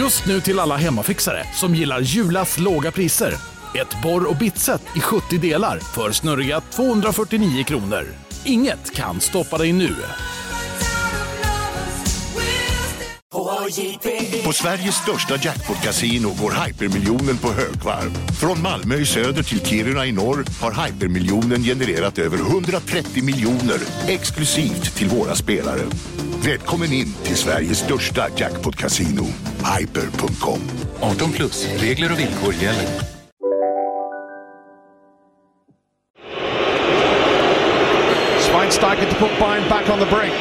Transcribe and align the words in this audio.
Just 0.00 0.26
nu 0.26 0.40
till 0.40 0.58
alla 0.58 0.76
hemmafixare 0.76 1.44
som 1.54 1.74
gillar 1.74 2.00
Julas 2.00 2.58
låga 2.58 2.90
priser. 2.90 3.34
Ett 3.74 4.02
borr 4.02 4.30
och 4.30 4.36
bitset 4.36 4.82
i 4.96 5.00
70 5.00 5.38
delar 5.38 5.78
för 5.78 6.12
snurriga 6.12 6.60
249 6.60 7.64
kronor. 7.64 8.06
Inget 8.44 8.94
kan 8.94 9.20
stoppa 9.20 9.58
dig 9.58 9.72
nu. 9.72 9.96
På 14.44 14.52
Sveriges 14.52 14.94
största 14.94 15.36
jackpot-kasino 15.36 16.28
går 16.40 16.66
hypermiljonen 16.66 17.38
på 17.38 17.52
högvarv. 17.52 18.10
Från 18.40 18.62
Malmö 18.62 18.94
i 18.94 19.06
söder 19.06 19.42
till 19.42 19.66
Kiruna 19.66 20.06
i 20.06 20.12
norr 20.12 20.44
har 20.60 20.86
hypermiljonen 20.86 21.62
genererat 21.62 22.18
över 22.18 22.38
130 22.38 23.24
miljoner 23.24 23.78
exklusivt 24.08 24.96
till 24.96 25.08
våra 25.08 25.34
spelare. 25.34 25.82
Välkommen 26.44 26.92
in 26.92 27.12
till 27.22 27.36
Sveriges 27.36 27.78
största 27.78 28.26
jackpot-casino, 28.36 29.24
hyper.com. 29.78 30.60
18 31.00 31.32
plus, 31.32 31.66
regler 31.82 32.12
och 32.12 32.18
villkor 32.18 32.54
gäller. 32.54 32.86
Schweinsteiger 38.40 39.10
to 39.10 39.16
put 39.16 39.38
Bayern 39.38 39.68
back 39.68 39.90
on 39.90 39.98
the 39.98 40.06
brink. 40.06 40.34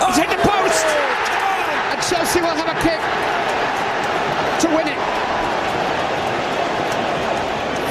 Oh, 0.00 0.06
He's 0.06 0.16
hit 0.16 0.30
the 0.30 0.48
post! 0.48 0.86
And 1.92 2.02
Chelsea 2.02 2.40
will 2.40 2.56
have 2.56 2.68
a 2.68 2.80
kick 2.82 3.00
to 4.60 4.68
win 4.76 4.86
it. 4.86 4.98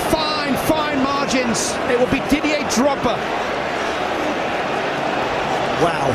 Fine, 0.10 0.56
fine 0.56 1.04
margins. 1.04 1.76
It 1.92 2.00
will 2.00 2.12
be 2.12 2.22
Didier 2.30 2.64
Drogba. 2.70 3.57
Wow. 5.84 6.10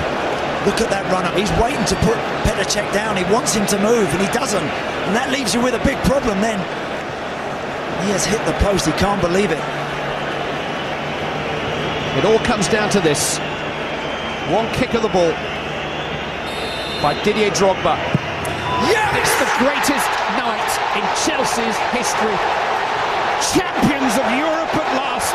Look 0.66 0.80
at 0.80 0.90
that 0.90 1.02
run 1.10 1.26
up. 1.26 1.34
He's 1.34 1.50
waiting 1.58 1.82
to 1.90 1.96
put 2.06 2.14
Petacek 2.46 2.86
down. 2.94 3.16
He 3.16 3.26
wants 3.32 3.54
him 3.54 3.66
to 3.66 3.78
move, 3.82 4.06
and 4.14 4.20
he 4.22 4.30
doesn't. 4.30 4.62
And 4.62 5.14
that 5.14 5.30
leaves 5.34 5.54
you 5.54 5.60
with 5.60 5.74
a 5.74 5.82
big 5.82 5.98
problem 6.06 6.40
then. 6.40 6.58
He 8.06 8.10
has 8.14 8.24
hit 8.26 8.42
the 8.46 8.54
post. 8.62 8.86
He 8.86 8.92
can't 8.94 9.20
believe 9.22 9.50
it. 9.50 9.62
It 12.18 12.24
all 12.26 12.38
comes 12.46 12.68
down 12.68 12.90
to 12.90 13.00
this. 13.00 13.38
One 14.50 14.70
kick 14.74 14.94
of 14.94 15.02
the 15.02 15.10
ball 15.10 15.34
by 17.02 17.18
Didier 17.22 17.50
Drogba. 17.50 17.98
Yeah! 18.86 19.10
It's 19.18 19.36
the 19.42 19.50
greatest 19.58 20.10
night 20.38 20.70
in 20.94 21.04
Chelsea's 21.26 21.78
history. 21.90 22.38
Champions 23.50 24.14
of 24.18 24.26
Europe 24.34 24.70
at 24.78 24.88
last. 24.98 25.34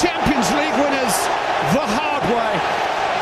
Champions 0.00 0.48
League 0.56 0.76
winners 0.80 1.16
the 1.72 1.84
hard 1.84 2.24
way. 2.32 2.52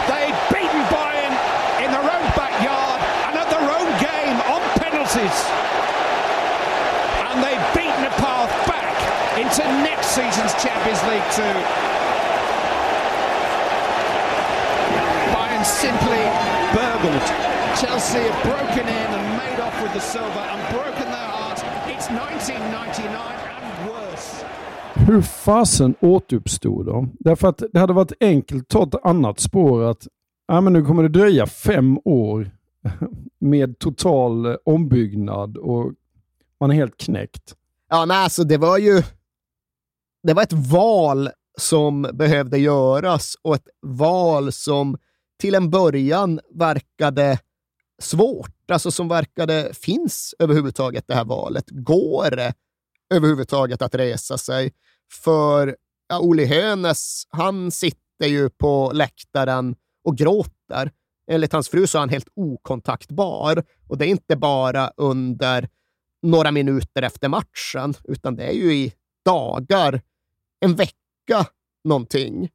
They'd 0.06 0.39
beaten 0.55 0.83
Bayern 0.86 1.34
in 1.83 1.91
their 1.91 2.06
own 2.06 2.27
backyard 2.39 3.03
and 3.27 3.34
at 3.34 3.48
their 3.50 3.66
own 3.66 3.91
game 3.98 4.38
on 4.47 4.62
penalties. 4.78 5.38
And 7.27 7.42
they've 7.42 7.66
beaten 7.75 8.06
a 8.06 8.14
path 8.22 8.53
back 8.70 8.94
into 9.34 9.66
next 9.83 10.14
season's 10.14 10.55
Champions 10.62 11.03
League 11.11 11.28
too. 11.34 11.56
Bayern 15.34 15.64
simply 15.66 16.22
burgled. 16.70 17.27
Chelsea 17.75 18.31
have 18.31 18.41
broken 18.47 18.86
in 18.86 19.08
and 19.10 19.27
made 19.36 19.60
off 19.60 19.75
with 19.83 19.92
the 19.92 20.00
silver 20.00 20.44
and 20.55 20.60
broken 20.70 21.10
their 21.10 21.31
hearts. 21.34 21.62
It's 21.91 22.08
1999 22.08 23.10
and 23.10 23.91
worse. 23.91 24.44
Hur 24.98 25.22
fasen 25.22 25.94
återuppstod 26.00 26.86
de? 26.86 27.16
Därför 27.20 27.48
att 27.48 27.62
det 27.72 27.78
hade 27.78 27.92
varit 27.92 28.12
enkelt 28.20 28.62
att 28.62 28.69
ta 28.69 28.83
ett 28.83 29.06
annat 29.06 29.41
spår 29.41 29.83
att 29.83 30.06
ja, 30.48 30.61
men 30.61 30.72
nu 30.72 30.84
kommer 30.84 31.03
det 31.03 31.08
dröja 31.08 31.47
fem 31.47 31.98
år 32.05 32.50
med 33.38 33.78
total 33.78 34.47
eh, 34.47 34.55
ombyggnad 34.64 35.56
och 35.56 35.93
man 36.60 36.70
är 36.70 36.75
helt 36.75 36.97
knäckt. 36.97 37.54
Ja, 37.91 38.04
nej, 38.04 38.16
alltså 38.16 38.44
det 38.44 38.56
var 38.56 38.78
ju... 38.78 39.03
Det 40.22 40.34
var 40.34 40.43
ett 40.43 40.70
val 40.70 41.31
som 41.59 42.03
behövde 42.12 42.59
göras 42.59 43.37
och 43.43 43.54
ett 43.54 43.69
val 43.82 44.53
som 44.53 44.99
till 45.41 45.54
en 45.54 45.70
början 45.70 46.41
verkade 46.54 47.38
svårt, 47.99 48.70
alltså 48.70 48.91
som 48.91 49.09
verkade 49.09 49.70
finns 49.75 50.34
överhuvudtaget 50.38 51.04
det 51.09 51.15
här 51.15 51.25
valet. 51.25 51.65
Går 51.69 52.37
det 52.37 52.54
överhuvudtaget 53.15 53.82
att 53.82 53.94
resa 53.94 54.38
sig? 54.38 54.72
För 55.12 55.77
ja, 56.09 56.21
Oli 56.21 56.47
Hönes, 56.47 57.27
han 57.28 57.71
sitter 57.71 58.27
ju 58.27 58.50
på 58.50 58.91
läktaren 58.94 59.77
och 60.05 60.17
gråter. 60.17 60.91
Enligt 61.31 61.53
hans 61.53 61.69
fru 61.69 61.87
så 61.87 61.99
är 61.99 62.00
han 62.00 62.09
helt 62.09 62.28
okontaktbar 62.34 63.65
och 63.89 63.99
det 63.99 64.06
är 64.06 64.09
inte 64.09 64.37
bara 64.37 64.93
under 64.97 65.69
några 66.22 66.50
minuter 66.50 67.03
efter 67.03 67.28
matchen, 67.28 67.94
utan 68.05 68.37
det 68.37 68.44
är 68.44 68.53
ju 68.53 68.75
i 68.75 68.93
dagar, 69.25 70.03
en 70.61 70.75
vecka 70.75 71.47
någonting. 71.84 72.50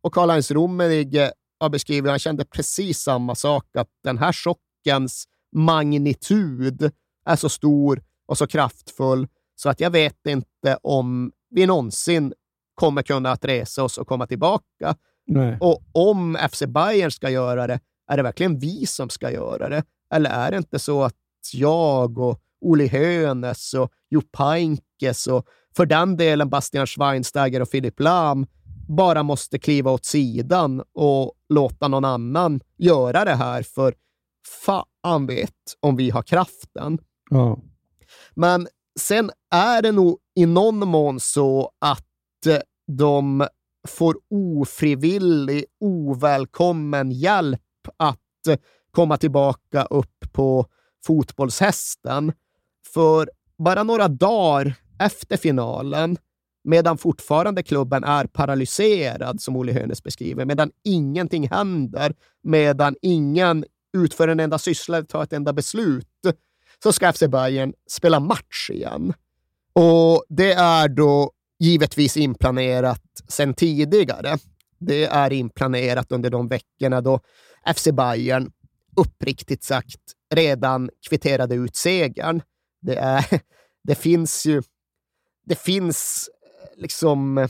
Och 0.00 0.14
Karl-Heinz 0.14 0.50
Rummenigge 0.50 1.32
har 1.60 1.68
beskrivit, 1.68 2.10
han 2.10 2.18
kände 2.18 2.44
precis 2.44 2.98
samma 2.98 3.34
sak, 3.34 3.76
att 3.76 3.88
den 4.04 4.18
här 4.18 4.32
chockens 4.32 5.24
magnitud 5.56 6.92
är 7.26 7.36
så 7.36 7.48
stor 7.48 8.02
och 8.26 8.38
så 8.38 8.46
kraftfull 8.46 9.28
så 9.54 9.68
att 9.68 9.80
jag 9.80 9.90
vet 9.90 10.26
inte 10.26 10.78
om 10.82 11.32
vi 11.50 11.66
någonsin 11.66 12.32
kommer 12.74 13.02
kunna 13.02 13.30
att 13.30 13.44
resa 13.44 13.84
oss 13.84 13.98
och 13.98 14.06
komma 14.08 14.26
tillbaka. 14.26 14.96
Nej. 15.26 15.58
Och 15.60 15.82
om 15.92 16.38
FC 16.52 16.62
Bayern 16.66 17.10
ska 17.10 17.30
göra 17.30 17.66
det, 17.66 17.80
är 18.10 18.16
det 18.16 18.22
verkligen 18.22 18.58
vi 18.58 18.86
som 18.86 19.10
ska 19.10 19.30
göra 19.30 19.68
det? 19.68 19.82
Eller 20.14 20.30
är 20.30 20.50
det 20.50 20.56
inte 20.56 20.78
så 20.78 21.02
att 21.02 21.14
jag 21.52 22.18
och 22.18 22.40
Oli 22.60 22.88
Hoeneß 22.88 23.74
och 23.74 23.92
Jo 24.10 24.20
Peinkes 24.20 25.26
och 25.26 25.46
för 25.76 25.86
den 25.86 26.16
delen 26.16 26.48
Bastian 26.48 26.86
Schweinsteiger 26.86 27.62
och 27.62 27.70
Philipp 27.70 28.00
Lahm 28.00 28.46
bara 28.88 29.22
måste 29.22 29.58
kliva 29.58 29.90
åt 29.90 30.04
sidan 30.04 30.82
och 30.92 31.32
låta 31.48 31.88
någon 31.88 32.04
annan 32.04 32.60
göra 32.76 33.24
det 33.24 33.34
här, 33.34 33.62
för 33.62 33.94
fan 34.64 35.26
vet 35.26 35.54
om 35.80 35.96
vi 35.96 36.10
har 36.10 36.22
kraften. 36.22 36.98
Ja. 37.30 37.58
Men 38.34 38.68
sen 38.98 39.30
är 39.50 39.82
det 39.82 39.92
nog 39.92 40.18
i 40.34 40.46
någon 40.46 40.88
mån 40.88 41.20
så 41.20 41.70
att 41.78 42.46
eh, 42.46 42.58
de 42.86 43.46
får 43.88 44.16
ofrivillig, 44.30 45.64
ovälkommen 45.80 47.10
hjälp 47.10 47.60
att 47.96 48.46
eh, 48.48 48.58
komma 48.90 49.16
tillbaka 49.16 49.84
upp 49.84 50.32
på 50.32 50.66
fotbollshästen. 51.06 52.32
För 52.94 53.30
bara 53.58 53.82
några 53.82 54.08
dagar 54.08 54.74
efter 55.00 55.36
finalen, 55.36 56.16
medan 56.64 56.98
fortfarande 56.98 57.62
klubben 57.62 58.04
är 58.04 58.24
paralyserad, 58.26 59.40
som 59.40 59.56
Olle 59.56 59.72
Hönes 59.72 60.02
beskriver, 60.02 60.44
medan 60.44 60.70
ingenting 60.84 61.48
händer, 61.48 62.14
medan 62.42 62.96
ingen 63.02 63.64
utför 63.96 64.28
en 64.28 64.40
enda 64.40 64.58
syssla 64.58 64.96
eller 64.96 65.06
tar 65.06 65.22
ett 65.22 65.32
enda 65.32 65.52
beslut, 65.52 66.06
så 66.82 66.92
ska 66.92 67.12
FC 67.12 67.22
Bayern 67.28 67.72
spela 67.90 68.20
match 68.20 68.70
igen. 68.70 69.14
Och 69.72 70.24
det 70.28 70.52
är 70.52 70.88
då 70.88 71.32
givetvis 71.58 72.16
inplanerat 72.16 73.02
sedan 73.28 73.54
tidigare. 73.54 74.38
Det 74.78 75.04
är 75.04 75.32
inplanerat 75.32 76.12
under 76.12 76.30
de 76.30 76.48
veckorna 76.48 77.00
då 77.00 77.20
FC 77.74 77.88
Bayern 77.92 78.52
uppriktigt 78.96 79.64
sagt 79.64 80.00
redan 80.34 80.90
kvitterade 81.08 81.54
ut 81.54 81.76
segern. 81.76 82.42
Det, 82.80 82.96
är, 82.96 83.40
det 83.84 83.94
finns 83.94 84.46
ju 84.46 84.62
det 85.48 85.58
finns 85.58 86.30
eh, 86.42 86.80
liksom 86.80 87.38
eh, 87.38 87.48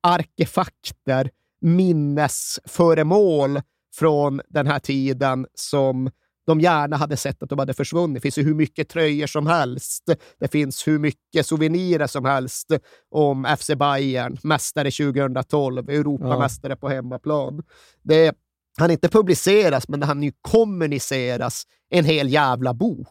arkefakter, 0.00 1.30
minnesföremål 1.60 3.60
från 3.94 4.40
den 4.48 4.66
här 4.66 4.78
tiden 4.78 5.46
som 5.54 6.10
de 6.50 6.60
gärna 6.60 6.96
hade 6.96 7.16
sett 7.16 7.42
att 7.42 7.48
de 7.48 7.58
hade 7.58 7.74
försvunnit. 7.74 8.14
Det 8.14 8.20
finns 8.20 8.38
ju 8.38 8.42
hur 8.42 8.54
mycket 8.54 8.88
tröjor 8.88 9.26
som 9.26 9.46
helst. 9.46 10.04
Det 10.40 10.48
finns 10.48 10.88
hur 10.88 10.98
mycket 10.98 11.46
souvenirer 11.46 12.06
som 12.06 12.24
helst 12.24 12.66
om 13.10 13.56
FC 13.58 13.70
Bayern, 13.76 14.38
mästare 14.42 14.90
2012, 14.90 15.88
Europamästare 15.88 16.76
på 16.76 16.88
hemmaplan. 16.88 17.62
Det 18.02 18.34
han 18.78 18.90
inte 18.90 19.08
publiceras, 19.08 19.88
men 19.88 20.02
han 20.02 20.22
ju 20.22 20.32
kommuniceras 20.40 21.64
en 21.90 22.04
hel 22.04 22.28
jävla 22.28 22.74
bok. 22.74 23.08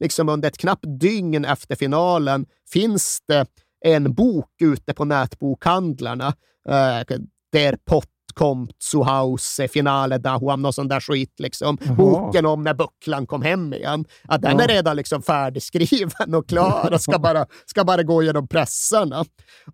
Liksom 0.00 0.28
under 0.28 0.48
ett 0.48 0.58
knappt 0.58 0.84
dygn 1.00 1.44
efter 1.44 1.76
finalen 1.76 2.46
finns 2.72 3.18
det 3.28 3.46
en 3.84 4.14
bok 4.14 4.62
ute 4.62 4.94
på 4.94 5.04
nätbokhandlarna. 5.04 6.28
Uh, 6.68 7.18
Der 7.52 7.76
Pott 7.84 8.08
kommt 8.34 8.82
zu 8.82 9.02
Hause, 9.02 9.68
finale 9.68 10.18
dahuam, 10.18 10.62
någon 10.62 10.72
sån 10.72 10.88
där 10.88 11.00
skit. 11.00 11.34
Liksom. 11.38 11.78
Jaha. 11.84 11.94
Boken 11.94 12.46
om 12.46 12.62
när 12.62 12.74
bucklan 12.74 13.26
kom 13.26 13.42
hem 13.42 13.74
igen. 13.74 14.04
Ja, 14.28 14.38
den 14.38 14.58
Ja. 14.58 14.64
är 14.64 14.68
redan 14.68 14.96
liksom 14.96 15.22
färdigskriven 15.22 16.34
och 16.34 16.48
klar 16.48 16.90
och 16.92 17.00
ska 17.00 17.18
bara, 17.18 17.46
ska 17.66 17.84
bara 17.84 18.02
gå 18.02 18.22
genom 18.22 18.48
pressarna. 18.48 19.24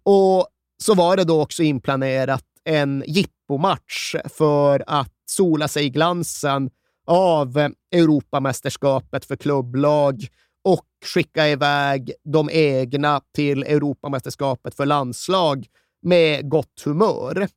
Och 0.03 0.47
så 0.83 0.95
var 0.95 1.17
det 1.17 1.25
då 1.25 1.43
också 1.43 1.63
inplanerat 1.63 2.45
en 2.65 3.05
jippomatch 3.07 4.15
för 4.35 4.85
att 4.87 5.13
sola 5.31 5.69
sig 5.69 5.85
i 5.85 5.91
glansen 5.91 6.71
av 7.07 7.71
Europamästerskapet 7.95 9.25
för 9.25 9.37
klubblag 9.37 10.27
och 10.65 10.85
skicka 11.15 11.49
iväg 11.49 12.13
de 12.25 12.51
egna 12.53 13.21
till 13.35 13.63
Europamästerskapet 13.63 14.75
för 14.75 14.87
landslag 14.87 15.67
med 16.03 16.49
gott 16.51 16.83
humör. 16.85 17.49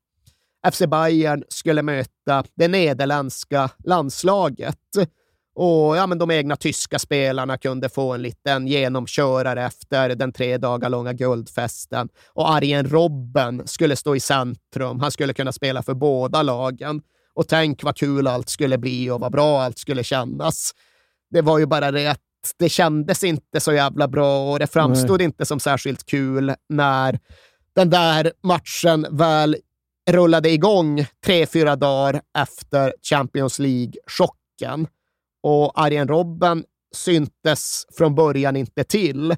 FC 0.71 0.81
Bayern 0.87 1.43
skulle 1.49 1.81
möta 1.81 2.43
det 2.55 2.67
nederländska 2.67 3.69
landslaget 3.83 4.77
och 5.55 5.97
ja, 5.97 6.07
men 6.07 6.17
de 6.17 6.31
egna 6.31 6.55
tyska 6.55 6.99
spelarna 6.99 7.57
kunde 7.57 7.89
få 7.89 8.13
en 8.13 8.21
liten 8.21 8.67
genomkörare 8.67 9.65
efter 9.65 10.15
den 10.15 10.33
tre 10.33 10.57
dagar 10.57 10.89
långa 10.89 11.13
guldfesten. 11.13 12.09
Och 12.27 12.49
Arjen 12.49 12.89
Robben 12.89 13.67
skulle 13.67 13.95
stå 13.95 14.15
i 14.15 14.19
centrum. 14.19 14.99
Han 14.99 15.11
skulle 15.11 15.33
kunna 15.33 15.51
spela 15.51 15.83
för 15.83 15.93
båda 15.93 16.43
lagen. 16.43 17.01
Och 17.33 17.47
tänk 17.47 17.83
vad 17.83 17.97
kul 17.97 18.27
allt 18.27 18.49
skulle 18.49 18.77
bli 18.77 19.09
och 19.09 19.19
vad 19.19 19.31
bra 19.31 19.61
allt 19.61 19.77
skulle 19.77 20.03
kännas. 20.03 20.71
Det 21.29 21.41
var 21.41 21.59
ju 21.59 21.65
bara 21.65 21.91
det 21.91 22.07
att 22.07 22.19
det 22.57 22.69
kändes 22.69 23.23
inte 23.23 23.59
så 23.59 23.73
jävla 23.73 24.07
bra 24.07 24.51
och 24.51 24.59
det 24.59 24.67
framstod 24.67 25.17
Nej. 25.17 25.25
inte 25.25 25.45
som 25.45 25.59
särskilt 25.59 26.05
kul 26.05 26.53
när 26.69 27.19
den 27.75 27.89
där 27.89 28.31
matchen 28.43 29.07
väl 29.11 29.57
rullade 30.09 30.49
igång 30.49 31.05
tre, 31.25 31.45
fyra 31.45 31.75
dagar 31.75 32.21
efter 32.37 32.93
Champions 33.09 33.59
League-chocken. 33.59 34.87
Och 35.43 35.81
Arjen 35.81 36.07
Robben 36.07 36.63
syntes 36.95 37.85
från 37.97 38.15
början 38.15 38.55
inte 38.55 38.83
till. 38.83 39.35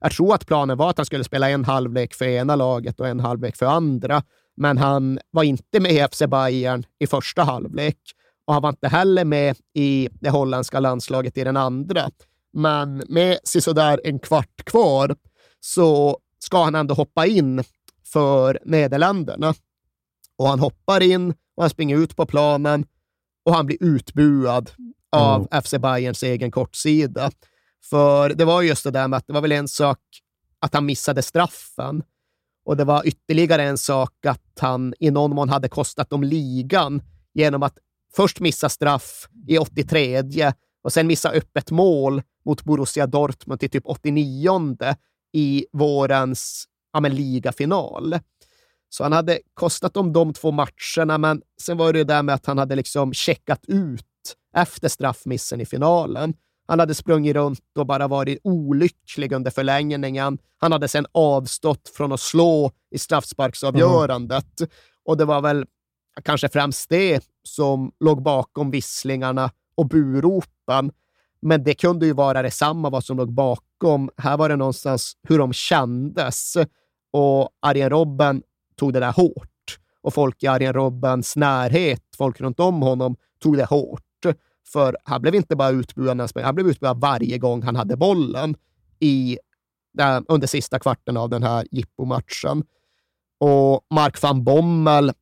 Jag 0.00 0.12
tror 0.12 0.34
att 0.34 0.46
planen 0.46 0.78
var 0.78 0.90
att 0.90 0.96
han 0.96 1.06
skulle 1.06 1.24
spela 1.24 1.50
en 1.50 1.64
halvlek 1.64 2.14
för 2.14 2.24
ena 2.24 2.56
laget 2.56 3.00
och 3.00 3.08
en 3.08 3.20
halvlek 3.20 3.56
för 3.56 3.66
andra, 3.66 4.22
men 4.56 4.78
han 4.78 5.18
var 5.30 5.42
inte 5.42 5.80
med 5.80 5.92
i 5.92 6.08
FC 6.12 6.22
Bayern 6.28 6.84
i 6.98 7.06
första 7.06 7.42
halvlek 7.42 7.98
och 8.44 8.54
han 8.54 8.62
var 8.62 8.68
inte 8.68 8.88
heller 8.88 9.24
med 9.24 9.56
i 9.74 10.08
det 10.12 10.30
holländska 10.30 10.80
landslaget 10.80 11.38
i 11.38 11.44
den 11.44 11.56
andra. 11.56 12.10
Men 12.52 13.02
med 13.08 13.38
sådär 13.44 14.00
en 14.04 14.18
kvart 14.18 14.64
kvar 14.64 15.16
så 15.60 16.18
ska 16.38 16.64
han 16.64 16.74
ändå 16.74 16.94
hoppa 16.94 17.26
in 17.26 17.64
för 18.04 18.58
Nederländerna. 18.64 19.54
Och 20.42 20.48
han 20.48 20.60
hoppar 20.60 21.02
in 21.02 21.30
och 21.30 21.62
han 21.62 21.70
springer 21.70 21.96
ut 21.96 22.16
på 22.16 22.26
planen 22.26 22.86
och 23.44 23.54
han 23.54 23.66
blir 23.66 23.78
utbuad 23.80 24.70
av 25.12 25.48
mm. 25.52 25.62
FC 25.62 25.70
Bayerns 25.70 26.22
egen 26.22 26.50
kortsida. 26.50 27.30
För 27.90 28.34
det 28.34 28.44
var 28.44 28.62
just 28.62 28.84
det 28.84 28.90
där 28.90 29.08
med 29.08 29.16
att 29.16 29.26
det 29.26 29.32
var 29.32 29.40
väl 29.40 29.52
en 29.52 29.68
sak 29.68 29.98
att 30.60 30.74
han 30.74 30.86
missade 30.86 31.22
straffen 31.22 32.02
och 32.64 32.76
det 32.76 32.84
var 32.84 33.06
ytterligare 33.06 33.62
en 33.62 33.78
sak 33.78 34.26
att 34.26 34.58
han 34.60 34.94
i 35.00 35.10
någon 35.10 35.34
mån 35.34 35.48
hade 35.48 35.68
kostat 35.68 36.10
dem 36.10 36.22
ligan 36.22 37.02
genom 37.34 37.62
att 37.62 37.78
först 38.16 38.40
missa 38.40 38.68
straff 38.68 39.28
i 39.48 39.58
83 39.58 40.22
och 40.82 40.92
sen 40.92 41.06
missa 41.06 41.30
öppet 41.30 41.70
mål 41.70 42.22
mot 42.44 42.64
Borussia 42.64 43.06
Dortmund 43.06 43.62
i 43.62 43.68
typ 43.68 43.86
89 43.86 44.76
i 45.32 45.66
vårens 45.72 46.68
ja, 46.92 47.00
men, 47.00 47.14
ligafinal. 47.14 48.18
Så 48.94 49.02
han 49.02 49.12
hade 49.12 49.38
kostat 49.54 49.94
dem 49.94 50.12
de 50.12 50.32
två 50.32 50.50
matcherna, 50.50 51.18
men 51.18 51.42
sen 51.60 51.76
var 51.76 51.92
det 51.92 51.98
det 51.98 52.14
där 52.14 52.22
med 52.22 52.34
att 52.34 52.46
han 52.46 52.58
hade 52.58 52.76
liksom 52.76 53.12
checkat 53.12 53.64
ut 53.68 54.04
efter 54.56 54.88
straffmissen 54.88 55.60
i 55.60 55.66
finalen. 55.66 56.34
Han 56.66 56.78
hade 56.78 56.94
sprungit 56.94 57.34
runt 57.36 57.60
och 57.78 57.86
bara 57.86 58.08
varit 58.08 58.38
olycklig 58.44 59.32
under 59.32 59.50
förlängningen. 59.50 60.38
Han 60.58 60.72
hade 60.72 60.88
sen 60.88 61.06
avstått 61.12 61.88
från 61.96 62.12
att 62.12 62.20
slå 62.20 62.70
i 62.90 62.98
straffsparksavgörandet. 62.98 64.60
Mm. 64.60 64.70
Och 65.04 65.16
det 65.16 65.24
var 65.24 65.40
väl 65.40 65.66
kanske 66.22 66.48
främst 66.48 66.88
det 66.88 67.24
som 67.42 67.92
låg 68.00 68.22
bakom 68.22 68.70
visslingarna 68.70 69.50
och 69.74 69.88
buropen. 69.88 70.92
Men 71.42 71.64
det 71.64 71.74
kunde 71.74 72.06
ju 72.06 72.12
vara 72.12 72.42
detsamma 72.42 72.90
vad 72.90 73.04
som 73.04 73.16
låg 73.16 73.32
bakom. 73.32 74.10
Här 74.16 74.36
var 74.36 74.48
det 74.48 74.56
någonstans 74.56 75.12
hur 75.28 75.38
de 75.38 75.52
kändes. 75.52 76.56
Och 77.12 77.48
Arjen 77.62 77.90
Robben 77.90 78.42
tog 78.76 78.92
det 78.92 79.00
där 79.00 79.12
hårt. 79.12 79.78
Och 80.02 80.14
folk 80.14 80.42
i 80.42 80.46
Arjen 80.46 80.72
Robbens 80.72 81.36
närhet, 81.36 82.02
folk 82.16 82.40
runt 82.40 82.60
om 82.60 82.82
honom, 82.82 83.16
tog 83.40 83.56
det 83.56 83.64
hårt. 83.64 84.02
För 84.72 84.96
han 85.04 85.22
blev 85.22 85.34
inte 85.34 85.56
bara 85.56 85.70
utbuad 85.70 86.16
när 86.16 86.42
han 86.42 86.54
blev 86.54 86.68
utbuad 86.68 87.00
varje 87.00 87.38
gång 87.38 87.62
han 87.62 87.76
hade 87.76 87.96
bollen 87.96 88.56
i, 89.00 89.38
där, 89.94 90.24
under 90.28 90.46
sista 90.46 90.78
kvarten 90.78 91.16
av 91.16 91.30
den 91.30 91.42
här 91.42 91.66
jippomatchen. 91.70 92.64
Och 93.38 93.86
Mark 93.90 94.22
van 94.22 94.44
Bommel 94.44 95.12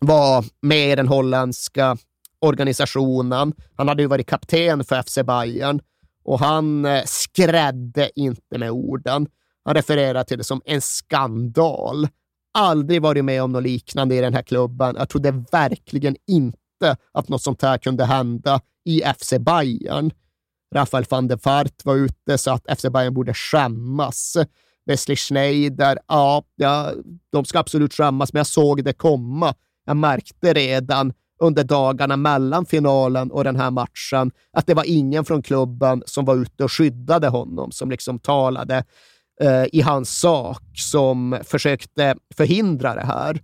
var 0.00 0.44
med 0.60 0.92
i 0.92 0.96
den 0.96 1.08
holländska 1.08 1.96
organisationen. 2.40 3.52
Han 3.76 3.88
hade 3.88 4.02
ju 4.02 4.08
varit 4.08 4.26
kapten 4.26 4.84
för 4.84 5.02
FC 5.02 5.18
Bayern 5.24 5.80
och 6.24 6.40
han 6.40 6.84
eh, 6.84 7.02
skrädde 7.06 8.10
inte 8.14 8.58
med 8.58 8.70
orden. 8.70 9.26
Han 9.64 9.74
refererar 9.74 10.24
till 10.24 10.38
det 10.38 10.44
som 10.44 10.62
en 10.64 10.80
skandal. 10.80 12.08
Aldrig 12.54 13.02
varit 13.02 13.24
med 13.24 13.42
om 13.42 13.52
något 13.52 13.62
liknande 13.62 14.14
i 14.14 14.20
den 14.20 14.34
här 14.34 14.42
klubben. 14.42 14.96
Jag 14.98 15.08
trodde 15.08 15.44
verkligen 15.52 16.16
inte 16.26 16.96
att 17.12 17.28
något 17.28 17.42
sånt 17.42 17.62
här 17.62 17.78
kunde 17.78 18.04
hända 18.04 18.60
i 18.84 19.02
FC 19.18 19.32
Bayern. 19.40 20.10
Rafael 20.74 21.04
van 21.10 21.28
der 21.28 21.36
Fart 21.36 21.84
var 21.84 21.96
ute 21.96 22.38
så 22.38 22.50
att 22.50 22.78
FC 22.78 22.84
Bayern 22.92 23.14
borde 23.14 23.34
skämmas. 23.34 24.36
Wesley 24.86 25.16
Schneider, 25.16 25.98
ja, 26.08 26.42
ja, 26.56 26.92
de 27.32 27.44
ska 27.44 27.58
absolut 27.58 27.94
skämmas, 27.94 28.32
men 28.32 28.40
jag 28.40 28.46
såg 28.46 28.84
det 28.84 28.92
komma. 28.92 29.54
Jag 29.84 29.96
märkte 29.96 30.52
redan 30.52 31.12
under 31.40 31.64
dagarna 31.64 32.16
mellan 32.16 32.66
finalen 32.66 33.30
och 33.30 33.44
den 33.44 33.56
här 33.56 33.70
matchen 33.70 34.30
att 34.52 34.66
det 34.66 34.74
var 34.74 34.84
ingen 34.86 35.24
från 35.24 35.42
klubben 35.42 36.02
som 36.06 36.24
var 36.24 36.36
ute 36.36 36.64
och 36.64 36.72
skyddade 36.72 37.28
honom, 37.28 37.72
som 37.72 37.90
liksom 37.90 38.18
talade 38.18 38.84
Eh, 39.40 39.64
i 39.72 39.80
hans 39.80 40.20
sak, 40.20 40.62
som 40.74 41.38
försökte 41.44 42.16
förhindra 42.34 42.94
det 42.94 43.06
här. 43.06 43.42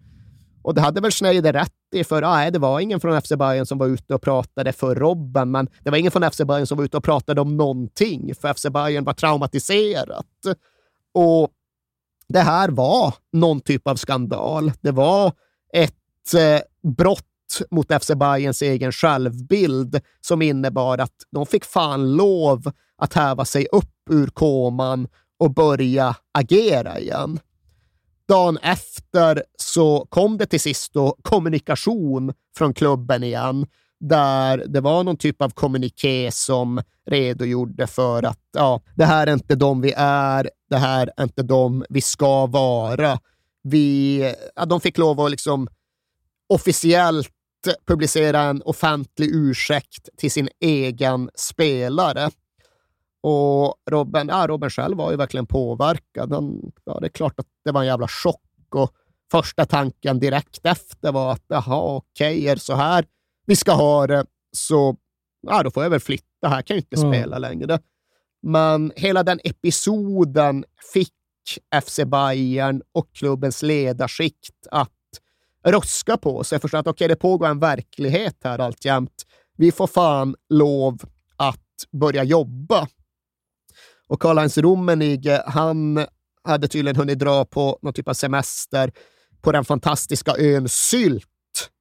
Och 0.63 0.75
det 0.75 0.81
hade 0.81 1.01
väl 1.01 1.11
Schneider 1.11 1.53
rätt 1.53 1.73
i, 1.95 2.05
för 2.05 2.23
ah, 2.23 2.35
nej, 2.35 2.51
det 2.51 2.59
var 2.59 2.81
ingen 2.81 3.01
från 3.01 3.23
FC 3.23 3.29
Bayern 3.29 3.67
som 3.67 3.79
var 3.79 3.87
ute 3.87 4.15
och 4.15 4.23
pratade 4.23 4.73
för 4.73 4.95
Robben, 4.95 5.51
men 5.51 5.69
det 5.83 5.91
var 5.91 5.99
ingen 5.99 6.13
från 6.13 6.31
FC 6.31 6.39
Bayern 6.39 6.67
som 6.67 6.79
var 6.79 6.85
ute 6.85 6.97
och 6.97 7.05
pratade 7.05 7.41
om 7.41 7.57
någonting, 7.57 8.35
för 8.35 8.55
FC 8.55 8.67
Bayern 8.71 9.05
var 9.05 9.13
traumatiserat. 9.13 10.27
Och 11.15 11.51
det 12.29 12.41
här 12.41 12.69
var 12.69 13.15
någon 13.33 13.61
typ 13.61 13.89
av 13.89 13.97
skandal. 13.97 14.73
Det 14.81 14.91
var 14.91 15.33
ett 15.73 16.35
eh, 16.35 16.91
brott 16.97 17.25
mot 17.71 18.03
FC 18.03 18.11
Bayerns 18.15 18.63
egen 18.63 18.93
självbild 18.93 20.01
som 20.21 20.43
innebar 20.43 20.99
att 20.99 21.17
de 21.31 21.47
fick 21.47 21.65
fan 21.65 22.17
lov 22.17 22.73
att 22.97 23.15
häva 23.15 23.45
sig 23.45 23.67
upp 23.73 24.11
ur 24.11 24.27
koman 24.27 25.09
och 25.39 25.55
börja 25.55 26.17
agera 26.33 26.99
igen. 26.99 27.41
Dagen 28.29 28.59
efter 28.63 29.43
så 29.59 30.07
kom 30.09 30.39
det 30.39 30.47
till 30.47 30.61
sist 30.61 30.93
då 30.93 31.17
kommunikation 31.23 32.33
från 32.57 32.75
klubben 32.75 33.23
igen, 33.23 33.67
där 34.01 34.65
det 34.67 34.81
var 34.81 35.05
någon 35.05 35.17
typ 35.17 35.43
av 35.43 35.51
kommuniké 35.51 36.31
som 36.33 36.83
redogjorde 37.07 37.87
för 37.87 38.23
att 38.23 38.41
ja, 38.53 38.81
det 38.95 39.05
här 39.05 39.27
är 39.27 39.33
inte 39.33 39.55
de 39.55 39.81
vi 39.81 39.93
är, 39.97 40.51
det 40.71 40.77
här 40.77 41.11
är 41.17 41.23
inte 41.25 41.43
de 41.43 41.85
vi 41.89 42.01
ska 42.01 42.47
vara. 42.47 43.19
Vi, 43.63 44.19
ja, 44.57 44.65
de 44.65 44.81
fick 44.81 44.99
lov 44.99 45.21
att 45.21 45.31
liksom 45.31 45.69
officiellt 46.49 47.31
publicera 47.87 48.41
en 48.41 48.63
offentlig 48.63 49.29
ursäkt 49.33 50.09
till 50.17 50.31
sin 50.31 50.49
egen 50.61 51.31
spelare. 51.35 52.31
Och 53.27 53.75
Robin, 53.91 54.29
ja, 54.29 54.47
Robin 54.47 54.71
själv 54.71 54.97
var 54.97 55.11
ju 55.11 55.17
verkligen 55.17 55.47
påverkad. 55.47 56.33
Han, 56.33 56.73
ja, 56.85 56.99
det 57.01 57.07
är 57.07 57.11
klart 57.11 57.41
att 57.41 57.47
det 57.65 57.73
var 57.73 57.81
en 57.81 57.87
jävla 57.87 58.09
chock 58.09 58.75
och 58.75 58.91
första 59.31 59.65
tanken 59.65 60.19
direkt 60.19 60.67
efter 60.67 61.13
var 61.13 61.33
att 61.33 61.45
jaha, 61.49 61.97
okej, 61.97 62.39
okay, 62.39 62.49
är 62.49 62.55
det 62.55 62.61
så 62.61 62.75
här 62.75 63.05
vi 63.47 63.57
ska 63.57 63.73
ha 63.73 64.07
det 64.07 64.25
så 64.57 64.97
ja, 65.47 65.63
då 65.63 65.71
får 65.71 65.83
jag 65.83 65.91
väl 65.91 66.01
flytta. 66.01 66.49
Här 66.49 66.63
kan 66.63 66.77
jag 66.77 66.83
inte 66.83 66.97
mm. 66.97 67.13
spela 67.13 67.39
längre. 67.39 67.79
Men 68.43 68.93
hela 68.97 69.23
den 69.23 69.41
episoden 69.45 70.65
fick 70.93 71.13
FC 71.85 72.01
Bayern 72.07 72.83
och 72.93 73.13
klubbens 73.13 73.63
ledarskikt 73.63 74.67
att 74.71 74.91
ruska 75.65 76.17
på 76.17 76.45
sig. 76.45 76.61
Förstå 76.61 76.77
att 76.77 76.87
okay, 76.87 77.09
det 77.09 77.17
pågår 77.17 77.47
en 77.47 77.59
verklighet 77.59 78.37
här 78.45 78.59
alltjämt. 78.59 79.27
Vi 79.57 79.73
får 79.73 79.87
fan 79.87 80.37
lov 80.49 80.99
att 81.37 81.61
börja 81.93 82.25
jobba. 82.25 82.89
Och 84.15 84.23
Karl-Heinz 84.23 84.59
Rummenigge, 84.59 85.43
han 85.47 86.07
hade 86.45 86.69
tydligen 86.69 86.97
hunnit 86.97 87.19
dra 87.19 87.45
på 87.45 87.79
någon 87.83 87.93
typ 87.93 88.09
av 88.09 88.15
semester 88.15 88.93
på 89.41 89.53
den 89.53 89.65
fantastiska 89.65 90.35
ön 90.39 90.69
Sylt. 90.69 91.27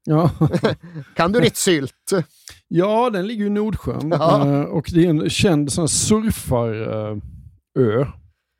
Ja. 0.05 0.31
kan 1.15 1.31
du 1.31 1.39
ditt 1.39 1.57
Sylt? 1.57 2.11
Ja, 2.67 3.09
den 3.09 3.27
ligger 3.27 3.45
i 3.45 3.49
Nordsjön 3.49 4.09
ja. 4.11 4.47
Eh, 4.47 4.61
och 4.61 4.89
det 4.93 5.05
är 5.05 5.09
en 5.09 5.29
känd 5.29 5.71
surfarö 5.89 7.19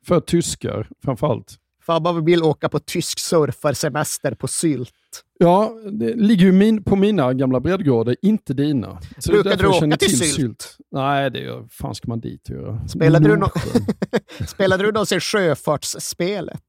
för 0.06 0.20
tyskar 0.20 0.88
framförallt. 1.04 1.56
Fabba 1.86 2.12
vill 2.12 2.42
åka 2.42 2.68
på 2.68 2.78
tysk 2.78 3.18
surfarsemester 3.18 4.34
på 4.34 4.48
Sylt. 4.48 5.23
Ja, 5.38 5.74
det 5.92 6.14
ligger 6.14 6.44
ju 6.44 6.52
min, 6.52 6.84
på 6.84 6.96
mina 6.96 7.32
gamla 7.32 7.60
breddgrader, 7.60 8.16
inte 8.22 8.54
dina. 8.54 9.00
Så 9.18 9.32
Brukade 9.32 9.56
du 9.56 9.66
åka 9.66 9.96
till 9.96 10.08
till 10.08 10.34
Sylt? 10.34 10.76
Nej, 10.90 11.30
det 11.30 11.44
är, 11.44 11.68
fan 11.70 11.94
ska 11.94 12.08
man 12.08 12.20
dit 12.20 12.48
göra? 12.48 12.88
Spelade 12.88 13.28
du, 13.28 13.36
Nordsjön. 13.36 13.86
Spelade 14.48 14.84
du 14.84 14.92
någonsin 14.92 15.20
Sjöfartsspelet? 15.20 16.62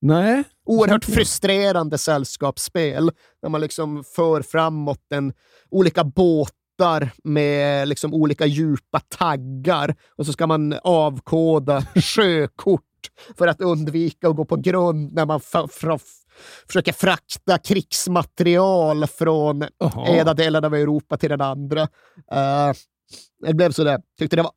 Nej. 0.00 0.44
Oerhört 0.66 1.04
frustrerande 1.04 1.98
sällskapsspel 1.98 3.10
där 3.42 3.48
man 3.48 3.60
liksom 3.60 4.04
för 4.16 4.42
framåt 4.42 5.12
en, 5.14 5.32
olika 5.70 6.04
båtar 6.04 7.10
med 7.24 7.88
liksom 7.88 8.14
olika 8.14 8.46
djupa 8.46 9.00
taggar 9.00 9.94
och 10.16 10.26
så 10.26 10.32
ska 10.32 10.46
man 10.46 10.74
avkoda 10.84 11.82
sjökort 11.94 12.82
för 13.38 13.46
att 13.46 13.60
undvika 13.60 14.28
att 14.28 14.36
gå 14.36 14.44
på 14.44 14.56
grund 14.56 15.12
när 15.14 15.26
man 15.26 15.40
försöker 16.66 16.92
frakta 16.92 17.58
krigsmaterial 17.58 19.06
från 19.06 19.64
Jaha. 19.78 20.08
ena 20.08 20.34
delen 20.34 20.64
av 20.64 20.74
Europa 20.74 21.16
till 21.16 21.30
den 21.30 21.40
andra. 21.40 21.80
Eh, 22.32 22.72
det 23.46 23.54
blev 23.54 23.72
sådär. 23.72 24.00
Tyckte 24.18 24.36
det 24.36 24.42
var 24.42 24.52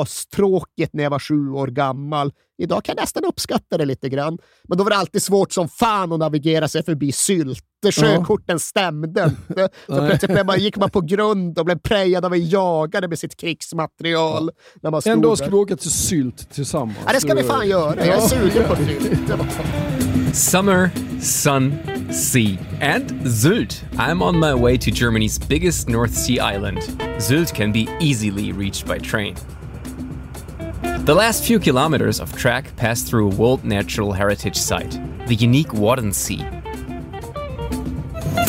astråkigt 0.00 0.92
när 0.92 1.02
jag 1.02 1.10
var 1.10 1.18
sju 1.18 1.50
år 1.50 1.66
gammal. 1.66 2.32
Idag 2.60 2.84
kan 2.84 2.94
jag 2.96 3.02
nästan 3.02 3.24
uppskatta 3.24 3.78
det 3.78 3.84
lite 3.84 4.08
grann. 4.08 4.38
Men 4.68 4.78
då 4.78 4.84
var 4.84 4.90
det 4.90 4.96
alltid 4.96 5.22
svårt 5.22 5.52
som 5.52 5.68
fan 5.68 6.12
att 6.12 6.18
navigera 6.18 6.68
sig 6.68 6.82
förbi 6.84 7.12
sylt. 7.12 7.64
Sjökorten 7.92 8.58
stämde 8.58 9.24
inte. 9.24 9.68
Så 9.86 10.06
plötsligt 10.06 10.32
blev 10.32 10.46
man, 10.46 10.60
gick 10.60 10.76
man 10.76 10.90
på 10.90 11.00
grund 11.00 11.58
och 11.58 11.64
blev 11.64 11.78
prejad 11.78 12.24
av 12.24 12.34
en 12.34 12.48
jagare 12.48 13.08
med 13.08 13.18
sitt 13.18 13.36
krigsmaterial. 13.36 14.50
När 14.82 14.90
man 14.90 15.00
stod 15.00 15.12
En 15.12 15.20
dag 15.20 15.30
där. 15.30 15.36
ska 15.36 15.46
vi 15.46 15.56
åka 15.56 15.76
till 15.76 15.90
Sylt 15.90 16.50
tillsammans. 16.50 16.98
Ja, 17.06 17.12
det 17.12 17.20
ska 17.20 17.34
vi 17.34 17.42
fan 17.42 17.68
göra. 17.68 18.06
Jag 18.06 18.16
är 18.16 18.20
sugen 18.28 18.68
på 18.68 18.76
sylt. 18.86 20.36
Summer, 20.36 20.90
sun, 21.20 21.74
sea, 22.12 22.56
and 22.80 23.32
Sylt. 23.32 23.84
I'm 23.92 24.22
on 24.22 24.38
my 24.38 24.52
way 24.62 24.78
to 24.78 24.90
Germany's 24.90 25.48
biggest 25.48 25.88
North 25.88 26.12
Sea 26.12 26.38
island. 26.56 26.78
Sylt 27.18 27.54
can 27.54 27.72
be 27.72 27.86
easily 28.00 28.52
reached 28.52 28.86
by 28.88 28.98
train. 29.10 29.36
The 31.06 31.14
last 31.14 31.44
few 31.44 31.58
kilometers 31.58 32.20
of 32.20 32.36
track 32.36 32.76
pass 32.76 33.02
through 33.02 33.32
a 33.32 33.34
World 33.34 33.64
Natural 33.64 34.12
Heritage 34.12 34.56
Site, 34.56 35.00
the 35.28 35.34
unique 35.34 35.72
Waddensee. 35.72 36.44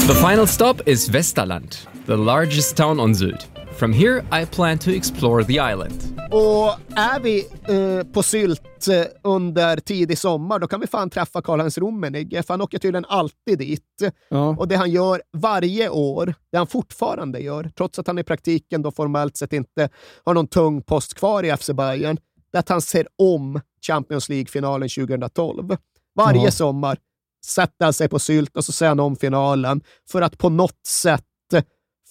The 0.05 0.13
final 0.22 0.46
stop 0.46 0.81
is 0.86 1.10
Westerland, 1.10 1.86
the 2.08 2.17
largest 2.17 2.75
town 2.75 3.00
on 3.00 3.13
Sylt. 3.13 3.48
From 3.77 3.93
here, 3.93 4.25
I 4.34 4.46
plan 4.46 4.77
to 4.79 4.93
explore 4.93 5.43
the 5.43 5.60
island. 5.60 6.12
Och 6.31 6.98
är 6.98 7.20
vi 7.20 7.48
eh, 7.67 8.12
på 8.13 8.24
Sylt 8.24 8.88
eh, 8.88 9.05
under 9.24 9.77
tidig 9.77 10.17
sommar, 10.17 10.60
då 10.60 10.67
kan 10.67 10.79
vi 10.81 10.88
fan 10.88 11.10
träffa 11.10 11.41
Karl-Heinz 11.41 11.77
Rummenigge, 11.77 12.43
för 12.43 12.53
han 12.53 12.62
åker 12.62 12.79
tydligen 12.79 13.05
alltid 13.05 13.58
dit. 13.58 13.84
Ja. 14.29 14.55
Och 14.60 14.67
det 14.67 14.75
han 14.75 14.91
gör 14.91 15.22
varje 15.38 15.89
år, 15.89 16.34
det 16.51 16.58
han 16.58 16.67
fortfarande 16.67 17.39
gör, 17.39 17.72
trots 17.77 18.00
att 18.00 18.08
han 18.08 18.20
i 18.20 18.24
praktiken 18.24 18.81
då 18.81 18.91
formellt 18.91 19.38
sett 19.38 19.53
inte 19.53 19.89
har 20.25 20.34
någon 20.34 20.48
tung 20.48 20.81
post 20.81 21.13
kvar 21.13 21.43
i 21.43 21.58
FC 21.58 21.70
Bayern, 21.70 22.17
att 22.58 22.70
han 22.70 22.81
ser 22.81 23.08
om 23.17 23.62
Champions 23.88 24.29
League-finalen 24.29 24.89
2012. 24.89 25.77
Varje 26.15 26.43
Ja. 26.43 26.51
sommar 26.51 26.98
sätter 27.46 27.86
han 27.86 27.93
sig 27.93 28.10
på 28.10 28.20
Sylt 28.20 28.58
och 28.58 28.65
så 28.65 28.72
ser 28.72 28.88
han 28.88 29.00
om 29.00 29.15
finalen 29.15 29.81
för 30.12 30.22
att 30.22 30.38
på 30.38 30.50
något 30.50 30.86
sätt 30.88 31.25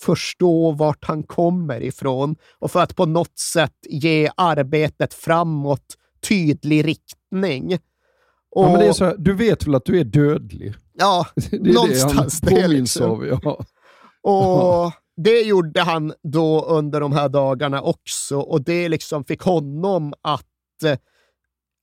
förstå 0.00 0.70
vart 0.73 1.04
han 1.04 1.23
kommer 1.23 1.82
ifrån 1.82 2.37
och 2.59 2.70
för 2.70 2.80
att 2.82 2.97
på 2.97 3.06
något 3.06 3.38
sätt 3.38 3.75
ge 3.88 4.30
arbetet 4.37 5.14
framåt 5.14 5.97
tydlig 6.28 6.87
riktning. 6.87 7.75
Och, 8.50 8.64
Ja, 8.64 8.70
men 8.70 8.80
det 8.80 8.87
är 8.87 8.92
så 8.92 9.04
här, 9.04 9.14
du 9.18 9.35
vet 9.35 9.66
väl 9.66 9.75
att 9.75 9.85
du 9.85 10.00
är 10.00 10.04
dödlig? 10.04 10.75
ja, 10.99 11.26
Det 11.35 11.56
är 11.56 11.61
någonstans. 11.75 12.40
det 12.40 12.61
han 12.61 12.70
det 12.70 12.76
liksom. 12.76 13.11
av. 13.11 13.26
Ja. 13.26 13.64
Och 14.23 14.92
det 15.25 15.41
gjorde 15.41 15.81
han 15.81 16.12
då 16.23 16.65
under 16.65 17.00
de 17.00 17.12
här 17.12 17.29
dagarna 17.29 17.83
också 17.83 18.41
och 18.41 18.62
det 18.62 18.89
liksom 18.89 19.25
fick 19.25 19.41
honom 19.41 20.15
att 20.23 20.83
eh, 20.85 20.99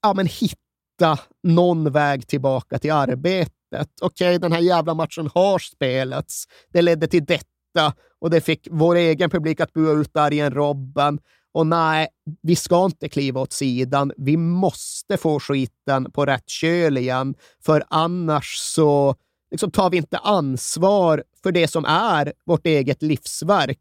ja, 0.02 0.14
men 0.14 0.26
hitta 0.26 1.18
någon 1.42 1.92
väg 1.92 2.26
tillbaka 2.26 2.78
till 2.78 2.92
arbetet. 2.92 3.88
Okej, 4.00 4.38
den 4.38 4.52
här 4.52 4.60
jävla 4.60 4.94
matchen 4.94 5.30
har 5.34 5.58
spelats. 5.58 6.44
Det 6.72 6.82
ledde 6.82 7.06
till 7.06 7.24
detta 7.24 7.94
och 8.20 8.30
det 8.30 8.40
fick 8.40 8.68
vår 8.70 8.94
egen 8.94 9.30
publik 9.30 9.60
att 9.60 9.72
bua 9.72 9.92
ut 9.92 10.16
Arjen 10.16 10.50
Robben. 10.50 11.18
Och 11.52 11.66
nej, 11.66 12.08
vi 12.42 12.56
ska 12.56 12.84
inte 12.84 13.08
kliva 13.08 13.40
åt 13.40 13.52
sidan. 13.52 14.12
Vi 14.16 14.36
måste 14.36 15.16
få 15.16 15.40
skiten 15.40 16.12
på 16.12 16.26
rätt 16.26 16.48
köl 16.48 16.98
igen, 16.98 17.34
för 17.64 17.84
annars 17.88 18.56
så 18.56 19.14
liksom 19.50 19.70
tar 19.70 19.90
vi 19.90 19.96
inte 19.96 20.18
ansvar 20.18 21.24
för 21.48 21.52
det 21.52 21.68
som 21.68 21.84
är 21.84 22.32
vårt 22.46 22.66
eget 22.66 23.02
livsverk. 23.02 23.78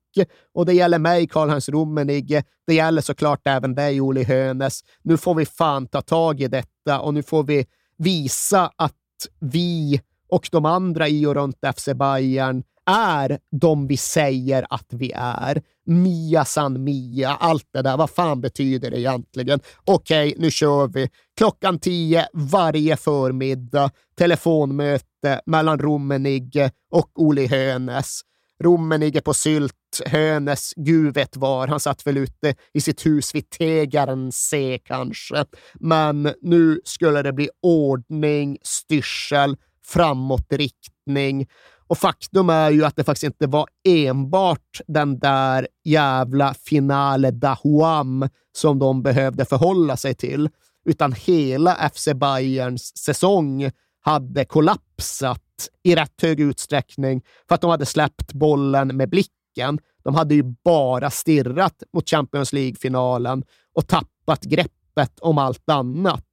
Och 0.53 0.65
det 0.65 0.74
gäller 0.74 1.00
mig, 1.00 1.27
Karl-Hans 1.27 1.69
Rummenigge. 1.69 2.43
Det 2.67 2.74
gäller 2.74 3.01
såklart 3.01 3.41
även 3.47 3.75
dig, 3.75 4.01
Oli 4.01 4.24
Hönes. 4.24 4.81
Nu 5.03 5.17
får 5.17 5.36
vi 5.36 5.45
fan 5.45 5.88
ta 5.88 6.01
tag 6.01 6.41
i 6.41 6.47
detta 6.47 7.00
och 7.00 7.13
nu 7.13 7.24
får 7.24 7.43
vi 7.43 7.65
visa 7.97 8.71
att 8.75 8.93
vi 9.39 10.01
och 10.29 10.50
de 10.51 10.65
andra 10.65 11.07
i 11.07 11.25
och 11.25 11.36
runt 11.36 11.57
FC 11.75 11.89
Bayern 11.95 12.63
är 12.88 13.39
de 13.51 13.88
vi 13.88 13.98
säger 13.98 14.65
att 14.70 14.88
vi 14.89 15.12
är. 15.15 15.62
Mia 15.86 16.46
san 16.46 16.84
Mia, 16.84 17.29
allt 17.29 17.70
det 17.74 17.82
där. 17.82 17.98
Vad 17.98 18.10
fan 18.10 18.41
betyder 18.41 18.91
det 18.91 19.00
egentligen? 19.00 19.60
Okej, 19.86 20.34
nu 20.38 20.51
kör 20.51 20.88
vi. 20.88 21.10
Klockan 21.38 21.79
tio 21.79 22.27
varje 22.34 22.98
förmiddag. 22.98 23.91
Telefonmöte 24.17 25.41
mellan 25.46 25.79
Rummenigge 25.79 26.72
och 26.91 27.10
Oli 27.15 27.48
Hönes. 27.48 28.22
Rummenigge 28.63 29.22
på 29.22 29.34
Sylt, 29.34 29.74
Hönes, 30.06 30.74
gud 30.75 31.13
vet 31.13 31.38
var. 31.38 31.67
Han 31.67 31.79
satt 31.79 32.08
väl 32.08 32.17
ute 32.17 32.56
i 32.74 32.82
sitt 32.82 33.06
hus 33.06 33.36
vid 33.36 33.50
Tegernsee 33.50 34.79
kanske. 34.79 35.46
Men 35.74 36.34
nu 36.41 36.82
skulle 36.84 37.22
det 37.22 37.34
bli 37.34 37.50
ordning, 37.62 38.58
styrsel, 38.62 39.58
framåtriktning. 39.86 41.48
Och 41.88 41.98
faktum 41.98 42.50
är 42.50 42.70
ju 42.70 42.86
att 42.86 42.96
det 42.96 43.03
faktiskt 43.03 43.24
inte 43.24 43.48
var 43.48 43.67
enbart 43.88 44.82
den 44.88 45.20
där 45.20 45.67
jävla 45.84 46.53
finale 46.53 47.32
d'Ahuam 47.32 48.29
som 48.58 48.79
de 48.79 49.03
behövde 49.03 49.46
förhålla 49.46 49.98
sig 49.98 50.15
till, 50.15 50.50
utan 50.86 51.12
hela 51.13 51.89
FC 51.89 52.08
Bayerns 52.15 52.98
säsong 52.98 53.72
hade 54.01 54.46
kollapsat 54.46 55.41
i 55.84 55.96
rätt 55.96 56.22
hög 56.22 56.39
utsträckning 56.39 57.22
för 57.48 57.56
att 57.56 57.62
de 57.62 57.70
hade 57.70 57.86
släppt 57.86 58.34
bollen 58.34 58.98
med 58.98 59.10
blicken. 59.10 59.79
De 60.03 60.15
hade 60.15 60.36
ju 60.36 60.44
bara 60.44 61.10
stirrat 61.10 61.84
mot 61.94 62.10
Champions 62.10 62.53
League-finalen 62.53 63.44
och 63.74 63.88
tappat 63.88 64.44
greppet 64.44 65.20
om 65.20 65.38
allt 65.38 65.70
annat. 65.70 66.24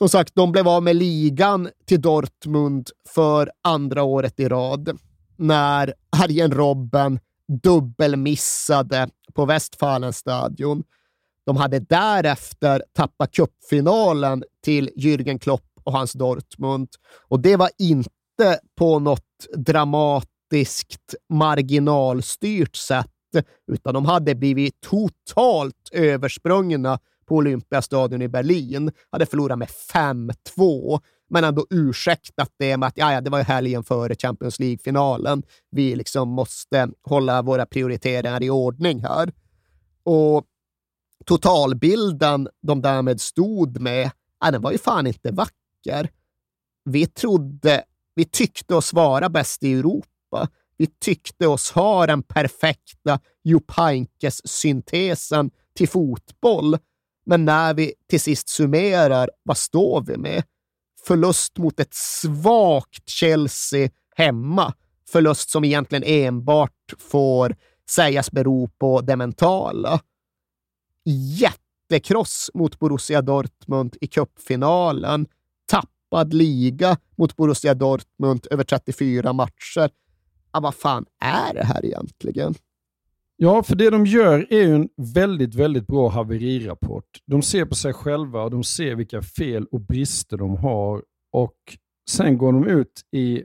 Som 0.00 0.08
sagt, 0.08 0.34
de 0.34 0.52
blev 0.52 0.68
av 0.68 0.82
med 0.82 0.96
ligan 0.96 1.68
till 1.86 2.00
Dortmund 2.00 2.90
för 3.08 3.50
andra 3.62 4.02
året 4.02 4.40
i 4.40 4.48
rad 4.48 4.98
när 5.36 5.94
Arjen 6.22 6.50
Robben 6.50 7.18
dubbelmissade 7.62 9.08
på 9.34 9.44
Westfalenstadion. 9.44 10.82
De 11.46 11.56
hade 11.56 11.78
därefter 11.78 12.82
tappat 12.92 13.32
cupfinalen 13.32 14.44
till 14.64 14.90
Jürgen 14.96 15.38
Klopp 15.38 15.66
och 15.84 15.92
hans 15.92 16.12
Dortmund. 16.12 16.88
Och 17.28 17.40
det 17.40 17.56
var 17.56 17.70
inte 17.78 18.60
på 18.78 18.98
något 18.98 19.46
dramatiskt 19.56 21.14
marginalstyrt 21.28 22.76
sätt, 22.76 23.06
utan 23.72 23.94
de 23.94 24.04
hade 24.04 24.34
blivit 24.34 24.80
totalt 24.80 25.88
översprungna 25.92 26.98
på 27.30 27.36
Olympiastadion 27.36 28.22
i 28.22 28.28
Berlin. 28.28 28.92
Hade 29.10 29.26
förlorat 29.26 29.58
med 29.58 29.68
5-2, 30.48 31.00
men 31.28 31.44
ändå 31.44 31.66
ursäktat 31.70 32.52
det 32.58 32.76
med 32.76 32.86
att 32.86 32.96
ja, 32.96 33.20
det 33.20 33.30
var 33.30 33.42
helgen 33.42 33.84
före 33.84 34.14
Champions 34.14 34.60
League-finalen. 34.60 35.42
Vi 35.70 35.96
liksom 35.96 36.28
måste 36.28 36.88
hålla 37.02 37.42
våra 37.42 37.66
prioriteringar 37.66 38.42
i 38.42 38.50
ordning 38.50 39.02
här. 39.02 39.32
Och 40.02 40.44
totalbilden 41.24 42.48
de 42.62 42.82
därmed 42.82 43.20
stod 43.20 43.80
med, 43.80 44.10
ja, 44.40 44.50
den 44.50 44.62
var 44.62 44.72
ju 44.72 44.78
fan 44.78 45.06
inte 45.06 45.32
vacker. 45.32 46.10
Vi 46.84 47.06
trodde, 47.06 47.84
vi 48.14 48.24
tyckte 48.24 48.74
oss 48.74 48.92
vara 48.92 49.28
bäst 49.28 49.62
i 49.62 49.72
Europa. 49.72 50.48
Vi 50.76 50.86
tyckte 50.86 51.46
oss 51.46 51.70
ha 51.70 52.06
den 52.06 52.22
perfekta 52.22 53.20
Jupp 53.44 53.72
syntesen 54.44 55.50
till 55.74 55.88
fotboll. 55.88 56.78
Men 57.26 57.44
när 57.44 57.74
vi 57.74 57.94
till 58.08 58.20
sist 58.20 58.48
summerar, 58.48 59.30
vad 59.42 59.56
står 59.56 60.04
vi 60.06 60.16
med? 60.16 60.42
Förlust 61.06 61.58
mot 61.58 61.80
ett 61.80 61.94
svagt 61.94 63.08
Chelsea 63.08 63.90
hemma. 64.16 64.74
Förlust 65.08 65.50
som 65.50 65.64
egentligen 65.64 66.04
enbart 66.06 66.94
får 66.98 67.56
sägas 67.90 68.30
bero 68.30 68.68
på 68.68 69.00
det 69.00 69.16
mentala. 69.16 70.00
Jättekross 71.38 72.50
mot 72.54 72.78
Borussia 72.78 73.22
Dortmund 73.22 73.96
i 74.00 74.06
cupfinalen. 74.06 75.26
Tappad 75.66 76.34
liga 76.34 76.98
mot 77.16 77.36
Borussia 77.36 77.74
Dortmund 77.74 78.46
över 78.50 78.64
34 78.64 79.32
matcher. 79.32 79.90
Ja, 80.52 80.60
vad 80.60 80.74
fan 80.74 81.06
är 81.20 81.54
det 81.54 81.64
här 81.64 81.84
egentligen? 81.84 82.54
Ja, 83.42 83.62
för 83.62 83.76
det 83.76 83.90
de 83.90 84.06
gör 84.06 84.46
är 84.50 84.66
ju 84.66 84.74
en 84.74 84.88
väldigt, 85.14 85.54
väldigt 85.54 85.86
bra 85.86 86.08
haverirapport. 86.08 87.04
De 87.26 87.42
ser 87.42 87.64
på 87.64 87.74
sig 87.74 87.92
själva 87.92 88.42
och 88.42 88.50
de 88.50 88.64
ser 88.64 88.94
vilka 88.94 89.22
fel 89.22 89.66
och 89.72 89.80
brister 89.80 90.36
de 90.36 90.56
har 90.56 91.02
och 91.32 91.56
sen 92.10 92.38
går 92.38 92.52
de 92.52 92.66
ut 92.66 93.02
i 93.12 93.42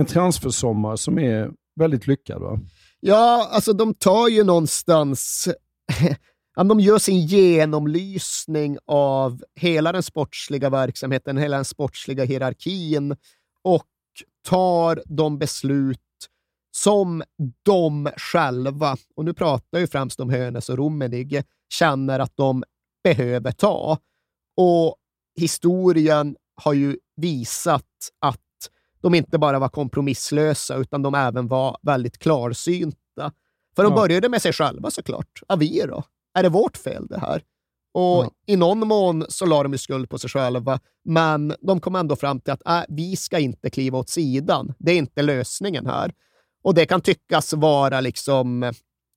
en 0.00 0.06
transfersommar 0.06 0.96
som 0.96 1.18
är 1.18 1.50
väldigt 1.80 2.06
lyckad. 2.06 2.40
Va? 2.40 2.60
Ja, 3.00 3.48
alltså 3.52 3.72
de 3.72 3.94
tar 3.94 4.28
ju 4.28 4.44
någonstans 4.44 5.48
de 6.56 6.80
gör 6.80 6.98
sin 6.98 7.26
genomlysning 7.26 8.78
av 8.86 9.44
hela 9.54 9.92
den 9.92 10.02
sportsliga 10.02 10.70
verksamheten, 10.70 11.36
hela 11.36 11.56
den 11.56 11.64
sportsliga 11.64 12.24
hierarkin 12.24 13.16
och 13.62 13.86
tar 14.48 15.02
de 15.06 15.38
beslut 15.38 16.00
som 16.70 17.22
de 17.62 18.10
själva, 18.16 18.96
och 19.16 19.24
nu 19.24 19.34
pratar 19.34 19.78
jag 19.78 19.90
främst 19.90 20.20
om 20.20 20.30
Hönes 20.30 20.68
och 20.68 20.76
Rummenigge, 20.76 21.44
känner 21.68 22.18
att 22.18 22.36
de 22.36 22.64
behöver 23.04 23.52
ta. 23.52 23.98
Och 24.56 24.96
historien 25.36 26.36
har 26.54 26.72
ju 26.72 26.96
visat 27.16 27.84
att 28.20 28.40
de 29.00 29.14
inte 29.14 29.38
bara 29.38 29.58
var 29.58 29.68
kompromisslösa, 29.68 30.76
utan 30.76 31.02
de 31.02 31.14
även 31.14 31.48
var 31.48 31.78
väldigt 31.82 32.18
klarsynta. 32.18 33.32
För 33.76 33.82
de 33.82 33.92
ja. 33.92 33.96
började 33.96 34.28
med 34.28 34.42
sig 34.42 34.52
själva 34.52 34.90
såklart. 34.90 35.42
Avi 35.48 35.82
då? 35.88 36.04
Är 36.34 36.42
det 36.42 36.48
vårt 36.48 36.76
fel 36.76 37.06
det 37.06 37.18
här? 37.18 37.42
Och 37.92 38.24
ja. 38.24 38.30
i 38.46 38.56
någon 38.56 38.88
mån 38.88 39.24
så 39.28 39.46
la 39.46 39.62
de 39.62 39.72
ju 39.72 39.78
skuld 39.78 40.10
på 40.10 40.18
sig 40.18 40.30
själva, 40.30 40.80
men 41.04 41.54
de 41.60 41.80
kom 41.80 41.94
ändå 41.94 42.16
fram 42.16 42.40
till 42.40 42.52
att 42.52 42.66
äh, 42.66 42.82
vi 42.88 43.16
ska 43.16 43.38
inte 43.38 43.70
kliva 43.70 43.98
åt 43.98 44.08
sidan. 44.08 44.74
Det 44.78 44.92
är 44.92 44.96
inte 44.96 45.22
lösningen 45.22 45.86
här. 45.86 46.12
Och 46.68 46.74
det 46.74 46.86
kan 46.86 47.00
tyckas 47.00 47.52
vara 47.52 48.00
liksom 48.00 48.72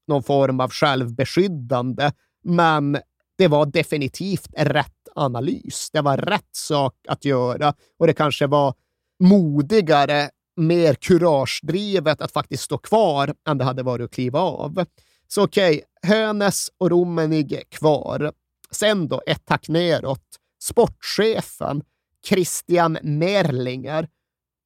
någon 0.08 0.24
form 0.24 0.60
av 0.60 0.72
självbeskyddande, 0.72 2.12
men 2.44 2.98
det 3.38 3.48
var 3.48 3.66
definitivt 3.66 4.48
rätt 4.58 5.08
analys. 5.16 5.90
Det 5.94 6.02
var 6.02 6.18
rätt 6.18 6.56
sak 6.56 6.96
att 7.08 7.26
göra 7.26 7.74
och 8.00 8.08
det 8.08 8.14
kanske 8.14 8.48
var 8.48 8.74
modigare, 9.20 10.30
mer 10.56 10.94
kuragedrivet 10.94 12.22
att 12.22 12.32
faktiskt 12.32 12.64
stå 12.64 12.78
kvar 12.78 13.34
än 13.48 13.58
det 13.58 13.64
hade 13.64 13.84
varit 13.84 14.06
att 14.06 14.14
kliva 14.14 14.40
av. 14.40 14.86
Så 15.28 15.44
okej, 15.44 15.84
okay, 16.02 16.16
Hönes 16.16 16.70
och 16.78 16.90
Rummenig 16.90 17.64
kvar. 17.70 18.32
Sen 18.72 19.08
då, 19.08 19.22
ett 19.28 19.46
tack 19.46 19.68
neråt. 19.68 20.26
Sportchefen 20.64 21.84
Christian 22.28 22.98
Merlinger, 23.04 24.08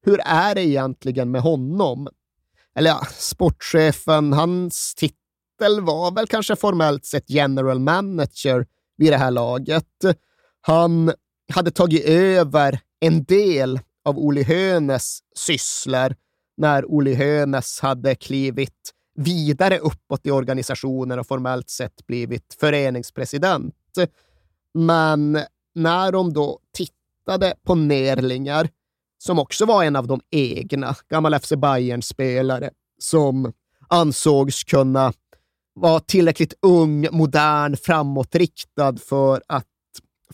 Hur 0.02 0.20
är 0.24 0.54
det 0.54 0.62
egentligen 0.62 1.30
med 1.30 1.42
honom? 1.42 2.08
Eller 2.76 2.90
ja, 2.90 3.06
sportchefen, 3.18 4.32
hans 4.32 4.94
titel 4.94 5.80
var 5.80 6.10
väl 6.10 6.26
kanske 6.26 6.56
formellt 6.56 7.04
sett 7.04 7.30
general 7.30 7.80
manager 7.80 8.66
vid 8.96 9.12
det 9.12 9.16
här 9.16 9.30
laget. 9.30 9.84
Han 10.60 11.12
hade 11.52 11.70
tagit 11.70 12.04
över 12.04 12.80
en 13.00 13.24
del 13.24 13.80
av 14.04 14.18
Oli 14.18 14.42
Hönes 14.42 15.18
sysslor 15.36 16.14
när 16.56 16.84
Oli 16.90 17.14
Hönes 17.14 17.80
hade 17.80 18.14
klivit 18.14 18.92
vidare 19.16 19.78
uppåt 19.78 20.26
i 20.26 20.30
organisationen 20.30 21.18
och 21.18 21.26
formellt 21.26 21.70
sett 21.70 22.06
blivit 22.06 22.56
föreningspresident. 22.60 23.74
Men 24.74 25.38
när 25.74 26.12
de 26.12 26.32
då 26.32 26.60
tittade 26.72 27.54
på 27.62 27.74
Nerlingar, 27.74 28.68
som 29.18 29.38
också 29.38 29.66
var 29.66 29.84
en 29.84 29.96
av 29.96 30.06
de 30.06 30.20
egna, 30.30 30.96
gammal 31.10 31.38
FC 31.38 31.52
Bayern-spelare, 31.56 32.70
som 32.98 33.52
ansågs 33.88 34.64
kunna 34.64 35.12
vara 35.74 36.00
tillräckligt 36.00 36.54
ung, 36.62 37.08
modern, 37.12 37.76
framåtriktad 37.76 38.96
för 38.96 39.42
att 39.46 39.66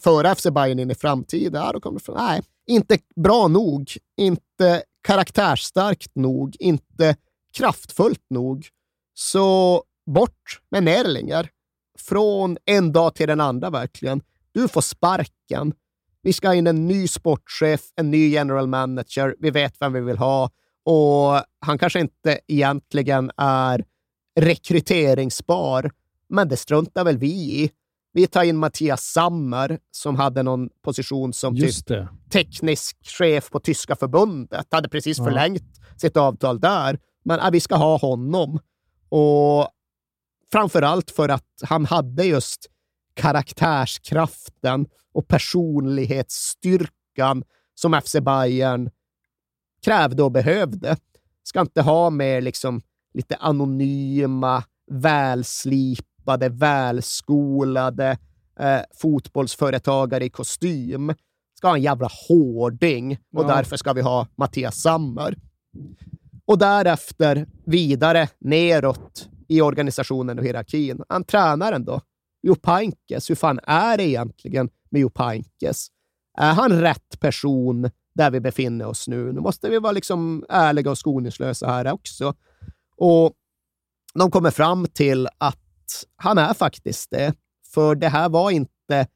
föra 0.00 0.35
FC 0.35 0.46
Bayern 0.50 0.78
in 0.78 0.90
i 0.90 0.94
framtiden. 0.94 1.62
Ja, 1.62 1.72
då 1.72 1.80
kom 1.80 1.94
det 1.94 2.00
från, 2.00 2.16
nej, 2.16 2.42
inte 2.66 2.98
bra 3.16 3.48
nog, 3.48 3.90
inte 4.16 4.83
karaktärsstarkt 5.02 6.14
nog, 6.14 6.57
inte 6.59 7.16
kraftfullt 7.57 8.24
nog. 8.30 8.68
Så 9.14 9.83
bort 10.07 10.61
med 10.70 10.83
Nerlinger. 10.83 11.48
Från 11.98 12.59
en 12.64 12.92
dag 12.92 13.14
till 13.14 13.28
den 13.28 13.40
andra 13.40 13.70
verkligen. 13.70 14.22
Du 14.52 14.68
får 14.68 14.80
sparken. 14.80 15.74
Vi 16.22 16.32
ska 16.32 16.48
ha 16.48 16.54
in 16.54 16.66
en 16.66 16.87
ny 16.87 17.08
sportchef, 17.08 17.80
en 17.96 18.11
ny 18.11 18.28
general 18.28 18.66
manager. 18.66 19.35
Vi 19.38 19.50
vet 19.50 19.74
vem 19.80 19.92
vi 19.92 20.00
vill 20.00 20.18
ha 20.18 20.50
och 20.85 21.42
han 21.61 21.78
kanske 21.78 22.00
inte 22.00 22.40
egentligen 22.46 23.30
är 23.37 23.85
rekryteringsbar, 24.40 25.90
men 26.28 26.48
det 26.48 26.56
struntar 26.56 27.04
väl 27.04 27.18
vi 27.18 27.30
i. 27.30 27.70
Vi 28.12 28.26
tar 28.26 28.42
in 28.42 28.56
Mattias 28.56 29.04
Sammer 29.04 29.78
som 29.90 30.16
hade 30.16 30.42
någon 30.42 30.68
position 30.85 31.32
som 31.32 31.56
typ 31.56 31.74
teknisk 32.30 32.96
chef 33.02 33.50
på 33.50 33.61
tyska 33.61 33.96
förbundet. 33.96 34.66
Hade 34.70 34.88
precis 34.88 35.18
ja. 35.18 35.24
förlängt 35.24 35.80
sitt 35.96 36.16
avtal 36.16 36.61
där. 36.61 36.98
Men 37.24 37.40
äh, 37.40 37.50
vi 37.50 37.61
ska 37.61 37.76
ha 37.76 37.96
honom. 37.96 38.58
Och 39.08 39.68
framför 40.52 40.82
allt 40.82 41.11
för 41.11 41.28
att 41.28 41.48
han 41.62 41.87
hade 41.87 42.24
just 42.24 42.66
karaktärskraften 43.14 44.87
och 45.12 45.29
personlighetsstyrkan 45.29 47.44
som 47.75 48.01
FC 48.05 48.16
Bayern 48.20 48.90
krävde 49.85 50.22
och 50.22 50.33
behövde. 50.33 50.96
Ska 51.42 51.61
inte 51.61 51.83
ha 51.83 52.11
med 52.11 52.44
liksom 52.44 52.81
lite 53.14 53.37
anonyma, 53.37 54.64
välslipade, 54.90 56.48
välskolade 56.48 58.18
eh, 58.59 58.81
fotbollsföretagare 58.94 60.25
i 60.25 60.31
kostym. 60.31 61.14
Ska 61.59 61.68
ha 61.68 61.77
en 61.77 61.83
jävla 61.83 62.11
hårding 62.29 63.18
och 63.37 63.44
ja. 63.44 63.48
därför 63.48 63.77
ska 63.77 63.92
vi 63.92 64.01
ha 64.01 64.27
Mattias 64.37 64.83
Sammer. 64.83 65.37
Och 66.44 66.59
därefter 66.59 67.46
vidare 67.64 68.29
neråt 68.38 69.29
i 69.48 69.61
organisationen 69.61 70.38
och 70.38 70.44
hierarkin. 70.44 71.03
Han 71.09 71.25
tränaren 71.25 71.85
då? 71.85 72.01
Jopankes, 72.42 73.31
Hur 73.31 73.35
fan 73.35 73.61
är 73.62 73.96
det 73.96 74.05
egentligen 74.05 74.70
med 74.90 75.00
Jo 75.00 75.11
Pankes? 75.11 75.87
Är 76.38 76.52
han 76.52 76.81
rätt 76.81 77.20
person 77.20 77.90
där 78.14 78.31
vi 78.31 78.40
befinner 78.40 78.87
oss 78.87 79.09
nu? 79.09 79.33
Nu 79.33 79.40
måste 79.40 79.70
vi 79.70 79.78
vara 79.78 79.92
liksom 79.92 80.44
ärliga 80.48 80.90
och 80.90 80.98
skoningslösa 80.98 81.66
här 81.66 81.92
också. 81.92 82.35
Och 82.96 83.33
de 84.14 84.31
kommer 84.31 84.50
fram 84.50 84.87
till 84.87 85.28
att 85.38 85.59
han 86.16 86.38
är 86.38 86.55
faktiskt 86.55 87.11
det. 87.11 87.35
För 87.74 87.94
det 87.94 88.09
här 88.09 88.28
var 88.28 88.50
inte 88.50 89.07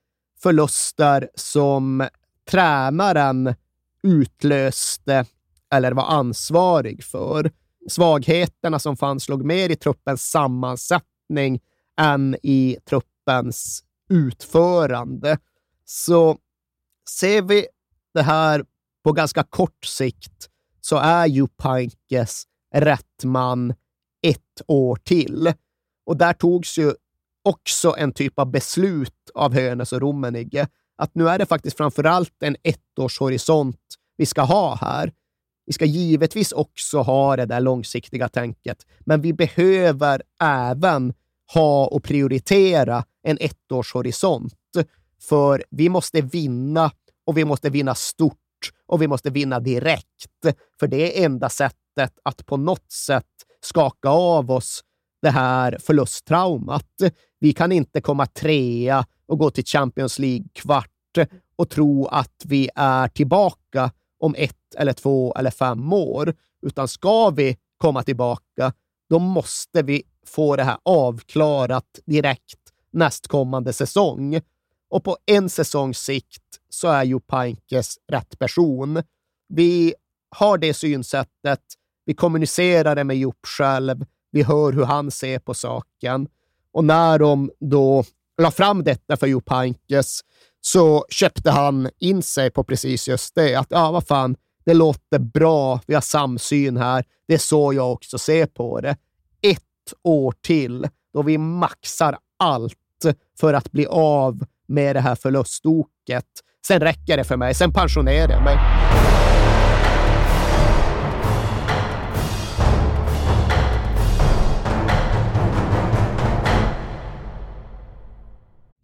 förluster 0.43 1.29
som 1.35 2.09
tränaren 2.51 3.55
utlöste 4.03 5.25
eller 5.73 5.93
var 5.93 6.05
ansvarig 6.05 7.05
för. 7.05 7.51
Svagheterna 7.89 8.79
som 8.79 8.97
fanns 8.97 9.29
låg 9.29 9.45
mer 9.45 9.71
i 9.71 9.77
truppens 9.77 10.31
sammansättning 10.31 11.61
än 12.01 12.37
i 12.43 12.77
truppens 12.89 13.16
utförande. 14.09 15.39
Så 15.85 16.39
ser 17.11 17.43
vi 17.43 17.67
det 18.15 18.23
här 18.23 18.65
på 19.05 19.13
ganska 19.13 19.43
kort 19.43 19.85
sikt 19.85 20.49
så 20.81 20.97
är 20.97 21.27
ju 21.27 21.49
Pankes 21.49 22.45
rätt 22.75 23.25
man 23.25 23.75
ett 24.23 24.63
år 24.67 24.97
till. 24.97 25.53
Och 26.07 26.17
där 26.17 26.33
togs 26.33 26.79
ju 26.79 26.93
också 27.45 27.95
en 27.99 28.13
typ 28.13 28.39
av 28.39 28.51
beslut 28.51 29.31
av 29.35 29.55
Hönes 29.55 29.93
och 29.93 30.01
Rummenigge 30.01 30.69
att 30.97 31.15
nu 31.15 31.29
är 31.29 31.39
det 31.39 31.47
faktiskt 31.47 31.77
framför 31.77 32.05
allt 32.05 32.43
en 32.43 32.57
ettårshorisont 32.63 33.81
vi 34.17 34.27
ska 34.27 34.43
ha 34.43 34.77
här. 34.77 35.13
Vi 35.67 35.73
ska 35.73 35.85
givetvis 35.85 36.53
också 36.53 36.99
ha 36.99 37.37
det 37.37 37.47
där 37.47 37.61
långsiktiga 37.61 38.29
tänket, 38.29 38.87
men 39.01 39.21
vi 39.21 39.33
behöver 39.33 40.23
även 40.41 41.15
ha 41.55 41.87
och 41.87 42.05
prioritera 42.05 43.05
en 43.23 43.39
ettårshorisont. 43.41 44.55
För 45.21 45.65
vi 45.71 45.89
måste 45.89 46.21
vinna 46.21 46.91
och 47.27 47.37
vi 47.37 47.45
måste 47.45 47.71
vinna 47.71 47.95
stort 47.95 48.37
och 48.87 49.03
vi 49.03 49.09
måste 49.09 49.31
vinna 49.31 49.61
direkt. 49.61 50.47
För 50.81 50.87
det 50.87 51.21
är 51.21 51.25
enda 51.25 51.49
sättet 51.49 52.13
att 52.23 52.47
på 52.47 52.57
något 52.57 52.93
sätt 52.93 53.25
skaka 53.61 54.09
av 54.09 54.51
oss 54.51 54.83
det 55.23 55.31
här 55.31 55.79
förlusttraumat. 55.81 57.03
Vi 57.39 57.53
kan 57.53 57.73
inte 57.73 58.01
komma 58.01 58.27
trea 58.27 59.07
och 59.27 59.39
gå 59.39 59.51
till 59.51 59.65
Champions 59.65 60.19
League-kvart 60.19 60.91
och 61.57 61.71
tro 61.71 62.07
att 62.07 62.43
vi 62.45 62.69
är 62.75 63.09
tillbaka 63.09 63.91
om 64.21 64.35
ett 64.39 64.75
eller 64.77 64.93
två 64.93 65.35
eller 65.35 65.51
fem 65.51 65.93
år, 65.93 66.35
utan 66.67 66.89
ska 66.89 67.31
vi 67.31 67.57
komma 67.77 68.03
tillbaka, 68.03 68.73
då 69.09 69.19
måste 69.19 69.83
vi 69.83 70.03
få 70.27 70.57
det 70.57 70.65
här 70.65 70.79
avklarat 70.83 71.99
direkt 72.07 72.59
nästkommande 72.93 73.73
säsong. 73.73 74.41
Och 74.91 75.05
på 75.05 75.17
en 75.27 75.49
säsongs 75.49 75.99
sikt 75.99 76.43
så 76.69 76.89
är 76.89 77.05
ju 77.05 77.21
Pankes 77.21 77.99
rätt 78.13 78.39
person. 78.39 79.03
Vi 79.49 79.95
har 80.31 80.59
det 80.59 80.75
synsättet, 80.75 81.61
vi 82.05 82.15
kommunicerar 82.15 82.97
det 82.97 83.05
med 83.05 83.17
Jupp 83.17 83.47
själv, 83.47 84.05
vi 84.31 84.43
hör 84.43 84.73
hur 84.73 84.85
han 84.85 85.11
ser 85.11 85.39
på 85.39 85.55
saken. 85.55 86.29
Och 86.73 86.85
när 86.85 87.19
de 87.19 87.51
då 87.61 88.05
la 88.43 88.51
fram 88.51 88.85
detta 88.85 89.17
för 89.17 89.27
Jupp 89.27 89.49
Hankes 89.49 90.21
så 90.61 91.05
köpte 91.09 91.51
han 91.51 91.91
in 91.99 92.23
sig 92.23 92.51
på 92.51 92.65
precis 92.65 93.09
just 93.09 93.35
det. 93.35 93.55
Att 93.55 93.67
ja, 93.71 93.93
vad 93.93 94.07
fan, 94.07 94.37
det 94.67 94.75
låter 94.75 95.19
bra, 95.19 95.81
vi 95.87 95.95
har 95.95 96.01
samsyn 96.01 96.77
här. 96.77 97.05
Det 97.29 97.35
är 97.35 97.39
så 97.39 97.73
jag 97.73 97.93
också 97.93 98.19
ser 98.19 98.47
på 98.47 98.81
det. 98.81 98.97
Ett 99.43 99.63
år 100.05 100.35
till 100.43 100.89
då 101.13 101.23
vi 101.23 101.39
maxar 101.39 102.19
allt 102.39 102.75
för 103.41 103.55
att 103.55 103.73
bli 103.73 103.87
av 103.87 104.45
med 104.69 104.97
det 104.97 105.01
här 105.01 105.15
förlustoket. 105.15 106.25
Sen 106.67 106.81
räcker 106.81 107.17
det 107.17 107.25
för 107.25 107.37
mig. 107.37 107.55
Sen 107.55 107.73
pensionerar 107.73 108.33
jag 108.33 108.45
mig. 108.45 108.57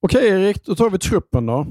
Okej 0.00 0.28
Erik, 0.28 0.64
då 0.64 0.74
tar 0.74 0.90
vi 0.90 0.98
truppen 0.98 1.46
då. 1.46 1.66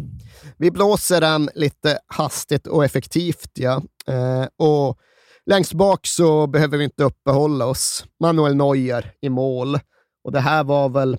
Vi 0.58 0.72
blåser 0.72 1.22
den 1.22 1.50
lite 1.56 2.00
hastigt 2.08 2.68
och 2.68 2.86
effektivt. 2.86 3.52
ja. 3.54 3.82
Eh, 4.08 4.48
och 4.58 4.98
längst 5.46 5.74
bak 5.74 6.08
så 6.08 6.48
behöver 6.48 6.78
vi 6.78 6.84
inte 6.84 7.04
uppehålla 7.04 7.66
oss. 7.66 8.06
Manuel 8.20 8.56
Neuer 8.56 9.12
i 9.22 9.30
mål. 9.30 9.80
Och 10.24 10.32
det 10.32 10.40
här 10.40 10.64
var 10.64 10.90
väl 10.90 11.18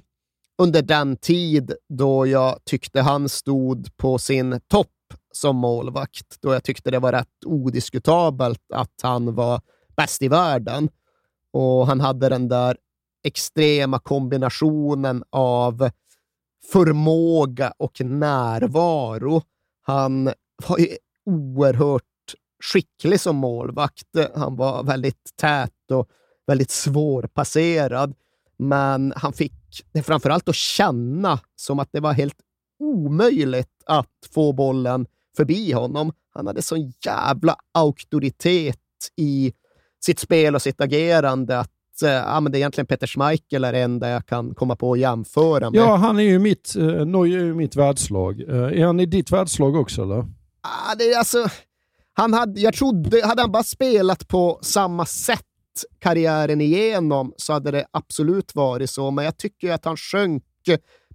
under 0.62 0.83
den 0.83 1.16
tid 1.16 1.73
då 1.88 2.27
jag 2.27 2.59
tyckte 2.64 3.01
han 3.01 3.29
stod 3.29 3.97
på 3.97 4.18
sin 4.18 4.61
topp 4.68 4.88
som 5.33 5.57
målvakt. 5.57 6.37
Då 6.40 6.53
jag 6.53 6.64
tyckte 6.64 6.90
det 6.90 6.99
var 6.99 7.12
rätt 7.12 7.44
odiskutabelt 7.47 8.62
att 8.75 8.94
han 9.03 9.35
var 9.35 9.61
bäst 9.97 10.23
i 10.23 10.29
världen. 10.29 10.88
Och 11.53 11.87
han 11.87 12.01
hade 12.01 12.29
den 12.29 12.49
där 12.49 12.77
extrema 13.25 13.99
kombinationen 13.99 15.25
av 15.31 15.90
förmåga 16.72 17.72
och 17.76 18.00
närvaro. 18.00 19.42
Han 19.83 20.24
var 20.68 20.78
ju 20.78 20.96
oerhört 21.26 22.02
skicklig 22.64 23.20
som 23.20 23.37
målvakt. 23.37 24.07
Han 24.35 24.57
var 24.57 24.83
väldigt 24.83 25.37
tät 25.37 25.90
och 25.92 26.09
väldigt 26.46 26.70
svårpasserad, 26.70 28.14
men 28.57 29.12
han 29.16 29.33
fick 29.33 29.52
det 29.92 30.02
framförallt 30.02 30.48
att 30.48 30.54
känna 30.54 31.40
som 31.57 31.78
att 31.78 31.88
det 31.92 32.00
var 32.00 32.12
helt 32.12 32.38
omöjligt 32.78 33.83
att 33.87 34.28
få 34.35 34.52
bollen 34.52 35.07
förbi 35.37 35.72
honom. 35.72 36.12
Han 36.35 36.46
hade 36.46 36.62
sån 36.62 36.92
jävla 37.04 37.57
auktoritet 37.74 38.78
i 39.16 39.52
sitt 40.04 40.18
spel 40.18 40.54
och 40.54 40.62
sitt 40.62 40.81
agerande 40.81 41.59
att 41.59 41.72
eh, 42.03 42.11
ja, 42.11 42.41
men 42.41 42.53
det 42.53 42.59
är 42.59 42.61
egentligen 42.61 42.87
Peter 42.87 43.07
Schmeichel 43.07 43.65
är 43.65 43.73
en 43.73 43.99
där 43.99 44.11
jag 44.11 44.27
kan 44.27 44.55
komma 44.55 44.77
på 44.77 44.93
att 44.93 44.99
jämföra 44.99 45.71
med. 45.71 45.81
Ja, 45.81 45.97
han 45.97 46.19
är 46.19 46.23
ju 46.23 46.39
mitt, 46.39 46.75
eh, 46.77 46.85
Neuer 46.85 47.39
är 47.39 47.45
ju 47.45 47.55
mitt 47.55 47.77
världslag. 47.77 48.41
Eh, 48.41 48.81
är 48.81 48.87
han 48.87 49.01
i 49.01 49.07
ditt 49.07 49.31
världslag 49.31 49.77
också 49.77 50.03
eller? 50.03 50.19
Ah, 50.61 50.95
det 50.99 51.05
är 51.05 51.19
alltså, 51.19 51.49
han 52.13 52.35
hade, 52.35 52.61
jag 52.61 52.75
trodde, 52.75 53.27
hade 53.27 53.43
han 53.43 53.53
bara 53.53 53.63
spelat 53.63 54.29
på 54.29 54.59
samma 54.63 55.07
sätt 55.07 55.45
karriären 55.99 56.61
igenom 56.61 57.33
så 57.37 57.53
hade 57.53 57.71
det 57.71 57.87
absolut 57.91 58.55
varit 58.55 58.91
så, 58.91 59.11
men 59.11 59.25
jag 59.25 59.37
tycker 59.37 59.73
att 59.73 59.85
han 59.85 59.97
sjönk 59.97 60.45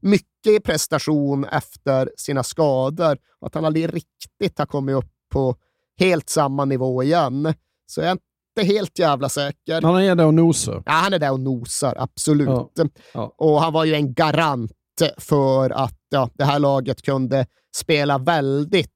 mycket 0.01 0.47
i 0.47 0.59
prestation 0.59 1.45
efter 1.45 2.11
sina 2.17 2.43
skador 2.43 3.17
och 3.39 3.47
att 3.47 3.55
han 3.55 3.65
aldrig 3.65 3.93
riktigt 3.93 4.59
har 4.59 4.65
kommit 4.65 4.95
upp 4.95 5.11
på 5.31 5.55
helt 5.99 6.29
samma 6.29 6.65
nivå 6.65 7.03
igen. 7.03 7.53
Så 7.85 8.01
jag 8.01 8.09
är 8.11 8.17
inte 8.59 8.73
helt 8.73 8.99
jävla 8.99 9.29
säker. 9.29 9.81
Han 9.81 10.01
är 10.01 10.15
där 10.15 10.25
och 10.25 10.33
nosar. 10.33 10.83
Ja, 10.85 10.91
han 10.91 11.13
är 11.13 11.19
där 11.19 11.31
och 11.31 11.39
nosar, 11.39 11.95
absolut. 11.97 12.47
Ja. 12.47 12.69
Ja. 13.13 13.33
Och 13.37 13.61
han 13.61 13.73
var 13.73 13.85
ju 13.85 13.93
en 13.93 14.13
garant 14.13 14.71
för 15.17 15.69
att 15.69 15.99
ja, 16.09 16.29
det 16.33 16.43
här 16.43 16.59
laget 16.59 17.01
kunde 17.01 17.45
spela 17.75 18.17
väldigt 18.17 18.89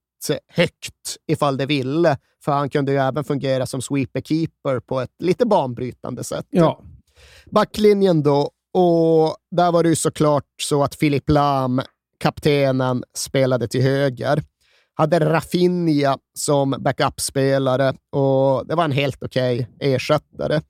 högt 0.47 1.17
ifall 1.27 1.57
det 1.57 1.65
ville. 1.65 2.17
För 2.43 2.51
han 2.51 2.69
kunde 2.69 2.91
ju 2.91 2.97
även 2.97 3.23
fungera 3.23 3.65
som 3.65 3.79
sweeper-keeper 3.79 4.79
på 4.79 4.99
ett 5.01 5.11
lite 5.19 5.45
banbrytande 5.45 6.23
sätt. 6.23 6.45
Ja. 6.49 6.81
Backlinjen 7.45 8.23
då, 8.23 8.51
och 8.73 9.35
där 9.51 9.71
var 9.71 9.83
det 9.83 9.89
ju 9.89 9.95
såklart 9.95 10.43
så 10.61 10.83
att 10.83 10.95
Filip 10.95 11.29
Lam, 11.29 11.81
kaptenen, 12.19 13.03
spelade 13.13 13.67
till 13.67 13.81
höger 13.81 14.43
hade 14.97 15.19
Rafinha 15.19 16.17
som 16.37 16.75
backupspelare 16.79 17.93
och 18.11 18.67
det 18.67 18.75
var 18.75 18.85
en 18.85 18.91
helt 18.91 19.23
okej 19.23 19.59
okay 19.59 19.93
ersättare. 19.93 20.61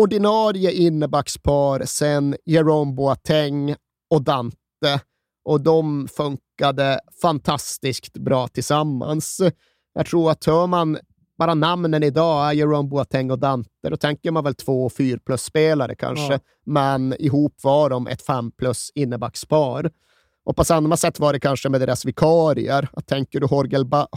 Ordinarie 0.00 0.72
innebackspar 0.72 1.82
sen 1.84 2.36
Jerome 2.44 2.92
Boateng 2.92 3.74
och 4.10 4.22
Dante. 4.22 4.56
och 5.44 5.60
de 5.60 6.08
funkade 6.08 7.00
fantastiskt 7.22 8.12
bra 8.18 8.48
tillsammans. 8.48 9.40
Jag 9.94 10.06
tror 10.06 10.30
att 10.30 10.44
hör 10.44 10.66
man 10.66 10.98
bara 11.38 11.54
namnen 11.54 12.02
idag 12.02 12.48
är 12.48 12.52
Jerome 12.52 12.88
Boateng 12.88 13.30
och 13.30 13.38
Dante, 13.38 13.90
då 13.90 13.96
tänker 13.96 14.30
man 14.30 14.44
väl 14.44 14.54
två 14.54 14.90
fyr 14.90 15.18
plus-spelare 15.18 15.94
kanske, 15.94 16.32
ja. 16.32 16.38
men 16.66 17.14
ihop 17.18 17.54
var 17.62 17.90
de 17.90 18.06
ett 18.06 18.22
fem 18.22 18.50
plus 18.50 18.90
innebackspar. 18.94 19.90
Och 20.46 20.56
på 20.56 20.64
samma 20.64 20.96
sätt 20.96 21.20
var 21.20 21.32
det 21.32 21.40
kanske 21.40 21.68
med 21.68 21.80
deras 21.80 22.04
vikarier. 22.04 22.88
tänker 23.06 23.40
du 23.40 23.46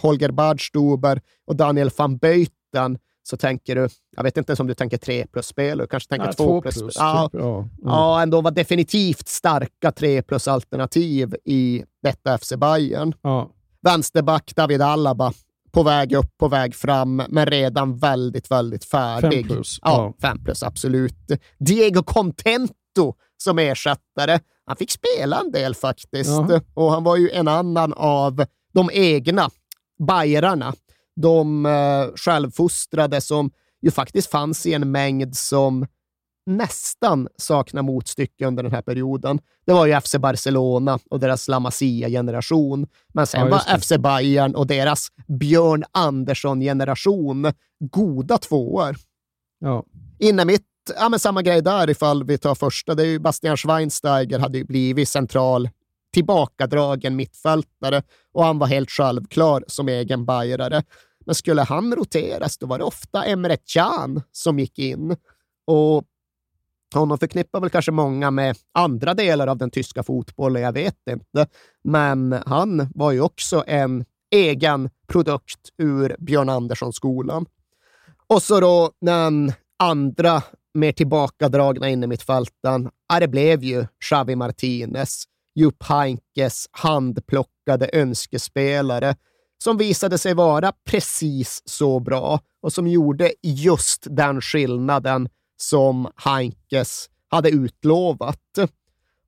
Holger 0.01 0.31
Badstuber 0.31 1.21
och 1.47 1.55
Daniel 1.55 1.89
van 1.97 2.17
Buyten 2.17 2.97
så 3.23 3.37
tänker 3.37 3.75
du, 3.75 3.89
jag 4.15 4.23
vet 4.23 4.37
inte 4.37 4.51
ens 4.51 4.59
om 4.59 4.67
du 4.67 4.73
tänker 4.73 4.97
tre 4.97 5.27
plus-spel, 5.27 5.77
du 5.77 5.87
kanske 5.87 6.09
tänker 6.09 6.25
Nej, 6.25 6.35
två 6.35 6.61
plus. 6.61 6.77
plus 6.77 6.95
ja, 6.97 7.29
typ, 7.31 7.41
ja. 7.41 7.57
Mm. 7.57 7.69
ja, 7.83 8.21
ändå 8.21 8.41
var 8.41 8.51
definitivt 8.51 9.27
starka 9.27 9.91
tre 9.91 10.21
plus-alternativ 10.21 11.35
i 11.45 11.83
detta 12.03 12.37
FC 12.37 12.53
Bayern. 12.55 13.13
Ja. 13.21 13.49
Vänsterback 13.81 14.55
David 14.55 14.81
Alaba, 14.81 15.33
på 15.71 15.83
väg 15.83 16.13
upp, 16.13 16.37
på 16.37 16.47
väg 16.47 16.75
fram, 16.75 17.15
men 17.29 17.45
redan 17.45 17.97
väldigt, 17.97 18.51
väldigt 18.51 18.85
färdig. 18.85 19.47
Fem 19.47 19.55
plus. 19.55 19.79
Ja, 19.81 19.89
ja. 19.91 20.27
fem 20.27 20.43
plus, 20.43 20.63
absolut. 20.63 21.31
Diego 21.59 22.03
Contento 22.03 23.13
som 23.37 23.59
ersättare. 23.59 24.39
Han 24.69 24.77
fick 24.77 24.91
spela 24.91 25.39
en 25.39 25.51
del 25.51 25.75
faktiskt 25.75 26.29
ja. 26.29 26.61
och 26.73 26.91
han 26.91 27.03
var 27.03 27.17
ju 27.17 27.29
en 27.29 27.47
annan 27.47 27.93
av 27.93 28.45
de 28.73 28.89
egna 28.93 29.49
Bajerarna 30.07 30.73
de 31.21 31.65
eh, 31.65 32.15
självfostrade 32.15 33.21
som 33.21 33.51
ju 33.81 33.91
faktiskt 33.91 34.29
fanns 34.29 34.65
i 34.65 34.73
en 34.73 34.91
mängd 34.91 35.35
som 35.35 35.85
nästan 36.45 37.27
saknar 37.37 37.81
motstycke 37.81 38.45
under 38.45 38.63
den 38.63 38.71
här 38.71 38.81
perioden. 38.81 39.39
Det 39.65 39.73
var 39.73 39.85
ju 39.85 40.01
FC 40.01 40.15
Barcelona 40.15 40.99
och 41.09 41.19
deras 41.19 41.47
La 41.47 41.59
Masia-generation. 41.59 42.87
Men 43.13 43.27
sen 43.27 43.39
ja, 43.39 43.47
var 43.47 43.77
FC 43.79 43.93
Bayern 43.97 44.55
och 44.55 44.67
deras 44.67 45.07
Björn 45.27 45.83
Andersson-generation 45.91 47.53
goda 47.79 48.37
tvåor. 48.37 48.95
Ja. 49.59 49.83
Inne 50.19 50.45
mitt, 50.45 50.65
ja 50.95 51.09
men 51.09 51.19
samma 51.19 51.41
grej 51.41 51.61
där 51.61 51.89
ifall 51.89 52.23
vi 52.23 52.37
tar 52.37 52.55
första. 52.55 52.95
Det 52.95 53.03
är 53.03 53.07
ju 53.07 53.19
Bastian 53.19 53.57
Schweinsteiger 53.57 54.39
hade 54.39 54.57
ju 54.57 54.63
blivit 54.63 55.09
central 55.09 55.69
tillbakadragen 56.13 57.15
mittfältare 57.15 58.03
och 58.33 58.43
han 58.43 58.59
var 58.59 58.67
helt 58.67 58.89
självklar 58.89 59.63
som 59.67 59.89
egen 59.89 60.25
bajrare. 60.25 60.83
Men 61.25 61.35
skulle 61.35 61.61
han 61.61 61.95
roteras, 61.95 62.57
då 62.57 62.67
var 62.67 62.77
det 62.77 62.83
ofta 62.83 63.23
Emre 63.23 63.57
Can 63.65 64.21
som 64.31 64.59
gick 64.59 64.79
in. 64.79 65.15
Och 65.65 66.03
honom 66.93 67.17
förknippar 67.17 67.59
väl 67.59 67.69
kanske 67.69 67.91
många 67.91 68.31
med 68.31 68.57
andra 68.71 69.13
delar 69.13 69.47
av 69.47 69.57
den 69.57 69.71
tyska 69.71 70.03
fotbollen, 70.03 70.61
jag 70.61 70.73
vet 70.73 71.07
inte. 71.09 71.47
Men 71.83 72.35
han 72.45 72.87
var 72.95 73.11
ju 73.11 73.21
också 73.21 73.63
en 73.67 74.05
egen 74.31 74.89
produkt 75.07 75.69
ur 75.77 76.15
Björn 76.19 76.49
Andersson-skolan. 76.49 77.45
Och 78.27 78.43
så 78.43 78.59
då 78.59 78.91
den 79.01 79.53
andra 79.77 80.43
mer 80.73 80.91
tillbakadragna 80.91 81.89
in 81.89 82.03
i 82.03 82.07
mittfältan. 82.07 82.89
ja, 83.09 83.19
det 83.19 83.27
blev 83.27 83.63
ju 83.63 83.85
Xavi 84.03 84.35
Martinez, 84.35 85.23
Jupp 85.55 85.83
Heinkes 85.83 86.65
handplockade 86.71 87.89
önskespelare 87.93 89.15
som 89.63 89.77
visade 89.77 90.17
sig 90.17 90.33
vara 90.33 90.73
precis 90.85 91.61
så 91.65 91.99
bra 91.99 92.39
och 92.61 92.73
som 92.73 92.87
gjorde 92.87 93.33
just 93.41 94.07
den 94.09 94.41
skillnaden 94.41 95.29
som 95.57 96.07
Heinkes 96.15 97.09
hade 97.29 97.49
utlovat. 97.49 98.39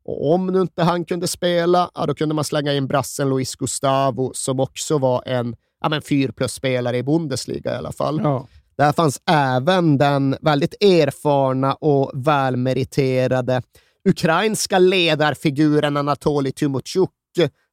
Och 0.03 0.33
om 0.33 0.47
nu 0.47 0.61
inte 0.61 0.83
han 0.83 1.05
kunde 1.05 1.27
spela, 1.27 1.91
ja, 1.93 2.05
då 2.05 2.15
kunde 2.15 2.35
man 2.35 2.43
slänga 2.43 2.73
in 2.73 2.87
brassen 2.87 3.29
Luis 3.29 3.55
Gustavo 3.55 4.31
som 4.33 4.59
också 4.59 4.97
var 4.97 5.23
en 5.25 5.55
ja, 5.81 5.89
men 5.89 6.01
fyr 6.01 6.31
plus-spelare 6.31 6.97
i 6.97 7.03
Bundesliga 7.03 7.73
i 7.73 7.77
alla 7.77 7.91
fall. 7.91 8.21
Ja. 8.23 8.47
Där 8.81 8.91
fanns 8.91 9.21
även 9.29 9.97
den 9.97 10.37
väldigt 10.41 10.83
erfarna 10.83 11.73
och 11.73 12.11
välmeriterade 12.13 13.61
ukrainska 14.09 14.79
ledarfiguren 14.79 15.97
Anatolij 15.97 16.51
Tymotjuk 16.51 17.09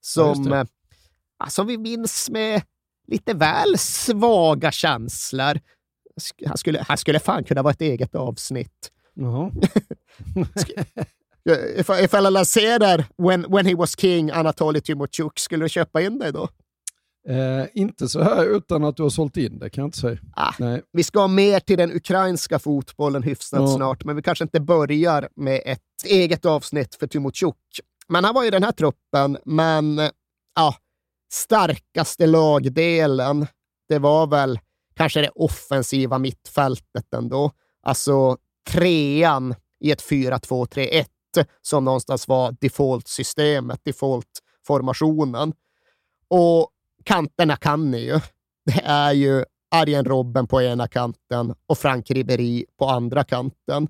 som 0.01 0.67
som 1.49 1.67
vi 1.67 1.79
minns 1.79 2.31
med 2.31 2.63
lite 3.07 3.35
väl 3.35 3.79
svaga 3.79 4.73
känslor. 4.73 5.61
Han 6.47 6.59
skulle, 6.59 6.85
han 6.89 6.99
skulle 6.99 7.21
fan 7.21 7.45
kunna 7.45 7.63
vara 7.63 7.73
ett 7.73 7.81
eget 7.81 8.15
avsnitt. 8.15 8.91
Uh 9.21 9.25
-huh. 11.45 12.05
Ifall 12.05 12.25
jag 12.25 12.33
lanserar 12.33 13.05
when, 13.19 13.47
when 13.49 13.67
he 13.67 13.75
was 13.75 13.97
king, 14.01 14.31
Anatoly 14.31 14.81
Tymotjuk, 14.81 15.39
skulle 15.39 15.65
du 15.65 15.69
köpa 15.69 16.01
in 16.01 16.19
dig 16.19 16.33
då? 16.33 16.49
Eh, 17.29 17.67
inte 17.75 18.09
så 18.09 18.23
här 18.23 18.57
utan 18.57 18.85
att 18.85 18.97
du 18.97 19.03
har 19.03 19.11
sålt 19.11 19.37
in 19.37 19.59
det, 19.59 19.71
kan 19.71 19.83
jag 19.83 19.89
inte 19.89 19.99
säga. 19.99 20.19
Ah, 20.37 20.53
Nej. 20.59 20.83
Vi 20.93 21.03
ska 21.03 21.29
mer 21.29 21.61
till 21.61 21.79
den 21.79 21.93
ukrainska 21.93 22.59
fotbollen 22.59 23.23
hyfsat 23.23 23.61
ja. 23.61 23.77
snart, 23.77 24.05
men 24.05 24.17
vi 24.17 24.23
kanske 24.23 24.45
inte 24.45 24.61
börjar 24.61 25.29
med 25.37 25.63
ett 25.65 25.81
eget 26.05 26.45
avsnitt 26.45 26.95
för 26.95 27.07
Tymotjuk. 27.07 27.57
Men 28.09 28.25
han 28.25 28.35
var 28.35 28.45
i 28.45 28.51
den 28.51 28.63
här 28.63 28.73
truppen, 28.73 29.39
men 29.45 29.99
ja, 30.55 30.75
starkaste 31.33 32.27
lagdelen, 32.27 33.47
det 33.89 33.99
var 33.99 34.27
väl 34.27 34.59
kanske 34.97 35.21
det 35.21 35.31
offensiva 35.35 36.19
mittfältet 36.19 37.15
ändå. 37.15 37.53
Alltså 37.83 38.37
trean 38.71 39.55
i 39.81 39.91
ett 39.91 40.03
4-2-3-1 40.03 41.05
som 41.63 41.85
någonstans 41.85 42.29
var 42.29 42.53
default-systemet, 42.61 43.81
default-formationen. 43.85 45.53
Och 46.29 46.71
kanterna 47.09 47.57
kan 47.57 47.91
ni 47.91 47.99
ju. 47.99 48.21
Det 48.67 48.83
är 48.85 49.13
ju 49.13 49.45
Arjen 49.71 50.05
Robben 50.05 50.47
på 50.47 50.63
ena 50.63 50.89
kanten 50.89 51.55
och 51.67 51.79
Frank 51.79 52.11
Ribéry 52.11 52.65
på 52.79 52.87
andra 52.87 53.25
kanten. 53.25 53.89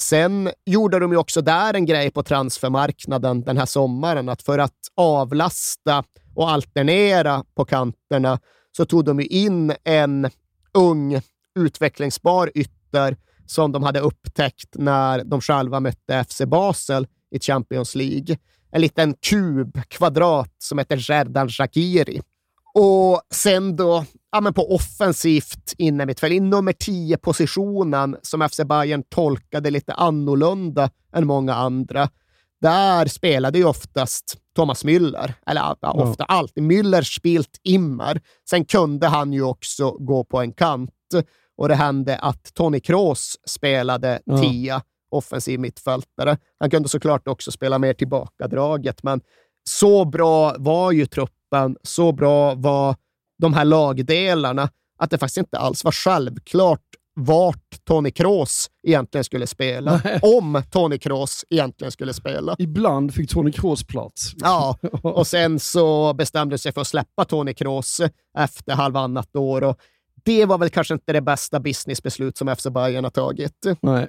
Sen 0.00 0.50
gjorde 0.66 0.98
de 0.98 1.12
ju 1.12 1.18
också 1.18 1.40
där 1.40 1.74
en 1.74 1.86
grej 1.86 2.10
på 2.10 2.22
transfermarknaden 2.22 3.42
den 3.42 3.56
här 3.56 3.66
sommaren, 3.66 4.28
att 4.28 4.42
för 4.42 4.58
att 4.58 4.78
avlasta 4.94 6.04
och 6.34 6.50
alternera 6.50 7.44
på 7.54 7.64
kanterna 7.64 8.40
så 8.76 8.84
tog 8.84 9.04
de 9.04 9.20
in 9.20 9.72
en 9.84 10.30
ung 10.74 11.20
utvecklingsbar 11.58 12.50
ytter 12.54 13.16
som 13.46 13.72
de 13.72 13.82
hade 13.82 14.00
upptäckt 14.00 14.74
när 14.74 15.24
de 15.24 15.40
själva 15.40 15.80
mötte 15.80 16.24
FC 16.24 16.42
Basel 16.46 17.06
i 17.30 17.40
Champions 17.40 17.94
League. 17.94 18.38
En 18.70 18.80
liten 18.80 19.14
kub, 19.14 19.80
kvadrat, 19.88 20.54
som 20.58 20.78
heter 20.78 21.10
Jerdan 21.10 21.48
Shakiri. 21.48 22.22
Och 22.80 23.22
sen 23.34 23.76
då, 23.76 24.04
ja 24.32 24.40
men 24.40 24.54
på 24.54 24.74
offensivt 24.74 25.74
innermittfält, 25.78 26.32
i 26.32 26.40
nummer 26.40 26.72
10-positionen 26.72 28.16
som 28.22 28.48
FC 28.48 28.60
Bayern 28.66 29.02
tolkade 29.02 29.70
lite 29.70 29.92
annorlunda 29.92 30.90
än 31.14 31.26
många 31.26 31.54
andra. 31.54 32.08
Där 32.60 33.06
spelade 33.06 33.58
ju 33.58 33.64
oftast 33.64 34.36
Thomas 34.56 34.84
Müller, 34.84 35.32
eller 35.46 35.60
ja, 35.80 35.92
ofta 35.92 36.24
ja. 36.28 36.34
alltid. 36.34 36.62
Müller 36.62 37.02
spilt 37.02 37.60
immer. 37.64 38.20
Sen 38.50 38.64
kunde 38.64 39.06
han 39.06 39.32
ju 39.32 39.42
också 39.42 39.90
gå 39.90 40.24
på 40.24 40.40
en 40.40 40.52
kant 40.52 40.90
och 41.56 41.68
det 41.68 41.74
hände 41.74 42.18
att 42.18 42.54
Tony 42.54 42.80
Kroos 42.80 43.36
spelade 43.46 44.20
tia, 44.40 44.82
offensiv 45.10 45.60
mittfältare. 45.60 46.38
Han 46.60 46.70
kunde 46.70 46.88
såklart 46.88 47.28
också 47.28 47.50
spela 47.52 47.78
mer 47.78 47.92
tillbakadraget, 47.92 49.02
men 49.02 49.20
så 49.68 50.04
bra 50.04 50.54
var 50.58 50.92
ju 50.92 51.06
truppen, 51.06 51.76
så 51.82 52.12
bra 52.12 52.54
var 52.54 52.96
de 53.38 53.54
här 53.54 53.64
lagdelarna 53.64 54.70
att 54.98 55.10
det 55.10 55.18
faktiskt 55.18 55.36
inte 55.36 55.58
alls 55.58 55.84
var 55.84 55.92
självklart 55.92 56.80
vart 57.14 57.84
Tony 57.84 58.10
Kroos 58.10 58.70
egentligen 58.82 59.24
skulle 59.24 59.46
spela. 59.46 60.00
Nej. 60.04 60.20
Om 60.22 60.62
Tony 60.70 60.98
Kroos 60.98 61.44
egentligen 61.50 61.92
skulle 61.92 62.14
spela. 62.14 62.56
Ibland 62.58 63.14
fick 63.14 63.30
Tony 63.30 63.52
Kroos 63.52 63.86
plats. 63.86 64.32
Ja, 64.36 64.78
och 65.02 65.26
sen 65.26 65.60
så 65.60 66.14
bestämde 66.14 66.54
de 66.54 66.58
sig 66.58 66.72
för 66.72 66.80
att 66.80 66.86
släppa 66.86 67.24
Tony 67.24 67.54
Kroos 67.54 68.00
efter 68.38 68.72
halvannat 68.72 69.36
år. 69.36 69.64
Och 69.64 69.76
det 70.24 70.44
var 70.44 70.58
väl 70.58 70.70
kanske 70.70 70.94
inte 70.94 71.12
det 71.12 71.20
bästa 71.20 71.60
businessbeslut 71.60 72.36
som 72.36 72.56
FC 72.56 72.66
Bayern 72.66 73.04
har 73.04 73.10
tagit. 73.10 73.66
Nej. 73.80 74.08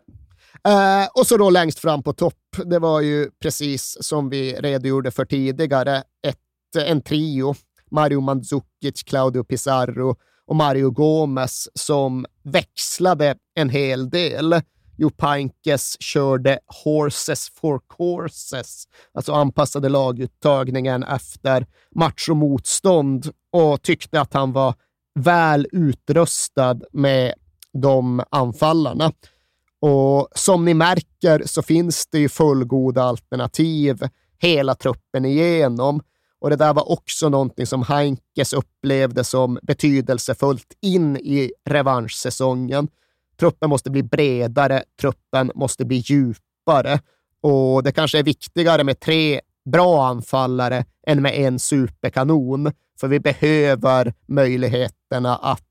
Eh, 0.67 1.07
och 1.13 1.27
så 1.27 1.37
då 1.37 1.49
längst 1.49 1.79
fram 1.79 2.03
på 2.03 2.13
topp, 2.13 2.35
det 2.65 2.79
var 2.79 3.01
ju 3.01 3.29
precis 3.41 3.97
som 4.01 4.29
vi 4.29 4.53
redogjorde 4.53 5.11
för 5.11 5.25
tidigare, 5.25 5.97
ett, 6.27 6.85
en 6.85 7.01
trio. 7.01 7.55
Mario 7.91 8.19
Mandzukic, 8.19 9.03
Claudio 9.03 9.43
Pizarro 9.43 10.15
och 10.47 10.55
Mario 10.55 10.91
Gomez 10.91 11.67
som 11.73 12.25
växlade 12.43 13.35
en 13.55 13.69
hel 13.69 14.09
del. 14.09 14.61
Jo, 14.97 15.09
Pankes 15.09 16.01
körde 16.01 16.59
horses 16.83 17.49
for 17.49 17.81
courses, 17.97 18.87
alltså 19.13 19.33
anpassade 19.33 19.89
laguttagningen 19.89 21.03
efter 21.03 21.65
match 21.95 22.29
och 22.29 22.37
motstånd 22.37 23.31
och 23.51 23.81
tyckte 23.81 24.21
att 24.21 24.33
han 24.33 24.51
var 24.51 24.73
väl 25.19 25.67
utrustad 25.71 26.79
med 26.91 27.33
de 27.73 28.23
anfallarna. 28.31 29.11
Och 29.81 30.27
som 30.35 30.65
ni 30.65 30.73
märker 30.73 31.43
så 31.45 31.61
finns 31.61 32.07
det 32.07 32.19
ju 32.19 32.29
fullgoda 32.29 33.03
alternativ 33.03 34.07
hela 34.37 34.75
truppen 34.75 35.25
igenom. 35.25 36.01
Och 36.39 36.49
det 36.49 36.55
där 36.55 36.73
var 36.73 36.91
också 36.91 37.29
någonting 37.29 37.65
som 37.65 37.83
Heinkes 37.83 38.53
upplevde 38.53 39.23
som 39.23 39.59
betydelsefullt 39.61 40.73
in 40.81 41.17
i 41.17 41.51
revanschsäsongen. 41.65 42.87
Truppen 43.39 43.69
måste 43.69 43.91
bli 43.91 44.03
bredare, 44.03 44.83
truppen 45.01 45.51
måste 45.55 45.85
bli 45.85 45.97
djupare 45.97 46.99
och 47.41 47.83
det 47.83 47.91
kanske 47.91 48.19
är 48.19 48.23
viktigare 48.23 48.83
med 48.83 48.99
tre 48.99 49.41
bra 49.71 50.07
anfallare 50.07 50.85
än 51.07 51.21
med 51.21 51.33
en 51.33 51.59
superkanon, 51.59 52.71
för 52.99 53.07
vi 53.07 53.19
behöver 53.19 54.13
möjligheterna 54.27 55.35
att 55.35 55.63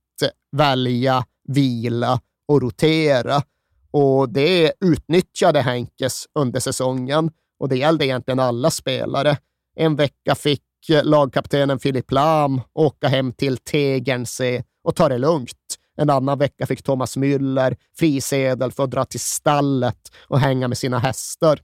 välja, 0.57 1.25
vila 1.49 2.21
och 2.49 2.63
rotera. 2.63 3.43
Och 3.91 4.29
det 4.29 4.73
utnyttjade 4.81 5.61
Henkes 5.61 6.27
under 6.35 6.61
säsongen 6.61 7.31
och 7.59 7.69
det 7.69 7.77
gällde 7.77 8.07
egentligen 8.07 8.41
alla 8.41 8.71
spelare. 8.71 9.37
En 9.77 9.97
vecka 9.97 10.35
fick 10.35 10.63
eh, 10.91 11.05
lagkaptenen 11.05 11.79
Filip 11.79 12.11
Lam 12.11 12.61
åka 12.75 13.09
hem 13.09 13.33
till 13.33 13.59
Tegernsee 13.59 14.65
och 14.85 14.97
ta 14.97 15.09
det 15.09 15.19
lugnt. 15.19 15.79
En 15.97 16.11
annan 16.11 16.39
vecka 16.39 16.67
fick 16.67 16.83
Thomas 16.83 17.17
Müller 17.17 17.77
frisedel 17.97 18.73
för 18.73 18.85
att 18.85 18.91
dra 18.91 19.05
till 19.05 19.21
stallet 19.21 20.13
och 20.29 20.41
hänga 20.41 20.69
med 20.69 20.79
sina 20.79 20.99
hästar. 20.99 21.61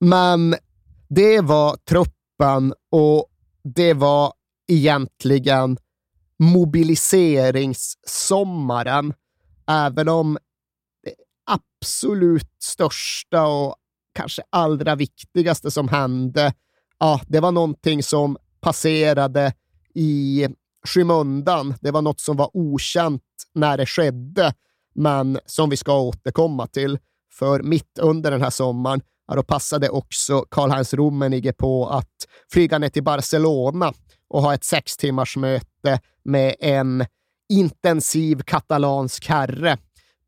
Men 0.00 0.54
det 1.08 1.40
var 1.40 1.76
truppen 1.76 2.74
och 2.90 3.26
det 3.74 3.94
var 3.94 4.32
egentligen 4.68 5.78
mobiliseringssommaren, 6.38 9.14
även 9.70 10.08
om 10.08 10.38
absolut 11.80 12.56
största 12.62 13.46
och 13.46 13.74
kanske 14.14 14.42
allra 14.50 14.94
viktigaste 14.94 15.70
som 15.70 15.88
hände, 15.88 16.52
ja, 16.98 17.20
det 17.26 17.40
var 17.40 17.52
någonting 17.52 18.02
som 18.02 18.36
passerade 18.60 19.52
i 19.94 20.46
skymundan. 20.86 21.74
Det 21.80 21.90
var 21.90 22.02
något 22.02 22.20
som 22.20 22.36
var 22.36 22.50
okänt 22.52 23.22
när 23.54 23.76
det 23.76 23.86
skedde, 23.86 24.54
men 24.94 25.38
som 25.46 25.70
vi 25.70 25.76
ska 25.76 25.98
återkomma 26.00 26.66
till. 26.66 26.98
För 27.32 27.62
mitt 27.62 27.98
under 27.98 28.30
den 28.30 28.42
här 28.42 28.50
sommaren, 28.50 29.00
ja, 29.28 29.34
då 29.34 29.42
passade 29.42 29.88
också 29.88 30.44
Karl-Heinz 30.50 30.94
Rummenigge 30.94 31.52
på 31.52 31.88
att 31.88 32.26
flyga 32.52 32.78
ner 32.78 32.88
till 32.88 33.04
Barcelona 33.04 33.92
och 34.28 34.42
ha 34.42 34.54
ett 34.54 34.64
sex 34.64 34.96
timmars 34.96 35.36
möte 35.36 36.00
med 36.24 36.54
en 36.60 37.04
intensiv 37.48 38.42
katalansk 38.42 39.28
herre 39.28 39.78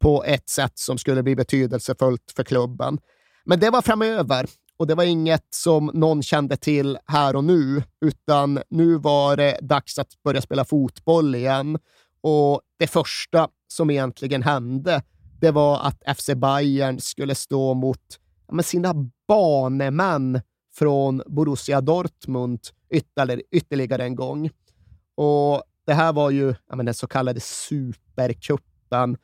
på 0.03 0.25
ett 0.25 0.49
sätt 0.49 0.79
som 0.79 0.99
skulle 0.99 1.23
bli 1.23 1.37
betydelsefullt 1.37 2.33
för 2.37 2.45
klubben. 2.45 2.99
Men 3.45 3.61
det 3.61 3.71
var 3.71 3.83
framöver 3.83 4.47
och 4.77 4.87
det 4.87 4.95
var 4.95 5.05
inget 5.05 5.47
som 5.51 5.91
någon 5.95 6.23
kände 6.23 6.57
till 6.57 6.99
här 7.07 7.37
och 7.37 7.45
nu, 7.45 7.83
utan 8.01 8.61
nu 8.69 8.97
var 8.97 9.37
det 9.37 9.59
dags 9.61 9.99
att 9.99 10.23
börja 10.25 10.43
spela 10.43 10.65
fotboll 10.65 11.35
igen. 11.35 11.79
Och 12.21 12.61
det 12.79 12.87
första 12.87 13.49
som 13.69 13.91
egentligen 13.91 14.43
hände, 14.43 15.03
det 15.41 15.51
var 15.51 15.81
att 15.81 16.19
FC 16.19 16.31
Bayern 16.37 17.01
skulle 17.01 17.35
stå 17.35 17.75
mot 17.75 18.19
ja, 18.53 18.63
sina 18.63 18.95
banemän 19.29 20.41
från 20.75 21.23
Borussia 21.27 21.81
Dortmund 21.81 22.61
ytterligare, 22.91 23.43
ytterligare 23.51 24.05
en 24.05 24.17
gång. 24.17 24.51
Och 25.17 25.63
det 25.87 25.95
här 25.95 26.13
var 26.13 26.31
ju 26.31 26.55
ja, 26.69 26.77
den 26.77 26.95
så 26.95 27.07
kallade 27.07 27.41
supercupen 27.41 29.17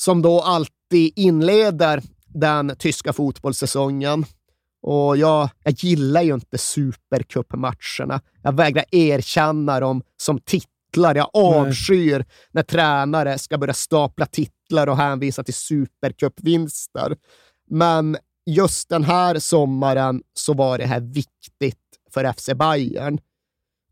som 0.00 0.22
då 0.22 0.40
alltid 0.40 1.12
inleder 1.16 2.02
den 2.26 2.76
tyska 2.78 3.12
fotbollssäsongen. 3.12 4.24
Och 4.82 5.16
jag, 5.16 5.48
jag 5.64 5.74
gillar 5.74 6.22
ju 6.22 6.34
inte 6.34 6.58
supercupmatcherna. 6.58 8.20
Jag 8.42 8.56
vägrar 8.56 8.84
erkänna 8.90 9.80
dem 9.80 10.02
som 10.16 10.40
titlar. 10.40 11.14
Jag 11.14 11.30
avskyr 11.32 12.24
när 12.52 12.62
tränare 12.62 13.38
ska 13.38 13.58
börja 13.58 13.74
stapla 13.74 14.26
titlar 14.26 14.86
och 14.86 14.96
hänvisa 14.96 15.44
till 15.44 15.54
supercupvinster. 15.54 17.16
Men 17.70 18.16
just 18.46 18.88
den 18.88 19.04
här 19.04 19.38
sommaren 19.38 20.22
så 20.34 20.54
var 20.54 20.78
det 20.78 20.86
här 20.86 21.00
viktigt 21.00 21.78
för 22.10 22.32
FC 22.32 22.48
Bayern. 22.54 23.18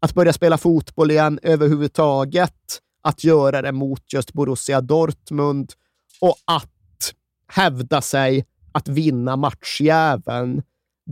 Att 0.00 0.14
börja 0.14 0.32
spela 0.32 0.58
fotboll 0.58 1.10
igen 1.10 1.38
överhuvudtaget, 1.42 2.80
att 3.02 3.24
göra 3.24 3.62
det 3.62 3.72
mot 3.72 4.12
just 4.12 4.32
Borussia 4.32 4.80
Dortmund 4.80 5.72
och 6.20 6.36
att 6.44 7.14
hävda 7.48 8.00
sig, 8.00 8.46
att 8.72 8.88
vinna 8.88 9.36
matchjäveln, 9.36 10.62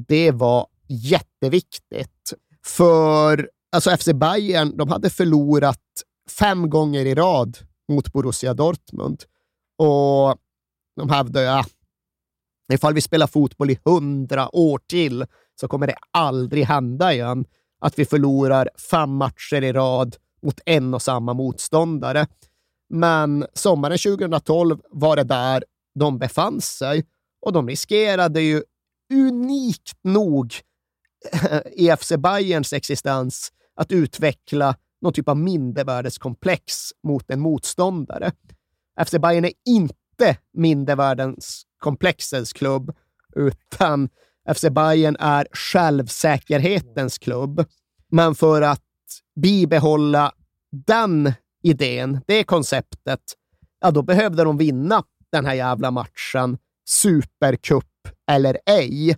det 0.09 0.31
var 0.31 0.67
jätteviktigt. 0.89 2.33
För 2.67 3.51
alltså 3.73 3.97
FC 3.97 4.09
Bayern, 4.15 4.77
de 4.77 4.89
hade 4.89 5.11
förlorat 5.11 5.81
fem 6.39 6.71
gånger 6.71 7.07
i 7.07 7.15
rad 7.15 7.59
mot 7.89 8.13
Borussia 8.13 8.55
Dortmund. 8.55 9.23
Och 9.79 10.37
de 10.97 11.11
hävdade, 11.11 11.47
ja, 11.47 11.65
ifall 12.73 12.95
vi 12.95 13.01
spelar 13.01 13.27
fotboll 13.27 13.71
i 13.71 13.79
hundra 13.85 14.57
år 14.57 14.81
till 14.87 15.27
så 15.61 15.69
kommer 15.69 15.87
det 15.87 15.97
aldrig 16.11 16.65
hända 16.65 17.13
igen 17.13 17.45
att 17.81 17.99
vi 17.99 18.05
förlorar 18.05 18.69
fem 18.91 19.11
matcher 19.11 19.63
i 19.63 19.73
rad 19.73 20.17
mot 20.43 20.61
en 20.67 20.95
och 20.95 21.03
samma 21.03 21.35
motståndare. 21.35 22.27
Men 22.89 23.47
sommaren 23.55 23.99
2012 23.99 24.79
var 24.91 25.17
det 25.17 25.25
där 25.25 25.65
de 25.95 26.19
befann 26.19 26.61
sig 26.61 27.07
och 27.43 27.53
de 27.53 27.69
riskerade 27.69 28.41
ju 28.41 28.63
unikt 29.13 29.93
nog 30.03 30.55
eh, 31.33 31.61
i 31.73 31.97
FC 31.97 32.13
Bayerns 32.19 32.73
existens 32.73 33.53
att 33.77 33.93
utveckla 33.93 34.77
någon 35.01 35.13
typ 35.13 35.29
av 35.29 35.37
mindervärdeskomplex 35.37 36.91
mot 37.03 37.31
en 37.31 37.41
motståndare. 37.41 38.33
FC 39.07 39.13
Bayern 39.13 39.45
är 39.45 39.53
inte 39.69 40.37
mindervärdeskomplexens 40.53 42.53
klubb, 42.53 42.97
utan 43.37 44.09
FC 44.55 44.65
Bayern 44.71 45.17
är 45.21 45.47
självsäkerhetens 45.53 47.19
klubb. 47.19 47.65
Men 48.09 48.35
för 48.35 48.63
att 48.63 48.81
bibehålla 49.37 50.33
den 50.87 51.33
idén, 51.65 52.21
det 52.27 52.45
konceptet, 52.45 53.21
ja, 53.81 53.91
då 53.91 54.03
behövde 54.03 54.45
de 54.45 54.59
vinna 54.59 55.03
den 55.33 55.47
här 55.47 55.55
jävla 55.55 55.91
matchen, 55.91 56.59
supercup 56.89 57.85
eller 58.31 58.59
ej. 58.67 59.17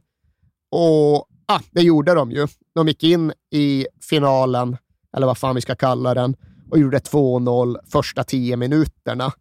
Och 0.70 1.28
ah, 1.46 1.60
det 1.70 1.82
gjorde 1.82 2.14
de 2.14 2.30
ju. 2.30 2.46
De 2.74 2.88
gick 2.88 3.04
in 3.04 3.32
i 3.52 3.86
finalen, 4.10 4.76
eller 5.16 5.26
vad 5.26 5.38
fan 5.38 5.54
vi 5.54 5.60
ska 5.60 5.74
kalla 5.74 6.14
den, 6.14 6.36
och 6.70 6.78
gjorde 6.78 6.98
2-0 6.98 7.76
första 7.86 8.24
tio 8.24 8.56
minuterna. 8.56 9.32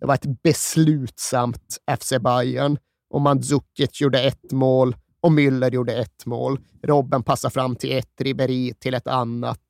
Det 0.00 0.06
var 0.06 0.14
ett 0.14 0.42
beslutsamt 0.42 1.78
FC 2.00 2.12
Bayern 2.20 2.78
och 3.10 3.20
Mandzukic 3.20 4.00
gjorde 4.00 4.22
ett 4.22 4.52
mål 4.52 4.96
och 5.20 5.30
Müller 5.30 5.74
gjorde 5.74 5.94
ett 5.94 6.26
mål. 6.26 6.58
Robben 6.82 7.22
passade 7.22 7.52
fram 7.52 7.76
till 7.76 7.98
ett, 7.98 8.20
Ribéry 8.20 8.74
till 8.74 8.94
ett 8.94 9.06
annat. 9.06 9.60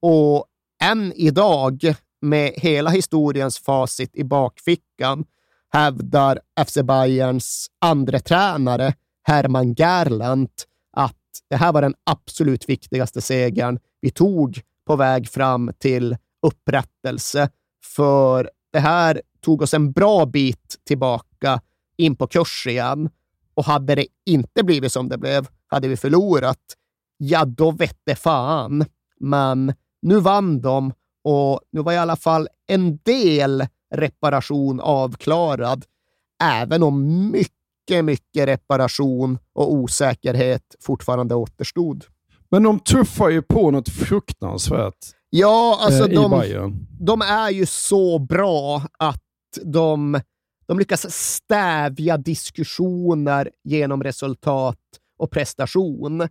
Och 0.00 0.46
än 0.82 1.12
idag, 1.12 1.94
med 2.20 2.52
hela 2.56 2.90
historiens 2.90 3.58
facit 3.58 4.16
i 4.16 4.24
bakfickan, 4.24 5.24
hävdar 5.72 6.40
FC 6.66 6.78
Bayerns 6.82 7.66
andra 7.80 8.18
tränare 8.18 8.94
Hermann 9.22 9.74
Gerland 9.74 10.50
att 10.92 11.16
det 11.50 11.56
här 11.56 11.72
var 11.72 11.82
den 11.82 11.94
absolut 12.04 12.68
viktigaste 12.68 13.20
segern 13.20 13.78
vi 14.00 14.10
tog 14.10 14.60
på 14.86 14.96
väg 14.96 15.28
fram 15.28 15.72
till 15.78 16.16
upprättelse. 16.42 17.48
För 17.84 18.50
det 18.72 18.80
här 18.80 19.22
tog 19.40 19.62
oss 19.62 19.74
en 19.74 19.92
bra 19.92 20.26
bit 20.26 20.76
tillbaka 20.86 21.60
in 21.96 22.16
på 22.16 22.26
kurs 22.26 22.66
igen. 22.66 23.10
Och 23.54 23.64
hade 23.64 23.94
det 23.94 24.06
inte 24.26 24.64
blivit 24.64 24.92
som 24.92 25.08
det 25.08 25.18
blev, 25.18 25.48
hade 25.66 25.88
vi 25.88 25.96
förlorat, 25.96 26.76
ja 27.16 27.44
då 27.44 27.70
vette 27.70 28.14
fan. 28.14 28.84
Men 29.20 29.72
nu 30.02 30.20
vann 30.20 30.60
de 30.60 30.92
och 31.24 31.60
nu 31.72 31.82
var 31.82 31.92
i 31.92 31.96
alla 31.96 32.16
fall 32.16 32.48
en 32.66 32.96
del 32.96 33.66
reparation 33.94 34.80
avklarad, 34.80 35.84
även 36.42 36.82
om 36.82 37.30
mycket, 37.30 38.04
mycket 38.04 38.46
reparation 38.46 39.38
och 39.52 39.72
osäkerhet 39.72 40.62
fortfarande 40.80 41.34
återstod. 41.34 42.04
Men 42.50 42.62
de 42.62 42.80
tuffar 42.80 43.28
ju 43.28 43.42
på 43.42 43.70
något 43.70 43.88
fruktansvärt 43.88 44.98
ja, 45.32 45.78
alltså 45.80 46.06
eh, 46.06 46.12
i 46.12 46.14
de, 46.14 46.30
Bayern. 46.30 46.86
De 47.00 47.22
är 47.22 47.50
ju 47.50 47.66
så 47.66 48.18
bra 48.18 48.82
att 48.98 49.22
de, 49.62 50.20
de 50.66 50.78
lyckas 50.78 51.14
stävja 51.14 52.16
diskussioner 52.16 53.50
genom 53.64 54.02
resultat 54.02 54.78
och 55.18 55.30
prestation. 55.30 56.28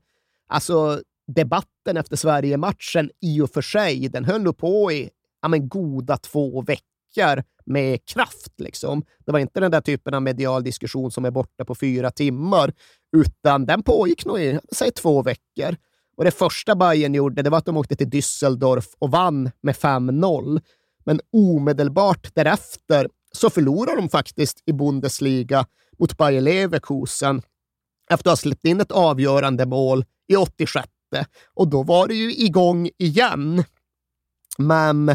Alltså, 0.47 1.01
debatten 1.34 1.97
efter 1.97 2.15
Sverige-matchen 2.15 3.09
i 3.21 3.41
och 3.41 3.49
för 3.49 3.61
sig, 3.61 4.09
den 4.09 4.25
höll 4.25 4.41
nog 4.41 4.57
på 4.57 4.91
i 4.91 5.09
ja, 5.41 5.47
men, 5.47 5.69
goda 5.69 6.17
två 6.17 6.61
veckor 6.61 7.43
med 7.65 8.05
kraft. 8.05 8.53
Liksom. 8.57 9.03
Det 9.25 9.32
var 9.32 9.39
inte 9.39 9.59
den 9.59 9.71
där 9.71 9.82
typen 9.82 10.13
av 10.13 10.21
medial 10.21 10.63
diskussion 10.63 11.11
som 11.11 11.25
är 11.25 11.32
borta 11.32 11.65
på 11.65 11.75
fyra 11.75 12.11
timmar, 12.11 12.73
utan 13.17 13.65
den 13.65 13.84
pågick 13.84 14.25
nog 14.25 14.39
i 14.39 14.59
säg, 14.71 14.91
två 14.91 15.23
veckor. 15.23 15.75
Och 16.17 16.23
det 16.23 16.32
första 16.32 16.75
Bayern 16.75 17.13
gjorde 17.13 17.41
det 17.41 17.49
var 17.49 17.57
att 17.57 17.65
de 17.65 17.77
åkte 17.77 17.95
till 17.95 18.09
Düsseldorf 18.09 18.88
och 18.99 19.11
vann 19.11 19.51
med 19.61 19.75
5-0. 19.75 20.61
Men 21.03 21.19
omedelbart 21.32 22.36
därefter 22.36 23.09
så 23.32 23.49
förlorade 23.49 24.01
de 24.01 24.09
faktiskt 24.09 24.63
i 24.65 24.73
Bundesliga 24.73 25.65
mot 25.99 26.17
Bayer 26.17 26.41
Leverkusen 26.41 27.41
efter 28.09 28.29
att 28.29 28.32
ha 28.32 28.41
släppt 28.41 28.65
in 28.65 28.82
ett 28.82 28.91
avgörande 28.91 29.65
mål 29.65 30.05
i 30.27 30.36
86. 30.36 30.91
Och 31.53 31.68
då 31.68 31.84
var 31.84 32.07
det 32.07 32.14
ju 32.14 32.36
igång 32.36 32.89
igen. 32.97 33.64
Men 34.57 35.05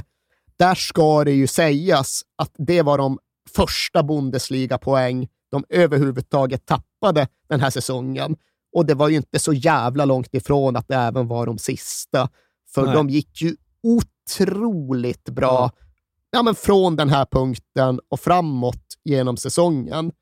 där 0.56 0.74
ska 0.74 1.24
det 1.24 1.32
ju 1.32 1.46
sägas 1.46 2.22
att 2.36 2.54
det 2.58 2.82
var 2.82 2.98
de 2.98 3.18
första 3.50 4.02
Bundesliga-poäng 4.02 5.28
de 5.50 5.64
överhuvudtaget 5.68 6.66
tappade 6.66 7.28
den 7.48 7.60
här 7.60 7.70
säsongen. 7.70 8.36
Och 8.72 8.86
det 8.86 8.94
var 8.94 9.08
ju 9.08 9.16
inte 9.16 9.38
så 9.38 9.52
jävla 9.52 10.04
långt 10.04 10.34
ifrån 10.34 10.76
att 10.76 10.88
det 10.88 10.96
även 10.96 11.28
var 11.28 11.46
de 11.46 11.58
sista. 11.58 12.28
För 12.74 12.86
Nej. 12.86 12.94
de 12.94 13.10
gick 13.10 13.42
ju 13.42 13.56
otroligt 13.82 15.24
bra 15.28 15.70
ja, 16.30 16.42
men 16.42 16.54
från 16.54 16.96
den 16.96 17.08
här 17.08 17.26
punkten 17.30 18.00
och 18.08 18.20
framåt 18.20 18.84
genom 19.04 19.36
säsongen. 19.36 20.12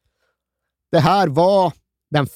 Det 0.90 1.00
här 1.00 1.28
var 1.28 1.72
den 2.10 2.26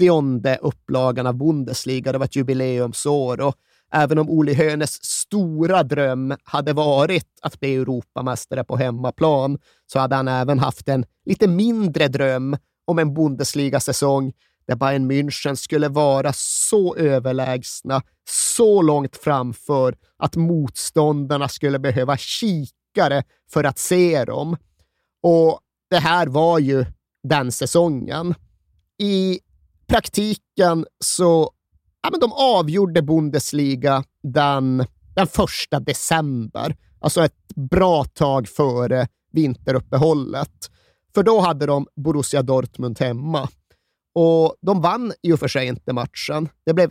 femtionde 0.00 0.58
upplagan 0.62 1.26
av 1.26 1.34
Bundesliga. 1.34 2.12
Det 2.12 2.18
var 2.18 2.24
ett 2.24 2.36
jubileumsår 2.36 3.40
och 3.40 3.54
även 3.92 4.18
om 4.18 4.30
Oli 4.30 4.54
Hönes 4.54 5.04
stora 5.04 5.82
dröm 5.82 6.34
hade 6.44 6.72
varit 6.72 7.26
att 7.42 7.60
bli 7.60 7.74
Europamästare 7.74 8.64
på 8.64 8.76
hemmaplan 8.76 9.58
så 9.86 9.98
hade 9.98 10.16
han 10.16 10.28
även 10.28 10.58
haft 10.58 10.88
en 10.88 11.04
lite 11.24 11.48
mindre 11.48 12.08
dröm 12.08 12.56
om 12.86 12.98
en 12.98 13.14
Bundesliga-säsong 13.14 14.32
där 14.66 14.76
Bayern 14.76 15.10
München 15.10 15.54
skulle 15.54 15.88
vara 15.88 16.32
så 16.32 16.96
överlägsna, 16.96 18.02
så 18.30 18.82
långt 18.82 19.16
framför 19.16 19.94
att 20.18 20.36
motståndarna 20.36 21.48
skulle 21.48 21.78
behöva 21.78 22.16
kikare 22.16 23.22
för 23.50 23.64
att 23.64 23.78
se 23.78 24.24
dem. 24.24 24.56
Och 25.22 25.60
det 25.90 25.98
här 25.98 26.26
var 26.26 26.58
ju 26.58 26.84
den 27.22 27.52
säsongen. 27.52 28.34
I 28.98 29.40
praktiken 29.90 30.86
så 31.04 31.50
ja, 32.02 32.10
men 32.10 32.20
de 32.20 32.32
avgjorde 32.32 33.02
Bundesliga 33.02 34.04
den, 34.22 34.86
den 35.14 35.26
första 35.26 35.80
december, 35.80 36.76
alltså 37.00 37.24
ett 37.24 37.54
bra 37.70 38.04
tag 38.04 38.48
före 38.48 39.08
vinteruppehållet. 39.32 40.70
För 41.14 41.22
då 41.22 41.40
hade 41.40 41.66
de 41.66 41.86
Borussia 41.96 42.42
Dortmund 42.42 43.00
hemma. 43.00 43.48
Och 44.14 44.56
de 44.60 44.80
vann 44.80 45.12
i 45.22 45.32
och 45.32 45.40
för 45.40 45.48
sig 45.48 45.66
inte 45.66 45.92
matchen. 45.92 46.48
Det 46.66 46.74
blev 46.74 46.90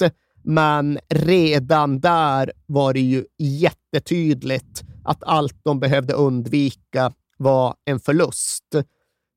1-1, 0.00 0.10
men 0.42 0.98
redan 1.08 2.00
där 2.00 2.52
var 2.66 2.92
det 2.92 3.00
ju 3.00 3.24
jättetydligt 3.38 4.82
att 5.04 5.22
allt 5.24 5.60
de 5.64 5.80
behövde 5.80 6.14
undvika 6.14 7.12
var 7.36 7.74
en 7.84 8.00
förlust. 8.00 8.64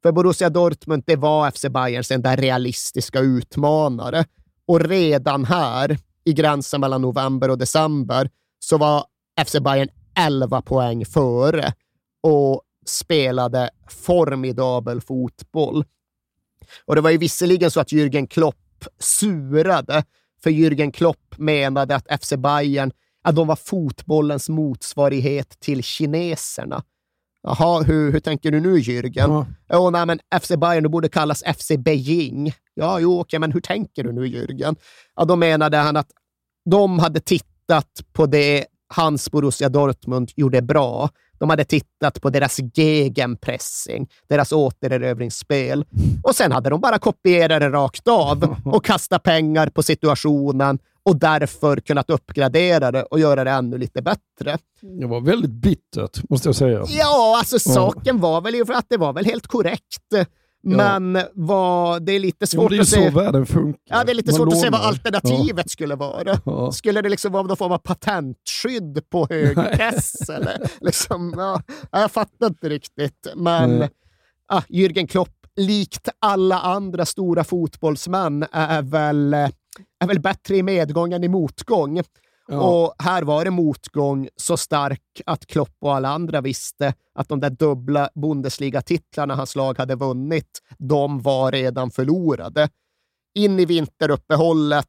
För 0.04 0.12
Borussia 0.12 0.50
Dortmund, 0.50 1.04
det 1.06 1.16
var 1.16 1.52
FC 1.52 1.66
Bayerns 1.70 2.12
enda 2.12 2.36
realistiska 2.36 3.20
utmanare. 3.20 4.26
Och 4.66 4.80
redan 4.80 5.46
här, 5.46 5.98
i 6.24 6.34
gränsen 6.34 6.82
mellan 6.82 7.02
november 7.02 7.50
och 7.50 7.58
december, 7.58 8.30
så 8.60 8.78
var 8.78 9.06
FC 9.46 9.60
Bayern 9.60 9.90
11 10.18 10.62
poäng 10.62 11.06
före 11.06 11.74
och 12.24 12.62
spelade 12.86 13.70
formidabel 13.90 15.02
fotboll. 15.02 15.86
Och 16.86 16.96
det 16.96 17.02
var 17.02 17.10
ju 17.10 17.18
visserligen 17.18 17.72
så 17.72 17.80
att 17.80 17.92
Jürgen 17.92 18.28
Klopp 18.28 18.86
surade, 19.00 20.04
för 20.44 20.50
Jürgen 20.50 20.92
Klopp 20.92 21.38
menade 21.38 21.96
att 21.96 22.24
FC 22.24 22.34
Bayern 22.38 22.92
att 23.24 23.36
de 23.36 23.48
var 23.48 23.56
fotbollens 23.56 24.50
motsvarighet 24.50 25.60
till 25.60 25.84
kineserna. 25.84 26.84
Jaha, 27.44 27.84
hur, 27.84 28.12
hur 28.12 28.20
tänker 28.20 28.52
du 28.52 28.60
nu 28.60 28.78
Jürgen? 28.78 29.46
Ja. 29.68 29.78
Oh, 29.78 29.92
nej, 29.92 30.06
men 30.06 30.20
FC 30.42 30.50
Bayern 30.58 30.92
borde 30.92 31.10
kallas 31.10 31.44
FC 31.44 31.72
Beijing. 31.78 32.54
Ja, 32.74 33.00
jo, 33.00 33.20
okej, 33.20 33.40
men 33.40 33.52
hur 33.52 33.62
tänker 33.62 34.04
du 34.04 34.12
nu 34.12 34.26
Jürgen? 34.26 34.76
Ja, 35.16 35.26
då 35.26 35.36
menade 35.36 35.78
han 35.78 35.98
att 35.98 36.10
de 36.70 37.00
hade 37.00 37.20
tittat 37.20 38.02
på 38.14 38.26
det 38.26 38.66
hans 38.88 39.32
Borussia 39.32 39.70
Dortmund 39.70 40.32
gjorde 40.36 40.62
bra. 40.62 41.10
De 41.40 41.50
hade 41.50 41.64
tittat 41.66 42.22
på 42.22 42.30
deras 42.30 42.60
gegenpressing, 42.74 44.10
deras 44.30 44.52
återerövringsspel 44.52 45.86
och 46.24 46.36
sen 46.36 46.52
hade 46.52 46.70
de 46.70 46.82
bara 46.82 47.00
kopierat 47.00 47.62
det 47.62 47.70
rakt 47.70 48.08
av 48.08 48.56
och 48.66 48.86
kastat 48.86 49.24
pengar 49.24 49.68
på 49.68 49.84
situationen 49.84 50.80
och 51.06 51.20
därför 51.20 51.78
kunnat 51.78 52.10
uppgradera 52.10 52.92
det 52.92 53.04
och 53.04 53.20
göra 53.20 53.44
det 53.44 53.52
ännu 53.52 53.78
lite 53.78 54.02
bättre. 54.02 54.58
Det 55.00 55.08
var 55.08 55.22
väldigt 55.22 55.52
bittert, 55.52 56.30
måste 56.30 56.48
jag 56.48 56.56
säga. 56.56 56.86
Ja, 56.88 57.36
alltså 57.40 57.60
saken 57.60 58.20
var 58.20 58.42
väl 58.42 58.66
för 58.66 58.74
att 58.74 58.86
det 58.90 58.98
var 58.98 59.14
väl 59.14 59.26
helt 59.26 59.48
korrekt. 59.48 60.28
Men 60.64 61.16
ja. 61.16 61.28
vad, 61.34 62.06
det 62.06 62.12
är 62.12 62.20
lite 62.20 62.48
svårt 62.48 62.72
ja, 62.72 62.82
att 62.82 62.88
se... 62.88 63.00
Det 63.00 63.06
är 63.06 63.12
så 63.12 63.20
världen 63.20 63.46
funkar. 63.46 63.98
Ja, 63.98 64.04
det 64.04 64.12
är 64.12 64.14
lite 64.14 64.32
Man 64.32 64.36
svårt 64.36 64.46
lånar. 64.46 64.58
att 64.58 64.64
se 64.64 64.70
vad 64.70 64.82
alternativet 64.82 65.66
ja. 65.66 65.70
skulle 65.70 65.96
vara. 65.96 66.40
Ja. 66.46 66.72
Skulle 66.72 67.02
det 67.02 67.10
liksom 67.10 67.32
vara 67.32 67.44
någon 67.44 67.58
form 67.58 67.72
av 67.72 67.78
patentskydd 67.78 69.10
på 69.10 69.28
hög 69.30 69.56
press? 69.56 70.30
eller? 70.30 70.70
Liksom, 70.82 71.34
ja, 71.38 71.62
jag 71.92 72.12
fattar 72.12 72.48
inte 72.48 72.70
riktigt. 72.70 73.28
Men 73.36 73.88
ah, 74.48 74.62
Jürgen 74.70 75.08
Klopp, 75.08 75.41
likt 75.56 76.10
alla 76.20 76.60
andra 76.60 77.06
stora 77.06 77.44
fotbollsmän, 77.44 78.46
är 78.52 78.82
väl, 78.82 79.34
är 79.34 80.08
väl 80.08 80.20
bättre 80.20 80.58
i 80.58 80.64
medgång 80.64 81.14
än 81.14 81.24
i 81.24 81.28
motgång. 81.28 82.02
Ja. 82.48 82.62
Och 82.62 82.94
här 83.00 83.24
var 83.24 83.46
det 83.46 83.52
motgång 83.52 84.30
så 84.36 84.58
stark 84.58 85.22
att 85.26 85.46
Klopp 85.46 85.76
och 85.82 85.96
alla 85.96 86.10
andra 86.10 86.42
visste 86.42 86.94
att 87.16 87.30
de 87.30 87.40
där 87.40 87.50
dubbla 87.50 88.10
Bundesliga-titlarna 88.16 89.36
hans 89.36 89.56
lag 89.56 89.78
hade 89.78 89.96
vunnit, 89.96 90.60
de 90.78 91.22
var 91.22 91.52
redan 91.52 91.92
förlorade. 91.92 92.70
In 93.34 93.60
i 93.60 93.66
vinteruppehållet, 93.66 94.88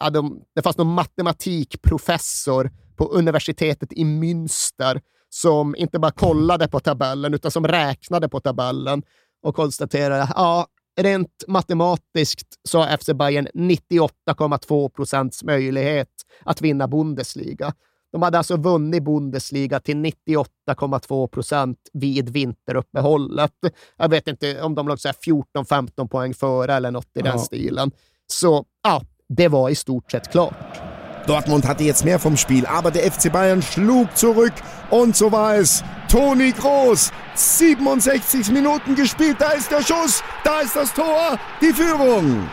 ja, 0.00 0.10
de, 0.10 0.42
det 0.54 0.62
fanns 0.62 0.76
någon 0.76 0.94
matematikprofessor 0.94 2.70
på 2.96 3.04
universitetet 3.04 3.92
i 3.92 4.04
Münster 4.04 5.00
som 5.28 5.76
inte 5.76 5.98
bara 5.98 6.10
kollade 6.10 6.68
på 6.68 6.80
tabellen 6.80 7.34
utan 7.34 7.50
som 7.50 7.66
räknade 7.66 8.28
på 8.28 8.40
tabellen 8.40 9.02
och 9.48 9.54
konstaterade 9.54 10.28
ja, 10.34 10.66
rent 11.00 11.44
matematiskt 11.46 12.48
så 12.68 12.78
har 12.78 12.96
FC 12.96 13.06
Bayern 13.06 13.48
98,2 13.54 14.88
procents 14.88 15.44
möjlighet 15.44 16.08
att 16.44 16.60
vinna 16.60 16.88
Bundesliga. 16.88 17.72
De 18.12 18.22
hade 18.22 18.38
alltså 18.38 18.56
vunnit 18.56 19.04
Bundesliga 19.04 19.80
till 19.80 19.96
98,2 19.96 21.26
procent 21.26 21.78
vid 21.92 22.28
vinteruppehållet. 22.28 23.52
Jag 23.96 24.08
vet 24.08 24.28
inte 24.28 24.62
om 24.62 24.74
de 24.74 24.88
låg 24.88 24.98
14-15 24.98 26.08
poäng 26.08 26.34
före 26.34 26.74
eller 26.74 26.90
något 26.90 27.04
i 27.04 27.08
ja. 27.14 27.22
den 27.22 27.38
stilen. 27.38 27.90
Så 28.26 28.64
ja, 28.82 29.02
det 29.28 29.48
var 29.48 29.70
i 29.70 29.74
stort 29.74 30.10
sett 30.10 30.32
klart. 30.32 30.87
Dortmund 31.28 31.66
hatte 31.66 31.84
jetzt 31.84 32.04
mehr 32.04 32.18
vom 32.18 32.36
Spiel, 32.36 32.64
aber 32.66 32.90
der 32.90 33.10
FC 33.10 33.30
Bayern 33.30 33.60
schlug 33.60 34.16
zurück 34.16 34.54
und 34.90 35.14
so 35.14 35.30
war 35.30 35.56
es. 35.56 35.84
Toni 36.10 36.52
Groß, 36.52 37.12
67 37.34 38.50
Minuten 38.50 38.94
gespielt, 38.94 39.36
da 39.38 39.50
ist 39.50 39.70
der 39.70 39.82
Schuss, 39.82 40.22
da 40.42 40.60
ist 40.60 40.74
das 40.74 40.92
Tor, 40.94 41.38
die 41.60 41.72
Führung. 41.72 42.48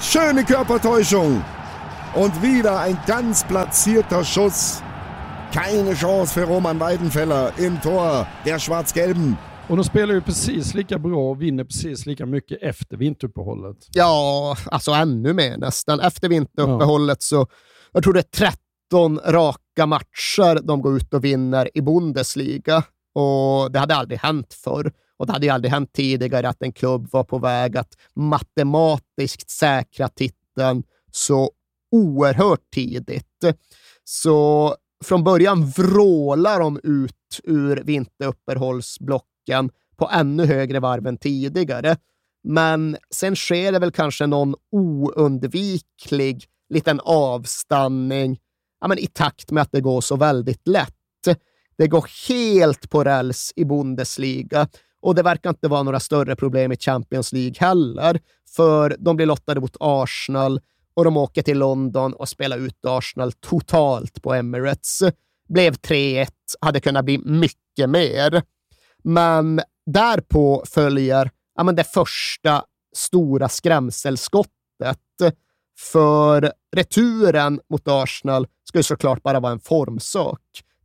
Schöne 0.00 0.44
Körpertäuschung 0.44 1.42
und 2.14 2.40
wieder 2.42 2.78
ein 2.78 2.96
ganz 3.06 3.44
platzierter 3.44 4.24
Schuss. 4.24 4.80
Keine 5.52 5.94
Chance 5.94 6.34
für 6.34 6.44
Roman 6.44 6.78
Weidenfeller 6.78 7.52
im 7.58 7.80
Tor 7.80 8.26
der 8.44 8.58
Schwarz-Gelben. 8.58 9.36
Och 9.68 9.76
de 9.76 9.84
spelar 9.84 10.14
ju 10.14 10.20
precis 10.22 10.74
lika 10.74 10.98
bra 10.98 11.30
och 11.30 11.42
vinner 11.42 11.64
precis 11.64 12.06
lika 12.06 12.26
mycket 12.26 12.62
efter 12.62 12.96
vinteruppehållet. 12.96 13.76
Ja, 13.92 14.56
alltså 14.64 14.90
ännu 14.90 15.32
mer 15.32 15.56
nästan. 15.56 16.00
Efter 16.00 16.28
vinteruppehållet 16.28 17.18
ja. 17.20 17.20
så 17.20 17.46
jag 17.92 18.02
tror 18.02 18.12
det 18.12 18.20
är 18.20 18.50
13 18.90 19.20
raka 19.24 19.86
matcher 19.86 20.60
de 20.62 20.82
går 20.82 20.96
ut 20.96 21.14
och 21.14 21.24
vinner 21.24 21.70
i 21.74 21.82
Bundesliga. 21.82 22.84
Och 23.14 23.72
Det 23.72 23.78
hade 23.78 23.94
aldrig 23.94 24.20
hänt 24.20 24.54
förr. 24.54 24.92
Och 25.16 25.26
det 25.26 25.32
hade 25.32 25.46
ju 25.46 25.52
aldrig 25.52 25.72
hänt 25.72 25.92
tidigare 25.92 26.48
att 26.48 26.62
en 26.62 26.72
klubb 26.72 27.08
var 27.12 27.24
på 27.24 27.38
väg 27.38 27.76
att 27.76 27.94
matematiskt 28.14 29.50
säkra 29.50 30.08
titeln 30.08 30.82
så 31.12 31.50
oerhört 31.92 32.70
tidigt. 32.74 33.44
Så 34.04 34.76
från 35.04 35.24
början 35.24 35.66
vrålar 35.66 36.60
de 36.60 36.80
ut 36.82 37.40
ur 37.44 37.76
vinteruppehållsblocken 37.76 39.70
på 39.96 40.08
ännu 40.12 40.46
högre 40.46 40.80
varv 40.80 41.06
än 41.06 41.18
tidigare. 41.18 41.96
Men 42.44 42.96
sen 43.10 43.36
sker 43.36 43.72
det 43.72 43.78
väl 43.78 43.92
kanske 43.92 44.26
någon 44.26 44.54
oundviklig 44.72 46.44
liten 46.72 47.00
avstanning 47.04 48.38
ja, 48.80 48.88
men 48.88 48.98
i 48.98 49.06
takt 49.06 49.50
med 49.50 49.62
att 49.62 49.72
det 49.72 49.80
går 49.80 50.00
så 50.00 50.16
väldigt 50.16 50.68
lätt. 50.68 50.94
Det 51.78 51.88
går 51.88 52.06
helt 52.28 52.90
på 52.90 53.04
räls 53.04 53.52
i 53.56 53.64
Bundesliga 53.64 54.68
och 55.02 55.14
det 55.14 55.22
verkar 55.22 55.50
inte 55.50 55.68
vara 55.68 55.82
några 55.82 56.00
större 56.00 56.36
problem 56.36 56.72
i 56.72 56.76
Champions 56.76 57.32
League 57.32 57.54
heller, 57.58 58.20
för 58.56 58.96
de 58.98 59.16
blir 59.16 59.26
lottade 59.26 59.60
mot 59.60 59.76
Arsenal 59.80 60.60
och 60.94 61.04
de 61.04 61.16
åker 61.16 61.42
till 61.42 61.58
London 61.58 62.12
och 62.12 62.28
spelar 62.28 62.58
ut 62.58 62.84
Arsenal 62.86 63.32
totalt 63.32 64.22
på 64.22 64.34
Emirates. 64.34 65.02
Blev 65.48 65.74
3-1, 65.74 66.28
hade 66.60 66.80
kunnat 66.80 67.04
bli 67.04 67.18
mycket 67.18 67.90
mer. 67.90 68.42
Men 69.04 69.60
därpå 69.86 70.64
följer 70.66 71.30
ja, 71.56 71.64
men 71.64 71.76
det 71.76 71.84
första 71.84 72.64
stora 72.96 73.48
skrämselskottet. 73.48 74.98
För 75.78 76.52
returen 76.76 77.60
mot 77.70 77.88
Arsenal 77.88 78.46
skulle 78.64 78.84
såklart 78.84 79.22
bara 79.22 79.40
vara 79.40 79.52
en 79.52 79.60
formsak. 79.60 80.40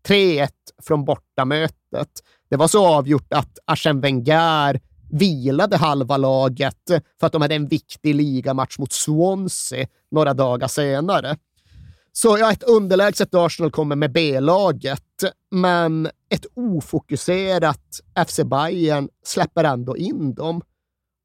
3-1 0.08 0.50
från 0.84 1.06
bortamötet. 1.06 2.10
Det 2.50 2.56
var 2.56 2.68
så 2.68 2.88
avgjort 2.88 3.34
att 3.34 3.60
Arsène 3.72 4.02
Wenger 4.02 4.80
vilade 5.12 5.78
halva 5.78 6.18
laget 6.18 6.84
för 7.20 7.28
att 7.28 7.32
de 7.32 7.42
hade 7.42 7.56
en 7.56 7.68
viktig 7.68 8.16
ligamatch 8.16 8.78
mot 8.78 8.94
Swansea 8.94 9.88
några 10.12 10.34
dagar 10.34 10.68
senare. 10.68 11.38
Så 12.12 12.38
ja, 12.38 12.52
ett 12.52 12.64
underlägset 12.64 13.36
Arsenal 13.36 13.72
kommer 13.72 13.96
med 13.96 14.12
B-laget, 14.12 15.02
men 15.52 16.10
ett 16.30 16.46
ofokuserat 16.56 18.02
FC 18.28 18.40
Bayern 18.46 19.10
släpper 19.24 19.64
ändå 19.64 19.98
in 19.98 20.34
dem. 20.34 20.62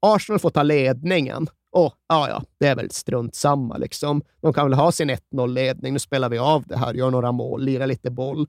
Arsenal 0.01 0.39
får 0.39 0.49
ta 0.49 0.63
ledningen. 0.63 1.47
Och 1.73 1.93
ja, 2.07 2.29
ja, 2.29 2.43
det 2.57 2.67
är 2.67 2.75
väl 2.75 2.91
strunt 2.91 3.35
samma 3.35 3.77
liksom. 3.77 4.21
De 4.41 4.53
kan 4.53 4.69
väl 4.69 4.79
ha 4.79 4.91
sin 4.91 5.09
1-0-ledning. 5.09 5.93
Nu 5.93 5.99
spelar 5.99 6.29
vi 6.29 6.37
av 6.37 6.63
det 6.67 6.77
här, 6.77 6.93
gör 6.93 7.11
några 7.11 7.31
mål, 7.31 7.63
lirar 7.63 7.87
lite 7.87 8.11
boll. 8.11 8.47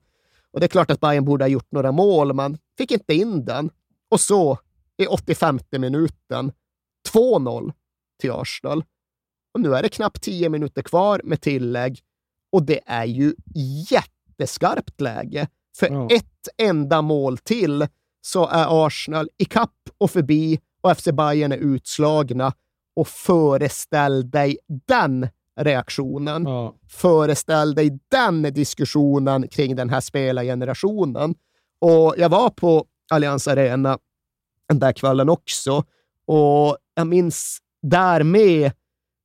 Och 0.51 0.59
det 0.59 0.65
är 0.65 0.67
klart 0.67 0.91
att 0.91 0.99
Bayern 0.99 1.25
borde 1.25 1.43
ha 1.43 1.49
gjort 1.49 1.71
några 1.71 1.91
mål, 1.91 2.33
men 2.33 2.57
fick 2.77 2.91
inte 2.91 3.13
in 3.13 3.45
den. 3.45 3.69
Och 4.09 4.19
så, 4.19 4.57
i 4.97 5.07
85 5.07 5.59
minuten, 5.71 6.51
2-0 7.13 7.73
till 8.19 8.31
Arsenal. 8.31 8.83
Och 9.53 9.61
nu 9.61 9.75
är 9.75 9.81
det 9.81 9.89
knappt 9.89 10.21
10 10.21 10.49
minuter 10.49 10.81
kvar 10.81 11.21
med 11.23 11.41
tillägg 11.41 11.99
och 12.51 12.63
det 12.63 12.79
är 12.85 13.05
ju 13.05 13.35
jätteskarpt 13.89 15.01
läge. 15.01 15.47
För 15.77 15.89
ja. 15.89 16.07
ett 16.11 16.47
enda 16.57 17.01
mål 17.01 17.37
till 17.37 17.87
så 18.21 18.47
är 18.47 18.85
Arsenal 18.85 19.29
i 19.37 19.45
kapp 19.45 19.89
och 19.97 20.11
förbi 20.11 20.59
och 20.81 20.97
FC 20.97 21.05
Bayern 21.05 21.51
är 21.51 21.57
utslagna. 21.57 22.53
Och 22.95 23.07
föreställ 23.07 24.29
dig 24.29 24.57
den 24.87 25.27
reaktionen. 25.59 26.43
Ja. 26.43 26.75
Föreställ 26.89 27.75
dig 27.75 27.99
den 28.11 28.41
diskussionen 28.41 29.47
kring 29.47 29.75
den 29.75 29.89
här 29.89 30.01
spelargenerationen. 30.01 31.35
Och 31.79 32.15
jag 32.17 32.29
var 32.29 32.49
på 32.49 32.85
Allianz 33.11 33.47
Arena 33.47 33.97
den 34.69 34.79
där 34.79 34.91
kvällen 34.91 35.29
också 35.29 35.83
och 36.27 36.77
jag 36.95 37.07
minns 37.07 37.59
därmed 37.81 38.71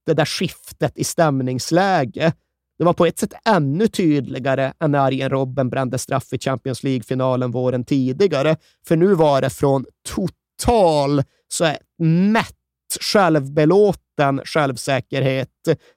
det 0.07 0.15
där 0.15 0.25
skiftet 0.25 0.99
i 0.99 1.05
stämningsläge. 1.05 2.33
Det 2.79 2.85
var 2.85 2.93
på 2.93 3.07
ett 3.07 3.19
sätt 3.19 3.33
ännu 3.45 3.89
tydligare 3.89 4.73
än 4.81 4.91
när 4.91 4.99
Arjen 4.99 5.31
Robben 5.31 5.71
brände 5.71 5.99
straff 5.99 6.33
i 6.33 6.39
Champions 6.39 6.83
League-finalen 6.83 7.51
våren 7.51 7.85
tidigare. 7.85 8.57
För 8.87 8.97
nu 8.97 9.15
var 9.15 9.41
det 9.41 9.51
från 9.51 9.87
total 10.09 11.23
så 11.49 11.75
mätt 11.99 12.57
självbelåten 13.01 14.41
självsäkerhet 14.45 15.51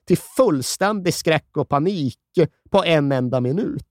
till 0.06 0.18
fullständig 0.18 1.14
skräck 1.14 1.56
och 1.56 1.68
panik 1.68 2.18
på 2.70 2.84
en 2.84 3.12
enda 3.12 3.40
minut. 3.40 3.84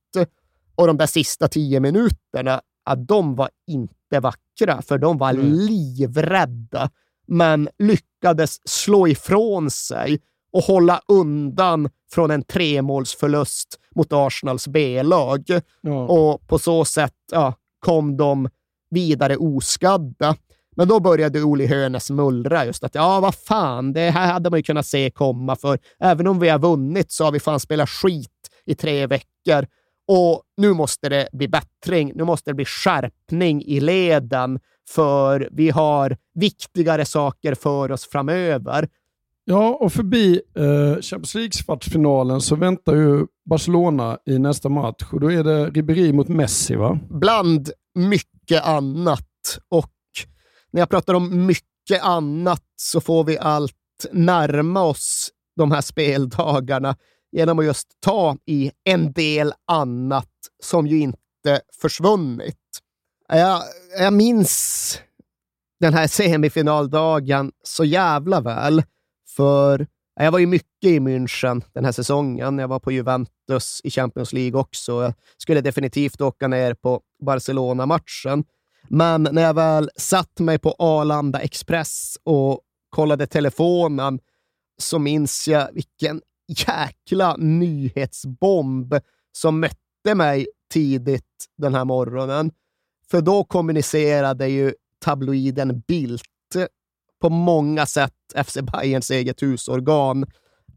Och 0.75 0.87
de 0.87 0.97
där 0.97 1.05
sista 1.05 1.47
tio 1.47 1.79
minuterna, 1.79 2.61
ja, 2.85 2.95
de 2.95 3.35
var 3.35 3.49
inte 3.67 4.19
vackra, 4.19 4.81
för 4.81 4.97
de 4.97 5.17
var 5.17 5.29
mm. 5.29 5.51
livrädda, 5.51 6.89
men 7.27 7.69
lyckades 7.77 8.69
slå 8.69 9.07
ifrån 9.07 9.69
sig 9.69 10.21
och 10.53 10.63
hålla 10.63 11.01
undan 11.07 11.89
från 12.11 12.31
en 12.31 12.43
tremålsförlust 12.43 13.79
mot 13.95 14.13
Arsenals 14.13 14.67
B-lag. 14.67 15.43
Ja. 15.81 16.07
Och 16.07 16.47
på 16.47 16.59
så 16.59 16.85
sätt 16.85 17.13
ja, 17.31 17.53
kom 17.79 18.17
de 18.17 18.49
vidare 18.89 19.37
oskadda. 19.37 20.35
Men 20.75 20.87
då 20.87 20.99
började 20.99 21.43
Oli 21.43 21.67
Hönes 21.67 22.09
mullra 22.09 22.65
just 22.65 22.83
att 22.83 22.95
ja, 22.95 23.19
vad 23.19 23.35
fan, 23.35 23.93
det 23.93 24.09
här 24.09 24.33
hade 24.33 24.49
man 24.49 24.59
ju 24.59 24.63
kunnat 24.63 24.87
se 24.87 25.11
komma, 25.11 25.55
för 25.55 25.79
även 25.99 26.27
om 26.27 26.39
vi 26.39 26.49
har 26.49 26.59
vunnit 26.59 27.11
så 27.11 27.23
har 27.23 27.31
vi 27.31 27.39
fan 27.39 27.59
spelat 27.59 27.89
skit 27.89 28.29
i 28.65 28.75
tre 28.75 29.07
veckor 29.07 29.65
och 30.07 30.43
nu 30.57 30.73
måste 30.73 31.09
det 31.09 31.27
bli 31.33 31.47
bättring. 31.47 32.11
Nu 32.15 32.23
måste 32.23 32.49
det 32.49 32.53
bli 32.53 32.65
skärpning 32.65 33.63
i 33.63 33.79
leden, 33.79 34.59
för 34.89 35.49
vi 35.51 35.69
har 35.69 36.17
viktigare 36.33 37.05
saker 37.05 37.55
för 37.55 37.91
oss 37.91 38.09
framöver. 38.09 38.87
Ja, 39.45 39.77
och 39.81 39.93
förbi 39.93 40.41
eh, 40.55 41.01
Champions 41.01 41.35
League-kvartsfinalen 41.35 42.41
så 42.41 42.55
väntar 42.55 42.95
ju 42.95 43.25
Barcelona 43.45 44.17
i 44.25 44.39
nästa 44.39 44.69
match 44.69 45.03
och 45.11 45.19
då 45.19 45.31
är 45.31 45.43
det 45.43 45.69
Ribéry 45.69 46.13
mot 46.13 46.27
Messi, 46.27 46.75
va? 46.75 46.99
Bland 47.09 47.69
mycket 47.95 48.63
annat. 48.63 49.27
Och 49.69 49.92
när 50.73 50.81
jag 50.81 50.89
pratar 50.89 51.13
om 51.13 51.45
mycket 51.45 52.01
annat 52.01 52.63
så 52.75 53.01
får 53.01 53.23
vi 53.23 53.37
allt 53.37 53.75
närma 54.11 54.83
oss 54.83 55.29
de 55.55 55.71
här 55.71 55.81
speldagarna 55.81 56.95
genom 57.31 57.59
att 57.59 57.65
just 57.65 57.87
ta 57.99 58.37
i 58.45 58.71
en 58.83 59.13
del 59.13 59.53
annat 59.67 60.29
som 60.63 60.87
ju 60.87 60.99
inte 60.99 61.61
försvunnit. 61.81 62.57
Jag, 63.27 63.61
jag 63.99 64.13
minns 64.13 64.99
den 65.79 65.93
här 65.93 66.07
semifinaldagen 66.07 67.51
så 67.63 67.85
jävla 67.85 68.41
väl. 68.41 68.83
För 69.35 69.87
jag 70.15 70.31
var 70.31 70.39
ju 70.39 70.47
mycket 70.47 70.83
i 70.83 70.99
München 70.99 71.61
den 71.73 71.85
här 71.85 71.91
säsongen. 71.91 72.57
Jag 72.57 72.67
var 72.67 72.79
på 72.79 72.91
Juventus 72.91 73.81
i 73.83 73.91
Champions 73.91 74.33
League 74.33 74.59
också. 74.59 75.01
Jag 75.01 75.13
skulle 75.37 75.61
definitivt 75.61 76.21
åka 76.21 76.47
ner 76.47 76.73
på 76.73 77.01
Barcelona-matchen. 77.25 78.43
Men 78.87 79.27
när 79.31 79.41
jag 79.41 79.53
väl 79.53 79.89
satt 79.95 80.39
mig 80.39 80.59
på 80.59 80.75
Arlanda 80.79 81.39
Express 81.39 82.17
och 82.23 82.61
kollade 82.89 83.27
telefonen 83.27 84.19
så 84.77 84.99
minns 84.99 85.47
jag 85.47 85.73
vilken 85.73 86.21
jäkla 86.67 87.35
nyhetsbomb 87.37 88.95
som 89.31 89.59
mötte 89.59 90.15
mig 90.15 90.47
tidigt 90.73 91.45
den 91.57 91.75
här 91.75 91.85
morgonen. 91.85 92.51
För 93.11 93.21
då 93.21 93.43
kommunicerade 93.43 94.47
ju 94.47 94.73
tabloiden 94.99 95.79
Bildt 95.87 96.23
på 97.21 97.29
många 97.29 97.85
sätt 97.85 98.13
FC 98.45 98.57
Bayerns 98.61 99.11
eget 99.11 99.41
husorgan 99.41 100.25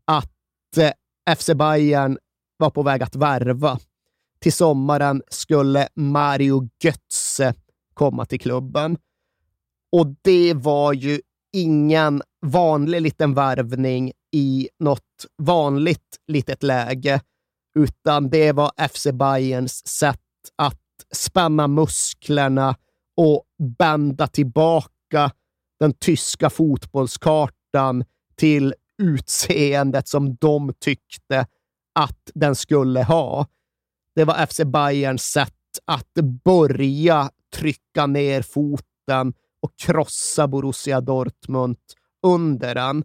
att 0.04 0.76
eh, 0.76 1.34
FC 1.36 1.50
Bayern 1.54 2.18
var 2.56 2.70
på 2.70 2.82
väg 2.82 3.02
att 3.02 3.16
värva. 3.16 3.78
Till 4.40 4.52
sommaren 4.52 5.22
skulle 5.30 5.88
Mario 5.94 6.68
Götze 6.82 7.54
komma 7.96 8.24
till 8.24 8.40
klubben. 8.40 8.98
Och 9.92 10.06
det 10.22 10.54
var 10.54 10.92
ju 10.92 11.20
ingen 11.52 12.22
vanlig 12.46 13.00
liten 13.00 13.34
värvning 13.34 14.12
i 14.32 14.68
något 14.78 15.26
vanligt 15.38 16.16
litet 16.26 16.62
läge, 16.62 17.20
utan 17.78 18.30
det 18.30 18.52
var 18.52 18.88
FC 18.88 19.06
Bayerns 19.12 19.86
sätt 19.86 20.20
att 20.56 20.80
spänna 21.12 21.68
musklerna 21.68 22.76
och 23.16 23.44
bända 23.78 24.26
tillbaka 24.26 25.30
den 25.80 25.92
tyska 25.92 26.50
fotbollskartan 26.50 28.04
till 28.34 28.74
utseendet 29.02 30.08
som 30.08 30.34
de 30.34 30.72
tyckte 30.78 31.46
att 31.94 32.30
den 32.34 32.54
skulle 32.54 33.02
ha. 33.02 33.46
Det 34.14 34.24
var 34.24 34.46
FC 34.46 34.60
Bayerns 34.64 35.22
sätt 35.22 35.52
att 35.84 36.14
börja 36.44 37.30
trycka 37.54 38.06
ner 38.06 38.42
foten 38.42 39.34
och 39.62 39.72
krossa 39.76 40.48
Borussia 40.48 41.00
Dortmund 41.00 41.76
under 42.22 42.74
den. 42.74 43.04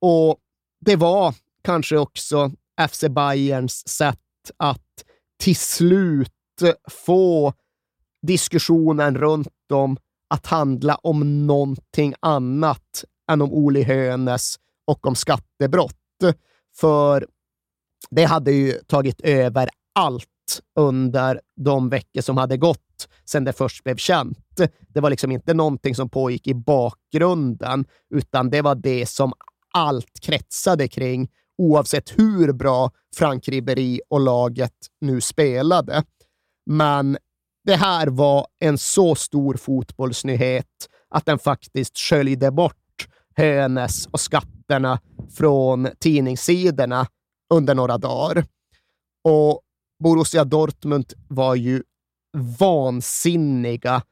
Och 0.00 0.38
det 0.80 0.96
var 0.96 1.34
kanske 1.62 1.98
också 1.98 2.50
FC 2.88 3.04
Bayerns 3.10 3.88
sätt 3.88 4.50
att 4.56 5.04
till 5.38 5.56
slut 5.56 6.32
få 6.90 7.52
diskussionen 8.26 9.16
runt 9.16 9.72
om 9.72 9.96
att 10.28 10.46
handla 10.46 10.94
om 10.94 11.46
någonting 11.46 12.14
annat 12.20 13.04
än 13.30 13.42
om 13.42 13.52
Oli 13.52 13.82
Hönes 13.82 14.56
och 14.86 15.06
om 15.06 15.14
skattebrott. 15.14 15.94
För 16.76 17.26
det 18.10 18.24
hade 18.24 18.52
ju 18.52 18.72
tagit 18.72 19.20
över 19.20 19.68
allt 19.94 20.26
under 20.78 21.40
de 21.56 21.88
veckor 21.88 22.20
som 22.20 22.36
hade 22.36 22.56
gått 22.56 22.85
sedan 23.26 23.44
det 23.44 23.52
först 23.52 23.84
blev 23.84 23.96
känt. 23.96 24.60
Det 24.88 25.00
var 25.00 25.10
liksom 25.10 25.32
inte 25.32 25.54
någonting 25.54 25.94
som 25.94 26.08
pågick 26.08 26.46
i 26.46 26.54
bakgrunden, 26.54 27.84
utan 28.14 28.50
det 28.50 28.62
var 28.62 28.74
det 28.74 29.06
som 29.06 29.32
allt 29.74 30.20
kretsade 30.22 30.88
kring, 30.88 31.28
oavsett 31.58 32.18
hur 32.18 32.52
bra 32.52 32.90
Frank 33.16 33.48
Ribéry 33.48 34.00
och 34.08 34.20
laget 34.20 34.74
nu 35.00 35.20
spelade. 35.20 36.02
Men 36.70 37.16
det 37.64 37.76
här 37.76 38.06
var 38.06 38.46
en 38.60 38.78
så 38.78 39.14
stor 39.14 39.54
fotbollsnyhet 39.54 40.88
att 41.10 41.26
den 41.26 41.38
faktiskt 41.38 41.98
sköljde 41.98 42.50
bort 42.50 43.08
Hönes 43.36 44.06
och 44.06 44.20
skatterna 44.20 45.00
från 45.36 45.88
tidningssidorna 45.98 47.06
under 47.54 47.74
några 47.74 47.98
dagar. 47.98 48.44
Och 49.24 49.60
Borussia 50.02 50.44
Dortmund 50.44 51.12
var 51.28 51.54
ju 51.54 51.82
vansinniga. 52.58 54.02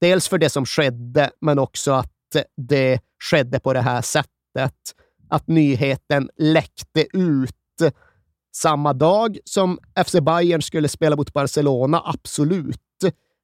Dels 0.00 0.28
för 0.28 0.38
det 0.38 0.50
som 0.50 0.66
skedde, 0.66 1.30
men 1.40 1.58
också 1.58 1.92
att 1.92 2.12
det 2.56 3.00
skedde 3.30 3.60
på 3.60 3.72
det 3.72 3.80
här 3.80 4.02
sättet. 4.02 4.94
Att 5.28 5.48
nyheten 5.48 6.30
läckte 6.36 7.06
ut 7.12 7.54
samma 8.56 8.92
dag 8.92 9.38
som 9.44 9.78
FC 10.06 10.12
Bayern 10.12 10.62
skulle 10.62 10.88
spela 10.88 11.16
mot 11.16 11.32
Barcelona, 11.32 12.02
absolut. 12.04 12.78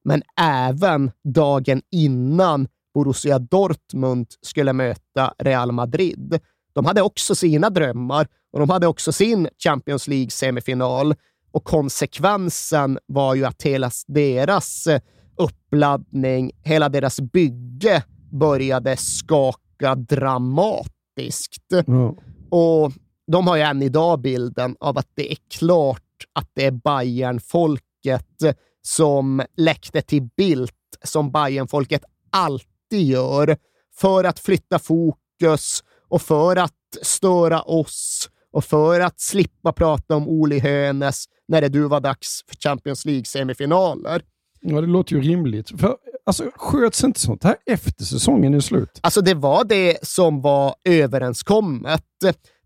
Men 0.04 0.22
även 0.40 1.10
dagen 1.24 1.82
innan 1.90 2.68
Borussia 2.94 3.38
Dortmund 3.38 4.26
skulle 4.42 4.72
möta 4.72 5.34
Real 5.38 5.72
Madrid. 5.72 6.40
De 6.72 6.84
hade 6.84 7.02
också 7.02 7.34
sina 7.34 7.70
drömmar 7.70 8.28
och 8.52 8.60
de 8.60 8.70
hade 8.70 8.86
också 8.86 9.12
sin 9.12 9.48
Champions 9.58 10.08
League-semifinal. 10.08 11.14
Och 11.56 11.64
konsekvensen 11.64 12.98
var 13.06 13.34
ju 13.34 13.44
att 13.44 13.62
hela 13.62 13.90
deras 14.06 14.88
uppladdning, 15.36 16.50
hela 16.64 16.88
deras 16.88 17.20
bygge 17.20 18.02
började 18.32 18.96
skaka 18.96 19.94
dramatiskt. 19.94 21.72
Ja. 21.86 22.14
Och 22.50 22.92
de 23.32 23.46
har 23.46 23.56
ju 23.56 23.62
än 23.62 23.82
idag 23.82 24.20
bilden 24.20 24.76
av 24.80 24.98
att 24.98 25.08
det 25.14 25.32
är 25.32 25.36
klart 25.50 26.02
att 26.32 26.50
det 26.54 26.64
är 26.66 26.70
Bayern-folket 26.70 28.42
som 28.82 29.42
läckte 29.56 30.02
till 30.02 30.28
Bildt, 30.36 30.74
som 31.04 31.32
Bayern-folket 31.32 32.04
alltid 32.30 33.02
gör, 33.02 33.56
för 33.94 34.24
att 34.24 34.38
flytta 34.38 34.78
fokus 34.78 35.84
och 36.08 36.22
för 36.22 36.56
att 36.56 36.72
störa 37.02 37.62
oss 37.62 38.30
och 38.56 38.64
för 38.64 39.00
att 39.00 39.20
slippa 39.20 39.72
prata 39.72 40.16
om 40.16 40.28
Oli 40.28 40.58
Hönes 40.58 41.24
när 41.48 41.60
det 41.60 41.68
du 41.68 41.88
var 41.88 42.00
dags 42.00 42.44
för 42.48 42.56
Champions 42.56 43.06
League-semifinaler. 43.06 44.22
Ja, 44.60 44.80
det 44.80 44.86
låter 44.86 45.16
ju 45.16 45.22
rimligt. 45.22 45.80
För, 45.80 45.96
alltså, 46.26 46.50
sköts 46.56 47.04
inte 47.04 47.20
sånt 47.20 47.44
här 47.44 47.56
efter 47.66 48.04
säsongen 48.04 48.54
är 48.54 48.60
slut? 48.60 48.98
Alltså, 49.00 49.20
det 49.20 49.34
var 49.34 49.64
det 49.64 49.98
som 50.02 50.40
var 50.42 50.74
överenskommet. 50.84 52.04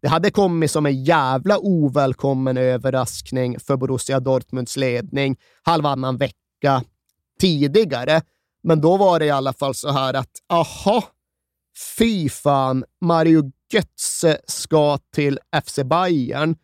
Det 0.02 0.08
hade 0.08 0.30
kommit 0.30 0.70
som 0.70 0.86
en 0.86 1.04
jävla 1.04 1.58
ovälkommen 1.58 2.56
överraskning 2.56 3.60
för 3.60 3.76
Borussia 3.76 4.20
Dortmunds 4.20 4.76
ledning 4.76 5.36
halvannan 5.62 6.16
vecka 6.16 6.82
tidigare. 7.40 8.22
Men 8.62 8.80
då 8.80 8.96
var 8.96 9.18
det 9.18 9.26
i 9.26 9.30
alla 9.30 9.52
fall 9.52 9.74
så 9.74 9.90
här 9.90 10.14
att, 10.14 10.30
aha, 10.48 11.04
fy 11.98 12.28
fan, 12.28 12.84
Mario 13.00 13.52
Götze 13.72 14.38
ska 14.46 14.98
till 15.14 15.38
FC 15.64 15.78
Bayern. 15.84 16.56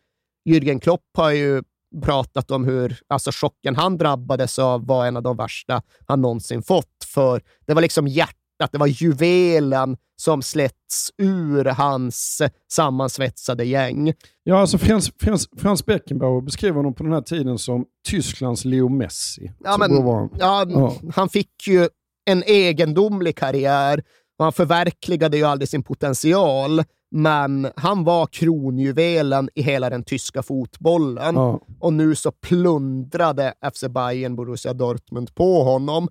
Jürgen 0.49 0.79
Klopp 0.79 1.05
har 1.17 1.31
ju 1.31 1.63
pratat 2.03 2.51
om 2.51 2.65
hur 2.65 2.99
alltså 3.07 3.31
chocken 3.33 3.75
han 3.75 3.97
drabbades 3.97 4.59
av 4.59 4.85
var 4.85 5.05
en 5.05 5.17
av 5.17 5.23
de 5.23 5.37
värsta 5.37 5.81
han 6.07 6.21
någonsin 6.21 6.63
fått. 6.63 7.05
För 7.05 7.41
det 7.67 7.73
var 7.73 7.81
liksom 7.81 8.07
hjärtat, 8.07 8.71
det 8.71 8.77
var 8.77 8.87
juvelen 8.87 9.97
som 10.21 10.41
släppts 10.41 11.11
ur 11.17 11.65
hans 11.65 12.41
sammansvetsade 12.71 13.63
gäng. 13.65 14.13
Ja, 14.43 14.59
alltså 14.59 14.77
Frans, 14.77 15.11
Frans, 15.19 15.49
Frans 15.57 15.85
Beckenbauer 15.85 16.41
beskrev 16.41 16.75
honom 16.75 16.93
på 16.93 17.03
den 17.03 17.13
här 17.13 17.21
tiden 17.21 17.57
som 17.57 17.85
Tysklands 18.07 18.65
Leo 18.65 18.89
Messi. 18.89 19.51
Ja, 19.63 19.77
men, 19.77 19.91
han. 19.91 20.29
ja, 20.39 20.65
Ja. 20.69 20.95
Han 21.15 21.29
fick 21.29 21.67
ju 21.67 21.89
en 22.25 22.43
egendomlig 22.43 23.37
karriär 23.37 24.03
och 24.39 24.45
han 24.45 24.53
förverkligade 24.53 25.37
ju 25.37 25.43
aldrig 25.43 25.69
sin 25.69 25.83
potential. 25.83 26.83
Men 27.11 27.71
han 27.75 28.03
var 28.03 28.27
kronjuvelen 28.27 29.49
i 29.55 29.61
hela 29.61 29.89
den 29.89 30.03
tyska 30.03 30.43
fotbollen. 30.43 31.35
Ja. 31.35 31.59
Och 31.79 31.93
nu 31.93 32.15
så 32.15 32.31
plundrade 32.31 33.53
FC 33.73 33.83
Bayern 33.89 34.35
Borussia 34.35 34.73
Dortmund 34.73 35.35
på 35.35 35.63
honom. 35.63 36.07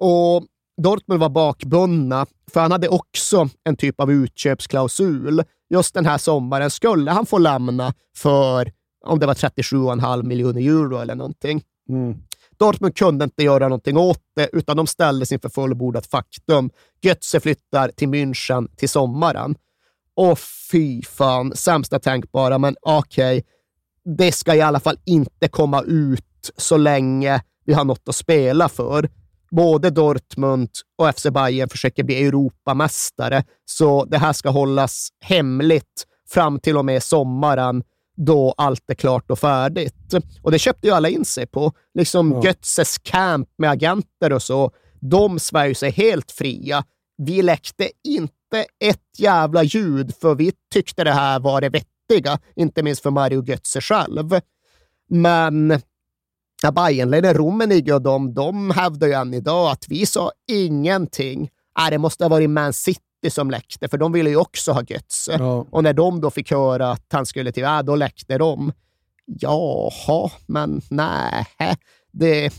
Och 0.00 0.44
Dortmund 0.82 1.20
var 1.20 1.28
bakbundna, 1.28 2.26
för 2.52 2.60
han 2.60 2.72
hade 2.72 2.88
också 2.88 3.48
en 3.64 3.76
typ 3.76 4.00
av 4.00 4.12
utköpsklausul. 4.12 5.42
Just 5.70 5.94
den 5.94 6.06
här 6.06 6.18
sommaren 6.18 6.70
skulle 6.70 7.10
han 7.10 7.26
få 7.26 7.38
lämna 7.38 7.94
för, 8.16 8.72
om 9.06 9.18
det 9.18 9.26
var 9.26 9.34
37,5 9.34 10.22
miljoner 10.22 10.60
euro 10.60 10.98
eller 10.98 11.14
någonting. 11.14 11.62
Mm. 11.88 12.16
Dortmund 12.58 12.96
kunde 12.96 13.24
inte 13.24 13.42
göra 13.42 13.68
någonting 13.68 13.96
åt 13.96 14.22
det, 14.36 14.48
utan 14.52 14.76
de 14.76 14.86
ställdes 14.86 15.32
inför 15.32 15.48
fullbordat 15.48 16.06
faktum. 16.06 16.70
Götze 17.02 17.40
flyttar 17.40 17.88
till 17.88 18.08
München 18.08 18.68
till 18.76 18.88
sommaren. 18.88 19.56
Och 20.16 20.38
fy 20.70 21.02
fan, 21.02 21.56
sämsta 21.56 21.98
tänkbara, 21.98 22.58
men 22.58 22.76
okej. 22.82 23.44
Det 24.18 24.32
ska 24.32 24.54
i 24.54 24.60
alla 24.60 24.80
fall 24.80 24.98
inte 25.04 25.48
komma 25.48 25.82
ut 25.82 26.50
så 26.56 26.76
länge 26.76 27.42
vi 27.64 27.72
har 27.72 27.84
något 27.84 28.08
att 28.08 28.16
spela 28.16 28.68
för. 28.68 29.08
Både 29.50 29.90
Dortmund 29.90 30.68
och 30.98 31.14
FC 31.14 31.26
Bayern 31.30 31.68
försöker 31.68 32.04
bli 32.04 32.26
Europamästare, 32.26 33.44
så 33.64 34.04
det 34.04 34.18
här 34.18 34.32
ska 34.32 34.50
hållas 34.50 35.08
hemligt 35.20 36.04
fram 36.28 36.60
till 36.60 36.76
och 36.76 36.84
med 36.84 37.02
sommaren 37.02 37.82
då 38.16 38.54
allt 38.56 38.90
är 38.90 38.94
klart 38.94 39.30
och 39.30 39.38
färdigt. 39.38 40.14
Och 40.42 40.52
det 40.52 40.58
köpte 40.58 40.86
ju 40.86 40.92
alla 40.94 41.08
in 41.08 41.24
sig 41.24 41.46
på. 41.46 41.72
Liksom 41.94 42.32
Ja. 42.32 42.44
Götzes 42.44 42.98
camp 42.98 43.48
med 43.58 43.70
agenter 43.70 44.32
och 44.32 44.42
så, 44.42 44.70
de 45.00 45.38
svär 45.38 45.66
ju 45.66 45.74
sig 45.74 45.90
helt 45.90 46.30
fria. 46.32 46.84
Vi 47.18 47.42
läckte 47.42 47.90
inte 48.08 48.34
ett 48.80 49.18
jävla 49.18 49.62
ljud, 49.62 50.14
för 50.20 50.34
vi 50.34 50.52
tyckte 50.72 51.04
det 51.04 51.12
här 51.12 51.40
var 51.40 51.60
det 51.60 51.68
vettiga, 51.68 52.38
inte 52.56 52.82
minst 52.82 53.02
för 53.02 53.10
Mario 53.10 53.44
Götze 53.44 53.80
själv. 53.80 54.40
Men 55.08 55.80
ja, 56.62 56.72
Bayernledaren 56.72 57.34
Rummenigge 57.34 57.94
och 57.94 58.02
de, 58.02 58.34
de 58.34 58.70
hävdar 58.70 59.06
ju 59.06 59.12
än 59.12 59.34
idag 59.34 59.70
att 59.70 59.84
vi 59.88 60.06
sa 60.06 60.30
ingenting. 60.50 61.50
Äh, 61.78 61.90
det 61.90 61.98
måste 61.98 62.24
ha 62.24 62.28
varit 62.28 62.50
Man 62.50 62.72
City 62.72 63.00
som 63.30 63.50
läckte, 63.50 63.88
för 63.88 63.98
de 63.98 64.12
ville 64.12 64.30
ju 64.30 64.36
också 64.36 64.72
ha 64.72 64.82
Götze. 64.82 65.36
Ja. 65.38 65.66
Och 65.70 65.82
när 65.82 65.92
de 65.92 66.20
då 66.20 66.30
fick 66.30 66.50
höra 66.50 66.90
att 66.90 67.06
han 67.12 67.26
skulle 67.26 67.52
till, 67.52 67.64
äh, 67.64 67.82
då 67.82 67.96
läckte 67.96 68.38
de. 68.38 68.72
Jaha, 69.24 70.30
men 70.46 70.82
nej. 70.90 71.46
Det, 72.12 72.50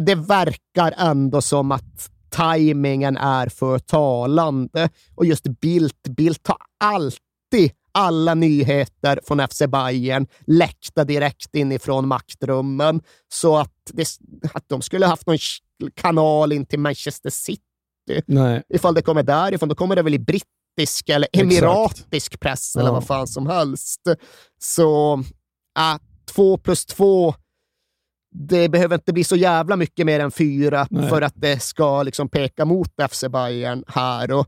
det 0.00 0.14
verkar 0.14 0.94
ändå 0.98 1.42
som 1.42 1.72
att 1.72 2.10
tajmingen 2.30 3.16
är 3.16 3.46
för 3.48 3.78
talande. 3.78 4.88
Och 5.14 5.26
just 5.26 5.44
Bildt, 5.60 6.02
Bildt 6.08 6.46
har 6.48 6.56
alltid 6.84 7.72
alla 7.92 8.34
nyheter 8.34 9.20
från 9.26 9.48
FC 9.48 9.62
Bayern 9.68 10.26
läckta 10.46 11.04
direkt 11.04 11.54
inifrån 11.54 12.08
maktrummen. 12.08 13.00
Så 13.32 13.56
att, 13.56 13.72
det, 13.92 14.08
att 14.54 14.64
de 14.68 14.82
skulle 14.82 15.06
haft 15.06 15.26
någon 15.26 15.38
kanal 15.94 16.52
in 16.52 16.66
till 16.66 16.78
Manchester 16.78 17.30
City, 17.30 17.62
Nej. 18.26 18.62
ifall 18.68 18.94
det 18.94 19.02
kommer 19.02 19.22
därifrån, 19.22 19.68
då 19.68 19.74
kommer 19.74 19.96
det 19.96 20.02
väl 20.02 20.14
i 20.14 20.18
brittisk 20.18 21.08
eller 21.08 21.28
Exakt. 21.32 21.52
emiratisk 21.52 22.40
press 22.40 22.76
eller 22.76 22.88
Ja. 22.88 22.92
vad 22.92 23.06
fan 23.06 23.26
som 23.26 23.46
helst. 23.46 24.00
Så 24.62 25.14
äh, 25.78 25.98
två 26.34 26.58
plus 26.58 26.86
två, 26.86 27.34
det 28.40 28.68
behöver 28.68 28.94
inte 28.94 29.12
bli 29.12 29.24
så 29.24 29.36
jävla 29.36 29.76
mycket 29.76 30.06
mer 30.06 30.20
än 30.20 30.30
fyra 30.30 30.86
Nej. 30.90 31.08
för 31.08 31.22
att 31.22 31.32
det 31.36 31.62
ska 31.62 32.02
liksom 32.02 32.28
peka 32.28 32.64
mot 32.64 32.90
FC 33.10 33.24
Bayern 33.30 33.84
här. 33.86 34.32
Och 34.32 34.46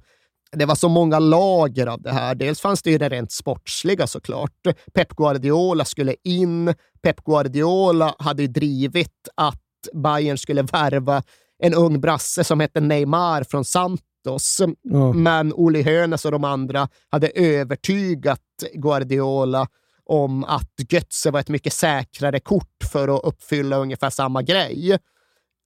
det 0.52 0.64
var 0.64 0.74
så 0.74 0.88
många 0.88 1.18
lager 1.18 1.86
av 1.86 2.02
det 2.02 2.10
här. 2.10 2.34
Dels 2.34 2.60
fanns 2.60 2.82
det 2.82 2.90
ju 2.90 2.98
det 2.98 3.08
rent 3.08 3.32
sportsliga 3.32 4.06
såklart. 4.06 4.52
Pep 4.94 5.16
Guardiola 5.16 5.84
skulle 5.84 6.14
in. 6.24 6.74
Pep 7.02 7.24
Guardiola 7.24 8.14
hade 8.18 8.46
drivit 8.46 9.28
att 9.34 9.62
Bayern 9.92 10.38
skulle 10.38 10.62
värva 10.62 11.22
en 11.62 11.74
ung 11.74 12.00
brasse 12.00 12.44
som 12.44 12.60
hette 12.60 12.80
Neymar 12.80 13.44
från 13.44 13.64
Santos. 13.64 14.60
Ja. 14.82 15.12
Men 15.12 15.52
Oli 15.52 15.82
Hoeneß 15.82 16.24
och 16.24 16.32
de 16.32 16.44
andra 16.44 16.88
hade 17.10 17.28
övertygat 17.28 18.40
Guardiola 18.74 19.68
om 20.10 20.44
att 20.44 20.72
Götze 20.88 21.30
var 21.30 21.40
ett 21.40 21.48
mycket 21.48 21.72
säkrare 21.72 22.40
kort 22.40 22.84
för 22.92 23.16
att 23.16 23.24
uppfylla 23.24 23.76
ungefär 23.76 24.10
samma 24.10 24.42
grej. 24.42 24.98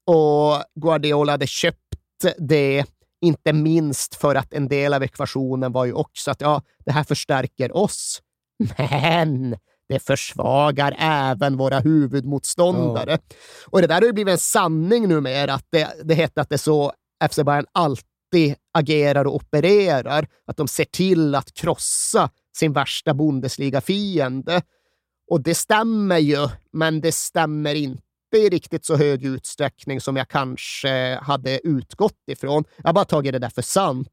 Och 0.07 0.63
Guardiola 0.81 1.33
hade 1.33 1.47
köpt 1.47 1.79
det, 2.39 2.85
inte 3.21 3.53
minst 3.53 4.15
för 4.15 4.35
att 4.35 4.53
en 4.53 4.69
del 4.69 4.95
av 4.95 5.03
ekvationen 5.03 5.73
var 5.73 5.85
ju 5.85 5.93
också 5.93 6.31
att 6.31 6.41
ja, 6.41 6.63
det 6.85 6.93
här 6.93 7.05
förstärker 7.05 7.77
oss. 7.77 8.23
Men 8.79 9.57
det 9.89 9.99
försvagar 9.99 10.97
även 10.99 11.57
våra 11.57 11.81
huvudmotståndare. 11.81 13.19
Och 13.67 13.81
det 13.81 13.87
där 13.87 13.95
har 13.95 14.03
ju 14.03 14.13
blivit 14.13 14.33
en 14.33 14.39
sanning 14.39 15.09
numera, 15.09 15.55
att 15.55 15.67
det, 15.71 15.89
det 16.05 16.15
heter 16.15 16.43
att 16.43 16.49
det 16.49 16.55
är 16.55 16.59
så 16.59 16.93
FC 17.31 17.37
Bayern 17.37 17.67
alltid 17.73 18.55
agerar 18.75 19.25
och 19.25 19.35
opererar, 19.35 20.29
att 20.47 20.57
de 20.57 20.69
ser 20.69 20.85
till 20.85 21.35
att 21.35 21.55
krossa 21.55 22.31
sin 22.57 22.73
värsta 22.73 23.15
Bundesliga-fiende. 23.15 24.63
Och 25.31 25.41
det 25.41 25.55
stämmer 25.55 26.19
ju, 26.19 26.49
men 26.73 27.01
det 27.01 27.13
stämmer 27.13 27.75
inte 27.75 28.03
inte 28.35 28.47
i 28.47 28.49
riktigt 28.49 28.85
så 28.85 28.97
hög 28.97 29.25
utsträckning 29.25 30.01
som 30.01 30.17
jag 30.17 30.29
kanske 30.29 31.19
hade 31.23 31.67
utgått 31.67 32.23
ifrån. 32.27 32.65
Jag 32.77 32.89
har 32.89 32.93
bara 32.93 33.05
tagit 33.05 33.33
det 33.33 33.39
där 33.39 33.49
för 33.49 33.63
sant 33.63 34.09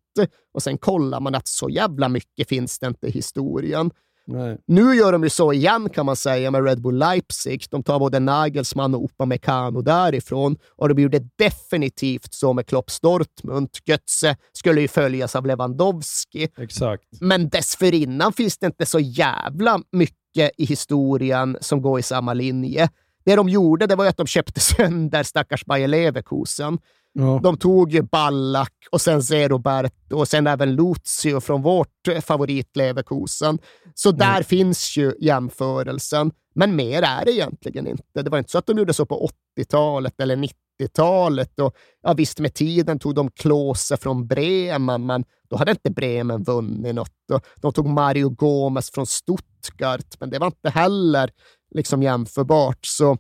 och 0.54 0.64
sen 0.64 0.78
kollar 0.78 1.20
man 1.20 1.36
att 1.36 1.48
så 1.48 1.70
jävla 1.70 2.10
mycket 2.10 2.50
finns 2.50 2.80
det 2.80 2.88
inte 2.88 3.08
i 3.08 3.12
historien. 3.12 3.92
Nej. 4.26 4.58
Nu 4.68 4.96
gör 4.96 5.12
de 5.12 5.24
ju 5.24 5.30
så 5.30 5.54
igen 5.54 5.90
kan 5.90 6.06
man 6.06 6.16
säga 6.16 6.52
med 6.52 6.66
Red 6.66 6.82
Bull 6.82 6.98
Leipzig. 6.98 7.66
De 7.70 7.84
tar 7.84 8.00
både 8.00 8.20
Nagelsmann 8.20 8.96
och 8.96 9.06
Upamecano 9.06 9.82
därifrån 9.82 10.58
och 10.76 10.90
de 10.90 11.02
gjorde 11.02 11.20
definitivt 11.38 12.34
så 12.34 12.54
med 12.54 12.68
Klopps 12.68 13.00
Dortmund. 13.00 13.70
Götze 13.86 14.36
skulle 14.54 14.82
ju 14.82 14.88
följas 14.88 15.36
av 15.36 15.46
Lewandowski. 15.46 16.48
Exakt. 16.58 17.04
Men 17.22 17.50
dessförinnan 17.50 18.34
finns 18.34 18.58
det 18.58 18.66
inte 18.66 18.86
så 18.86 19.00
jävla 19.00 19.80
mycket 19.92 20.52
i 20.58 20.66
historien 20.66 21.58
som 21.62 21.82
går 21.82 22.00
i 22.00 22.04
samma 22.04 22.34
linje. 22.34 22.90
Det 23.26 23.36
de 23.36 23.50
gjorde 23.50 23.88
det 23.88 23.96
var 23.96 24.06
att 24.06 24.18
de 24.18 24.28
köpte 24.28 24.60
sönder 24.78 25.24
stackars 25.24 25.66
Bayer 25.66 25.88
Leverkusen. 25.88 26.78
Ja. 27.14 27.40
De 27.44 27.58
tog 27.58 27.92
ju 27.92 28.02
Ballack 28.02 28.74
och 28.92 29.02
sen 29.02 29.24
Zeroberto 29.24 30.18
och 30.18 30.28
sen 30.28 30.48
även 30.48 30.76
Lucio 30.76 31.40
från 31.40 31.62
vårt 31.62 32.08
favorit 32.22 32.76
Leverkusen. 32.76 33.60
Så 33.94 34.12
där 34.12 34.44
finns 34.44 34.98
ju 34.98 35.14
jämförelsen. 35.20 36.32
Men 36.56 36.76
mer 36.76 37.02
är 37.02 37.26
det 37.26 37.32
egentligen 37.32 37.88
inte. 37.88 38.24
Det 38.24 38.30
var 38.30 38.38
inte 38.38 38.52
så 38.52 38.58
att 38.58 38.66
de 38.66 38.78
gjorde 38.78 38.94
så 38.94 39.06
på 39.06 39.30
80-talet 39.58 40.20
eller 40.22 40.36
90-talet. 40.36 41.60
Och, 41.60 41.76
ja, 42.02 42.14
visst, 42.14 42.40
med 42.40 42.54
tiden 42.54 43.00
tog 43.00 43.16
de 43.16 43.32
Klose 43.32 43.98
från 43.98 44.28
Bremen, 44.28 45.06
men 45.06 45.24
då 45.50 45.58
hade 45.58 45.72
inte 45.72 45.92
Bremen 45.92 46.44
vunnit 46.44 46.96
något. 46.96 47.32
Och 47.34 47.42
de 47.62 47.74
tog 47.74 47.86
Mario 47.88 48.30
Gomez 48.30 48.92
från 48.92 49.06
Stuttgart, 49.06 50.20
men 50.20 50.30
det 50.30 50.40
var 50.40 50.48
inte 50.48 50.70
heller 50.70 51.32
liksom 51.76 52.04
jämförbart. 52.04 52.86
Så 52.86 53.18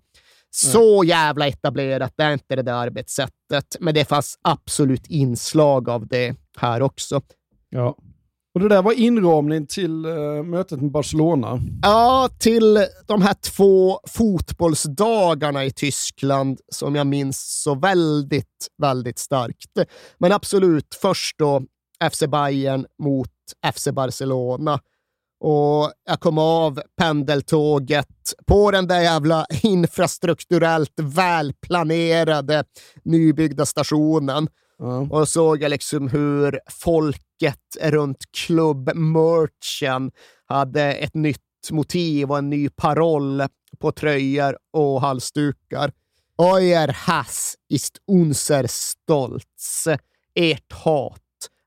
så 0.54 1.04
jävla 1.06 1.47
etablerat 1.47 2.14
är 2.18 2.34
inte 2.34 2.56
det 2.56 2.62
där 2.62 2.74
arbetssättet, 2.74 3.78
men 3.80 3.93
det 3.93 4.06
fanns 4.06 4.39
absolut 4.41 5.08
inslag 5.08 5.89
av 5.89 6.08
det 6.08 6.36
här 6.58 6.82
också. 6.82 7.22
Ja. 7.70 7.97
Och 8.54 8.60
det 8.60 8.68
där 8.68 8.82
var 8.82 8.93
inramning 8.93 9.68
till 9.68 10.06
uh, 10.06 10.43
mötet 10.43 10.82
med 10.82 10.91
Barcelona. 10.91 11.60
Ja, 11.82 12.30
till 12.39 12.86
de 13.08 13.22
här 13.22 13.34
två 13.34 13.99
fotbollsdagarna 14.08 15.66
i 15.66 15.72
Tyskland 15.72 16.60
som 16.72 16.95
jag 16.95 17.08
minns 17.08 17.62
så 17.64 17.76
väldigt, 17.76 18.68
väldigt 18.82 19.20
starkt. 19.20 19.72
Men 20.18 20.32
absolut, 20.32 20.97
först 21.02 21.39
då 21.39 21.62
FC 22.12 22.24
Bayern 22.28 22.86
mot 23.04 23.30
FC 23.74 23.88
Barcelona. 23.91 24.80
Och 25.43 25.91
jag 26.05 26.19
kom 26.19 26.37
av 26.37 26.81
pendeltåget 26.97 28.33
på 28.47 28.71
den 28.71 28.87
där 28.87 29.01
jävla 29.01 29.45
infrastrukturellt 29.63 30.93
välplanerade 30.95 32.63
nybyggda 33.03 33.65
stationen. 33.65 34.47
Ja. 34.77 35.07
Och 35.09 35.27
såg 35.27 35.61
jag 35.61 35.69
liksom 35.69 36.07
hur 36.07 36.59
folket 36.67 37.77
runt 37.81 38.23
klubbmerchen 38.37 40.11
hade 40.45 40.93
ett 40.93 41.13
nytt 41.13 41.69
motiv 41.71 42.31
och 42.31 42.37
en 42.37 42.49
ny 42.49 42.69
paroll 42.69 43.43
på 43.79 43.91
tröjor 43.91 44.57
och 44.73 45.01
halsdukar. 45.01 45.91
Euer 46.41 46.87
Hass 46.87 47.55
ist 47.69 47.97
unser 48.11 48.67
Stolz. 48.67 49.87
Ert 50.35 50.73
hat 50.73 51.21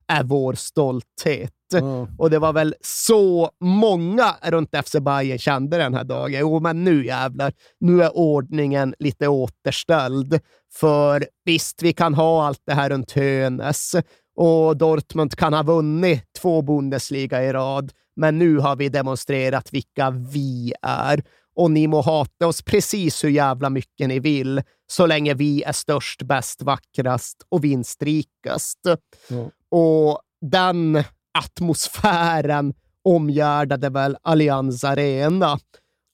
är 0.08 0.24
vår 0.24 0.54
stolthet. 0.54 1.52
Ja. 1.72 2.08
Och 2.18 2.30
det 2.30 2.38
var 2.38 2.52
väl 2.52 2.74
så 2.80 3.50
många 3.60 4.34
runt 4.42 4.74
FC 4.84 4.92
Bayern 5.00 5.38
kände 5.38 5.76
den 5.76 5.94
här 5.94 6.04
dagen. 6.04 6.40
Jo, 6.40 6.60
men 6.60 6.84
nu 6.84 7.06
jävlar, 7.06 7.52
nu 7.80 8.02
är 8.02 8.16
ordningen 8.16 8.94
lite 8.98 9.28
återställd. 9.28 10.40
För 10.74 11.26
visst, 11.44 11.82
vi 11.82 11.92
kan 11.92 12.14
ha 12.14 12.46
allt 12.46 12.62
det 12.66 12.74
här 12.74 12.90
runt 12.90 13.12
Hönes 13.12 13.94
och 14.36 14.76
Dortmund 14.76 15.36
kan 15.36 15.52
ha 15.52 15.62
vunnit 15.62 16.24
två 16.38 16.62
Bundesliga 16.62 17.44
i 17.44 17.52
rad, 17.52 17.92
men 18.16 18.38
nu 18.38 18.58
har 18.58 18.76
vi 18.76 18.88
demonstrerat 18.88 19.72
vilka 19.72 20.10
vi 20.10 20.74
är. 20.82 21.22
Och 21.56 21.70
ni 21.70 21.86
må 21.86 22.00
hata 22.00 22.46
oss 22.46 22.62
precis 22.62 23.24
hur 23.24 23.28
jävla 23.28 23.70
mycket 23.70 24.08
ni 24.08 24.18
vill, 24.18 24.62
så 24.86 25.06
länge 25.06 25.34
vi 25.34 25.62
är 25.62 25.72
störst, 25.72 26.22
bäst, 26.22 26.62
vackrast 26.62 27.46
och 27.48 27.64
vinstrikast. 27.64 28.80
Ja. 29.28 29.50
Och 29.76 30.20
den 30.40 31.04
atmosfären 31.38 32.74
omgärdade 33.04 33.90
väl 33.90 34.16
Allianz 34.22 34.84
Arena. 34.84 35.58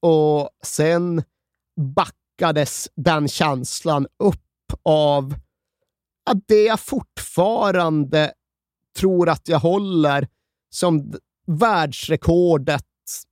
Och 0.03 0.51
sen 0.65 1.23
backades 1.97 2.89
den 2.97 3.29
känslan 3.29 4.07
upp 4.25 4.73
av 4.85 5.35
att 6.31 6.39
det 6.49 6.63
jag 6.63 6.81
fortfarande 6.81 8.33
tror 8.99 9.29
att 9.29 9.49
jag 9.49 9.59
håller 9.59 10.29
som 10.75 11.13
världsrekordet 11.47 12.87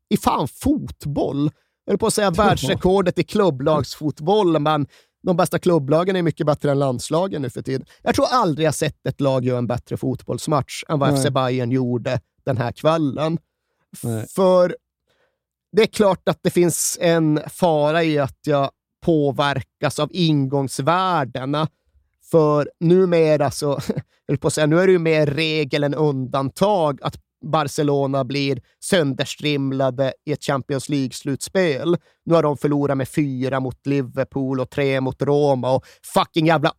i 0.08 0.16
fan 0.16 0.48
fotboll. 0.48 1.50
Jag 1.84 1.92
höll 1.92 1.98
på 1.98 2.06
att 2.06 2.14
säga 2.14 2.30
världsrekordet 2.30 3.18
i 3.18 3.24
klubblagsfotboll, 3.24 4.58
men 4.58 4.86
de 5.22 5.36
bästa 5.36 5.58
klubblagen 5.58 6.16
är 6.16 6.22
mycket 6.22 6.46
bättre 6.46 6.70
än 6.70 6.78
landslagen 6.78 7.42
nu 7.42 7.50
för 7.50 7.62
tiden. 7.62 7.86
Jag 8.02 8.14
tror 8.14 8.26
aldrig 8.30 8.66
jag 8.66 8.74
sett 8.74 9.06
ett 9.06 9.20
lag 9.20 9.44
göra 9.44 9.58
en 9.58 9.66
bättre 9.66 9.96
fotbollsmatch 9.96 10.84
än 10.88 10.98
vad 10.98 11.12
Nej. 11.12 11.22
FC 11.22 11.28
Bayern 11.30 11.70
gjorde 11.70 12.20
den 12.44 12.56
här 12.56 12.72
kvällen. 12.72 13.38
Nej. 14.02 14.26
För 14.28 14.76
det 15.72 15.82
är 15.82 15.86
klart 15.86 16.28
att 16.28 16.38
det 16.42 16.50
finns 16.50 16.98
en 17.00 17.40
fara 17.46 18.04
i 18.04 18.18
att 18.18 18.38
jag 18.46 18.70
påverkas 19.04 19.98
av 19.98 20.08
ingångsvärdena. 20.12 21.68
För 22.30 22.70
numera 22.80 23.50
så, 23.50 23.80
jag 24.26 24.40
på 24.40 24.46
att 24.46 24.54
säga, 24.54 24.66
nu 24.66 24.80
är 24.80 24.86
det 24.86 24.92
ju 24.92 24.98
mer 24.98 25.26
regel 25.26 25.84
än 25.84 25.94
undantag 25.94 27.02
att 27.02 27.16
Barcelona 27.45 28.24
blir 28.24 28.62
sönderstrimlade 28.84 30.12
i 30.26 30.32
ett 30.32 30.45
Champions 30.45 30.89
League-slutspel. 30.89 31.97
Nu 32.24 32.34
har 32.34 32.43
de 32.43 32.57
förlorat 32.57 32.97
med 32.97 33.09
fyra 33.09 33.61
mot 33.61 33.86
Liverpool 33.86 34.61
och 34.61 34.70
tre 34.70 35.01
mot 35.01 35.22
Roma 35.22 35.70
och 35.70 35.84
fucking 36.14 36.47
jävla 36.47 36.72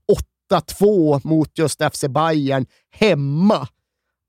8-2 0.52 1.22
mot 1.24 1.58
just 1.58 1.82
FC 1.94 2.06
Bayern 2.10 2.66
hemma. 2.92 3.68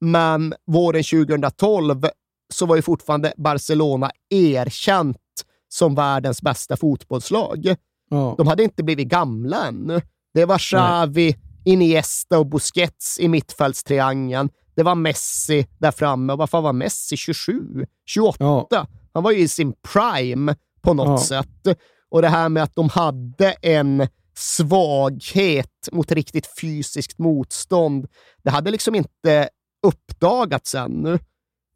Men 0.00 0.54
våren 0.66 1.02
2012 1.02 2.06
så 2.52 2.66
var 2.66 2.76
ju 2.76 2.82
fortfarande 2.82 3.32
Barcelona 3.36 4.10
erkänt 4.30 5.16
som 5.68 5.94
världens 5.94 6.42
bästa 6.42 6.76
fotbollslag. 6.76 7.74
Ja. 8.10 8.34
De 8.38 8.46
hade 8.46 8.62
inte 8.62 8.82
blivit 8.82 9.08
gamla 9.08 9.66
ännu. 9.66 10.00
Det 10.34 10.44
var 10.44 10.58
Xavi, 10.58 11.36
Iniesta 11.64 12.38
och 12.38 12.46
Busquets 12.46 13.18
i 13.20 13.28
mittfältstriangeln. 13.28 14.50
Det 14.80 14.84
var 14.84 14.94
Messi 14.94 15.66
där 15.78 15.90
framme. 15.90 16.32
Och 16.32 16.38
vad 16.38 16.50
fan 16.50 16.62
var 16.62 16.72
Messi? 16.72 17.16
27? 17.16 17.86
28? 18.06 18.36
Ja. 18.70 18.86
Han 19.12 19.22
var 19.22 19.30
ju 19.30 19.38
i 19.38 19.48
sin 19.48 19.72
prime 19.92 20.56
på 20.82 20.94
något 20.94 21.06
Ja. 21.06 21.18
sätt. 21.26 21.78
Och 22.10 22.22
det 22.22 22.28
här 22.28 22.48
med 22.48 22.62
att 22.62 22.74
de 22.74 22.88
hade 22.88 23.52
en 23.52 24.08
svaghet 24.36 25.88
mot 25.92 26.12
riktigt 26.12 26.48
fysiskt 26.60 27.18
motstånd, 27.18 28.06
det 28.44 28.50
hade 28.50 28.70
liksom 28.70 28.94
inte 28.94 29.48
uppdagats 29.86 30.74
ännu. 30.74 31.18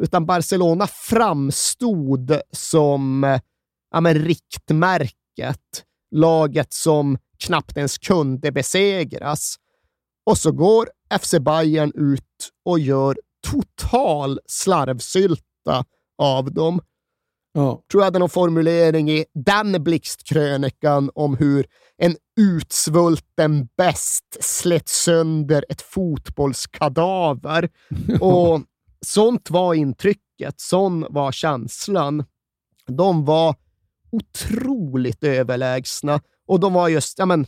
Utan 0.03 0.27
Barcelona 0.27 0.87
framstod 0.87 2.41
som 2.53 3.23
ja, 3.91 4.01
men 4.01 4.15
riktmärket. 4.15 5.85
Laget 6.11 6.73
som 6.73 7.19
knappt 7.39 7.77
ens 7.77 7.99
kunde 7.99 8.53
besegras. 8.53 9.57
Och 10.27 10.39
så 10.39 10.53
går 10.53 10.89
FC 11.19 11.35
Bayern 11.41 11.93
ut 11.95 12.51
och 12.65 12.79
gör 12.79 13.17
total 13.47 14.41
slarvsylta 14.47 15.85
av 16.19 16.53
dem. 16.53 16.81
Ja. 17.57 17.83
tror 17.91 18.03
jag 18.03 18.05
hade 18.05 18.19
någon 18.19 18.29
formulering 18.29 19.11
i 19.11 19.25
den 19.35 19.85
blixtkrönikan 19.85 21.11
om 21.15 21.37
hur 21.37 21.67
en 21.99 22.17
utsvulten 22.41 23.69
bäst 23.77 24.37
slet 24.41 24.89
sönder 24.89 25.65
ett 25.69 25.83
fotbollskadaver. 25.83 27.69
Och 28.21 28.61
sånt 29.07 29.51
var 29.51 29.75
intrycket, 29.75 30.61
sån 30.61 31.07
var 31.11 31.33
känslan. 31.33 32.25
De 32.87 33.25
var 33.25 33.57
otroligt 34.12 35.25
överlägsna 35.25 36.21
och 36.47 36.61
de 36.61 36.73
var 36.73 36.89
just, 36.89 37.19
ja 37.19 37.27
men, 37.27 37.47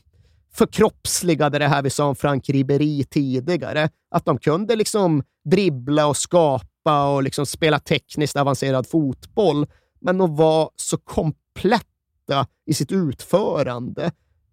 förkroppsligade 0.57 1.59
det 1.59 1.69
här 1.69 1.83
vi 1.83 1.91
sa 1.91 2.05
om 2.07 2.17
Frank 2.17 2.49
Ribéry 2.49 3.05
tidigare. 3.05 3.91
Att 4.11 4.25
de 4.25 4.39
kunde 4.39 4.77
liksom 4.77 5.23
dribbla 5.45 6.07
och 6.07 6.17
skapa 6.17 7.15
och 7.15 7.23
liksom 7.23 7.47
spela 7.47 7.79
tekniskt 7.79 8.37
avancerad 8.37 8.87
fotboll, 8.87 9.67
men 10.01 10.19
de 10.19 10.37
var 10.37 10.71
så 10.77 10.99
kompletta 10.99 12.47
i 12.67 12.75
sitt 12.75 12.93
utförande. 12.93 14.13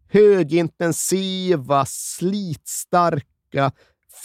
Högintensiva, 0.10 1.86
slitstarka, 1.86 3.72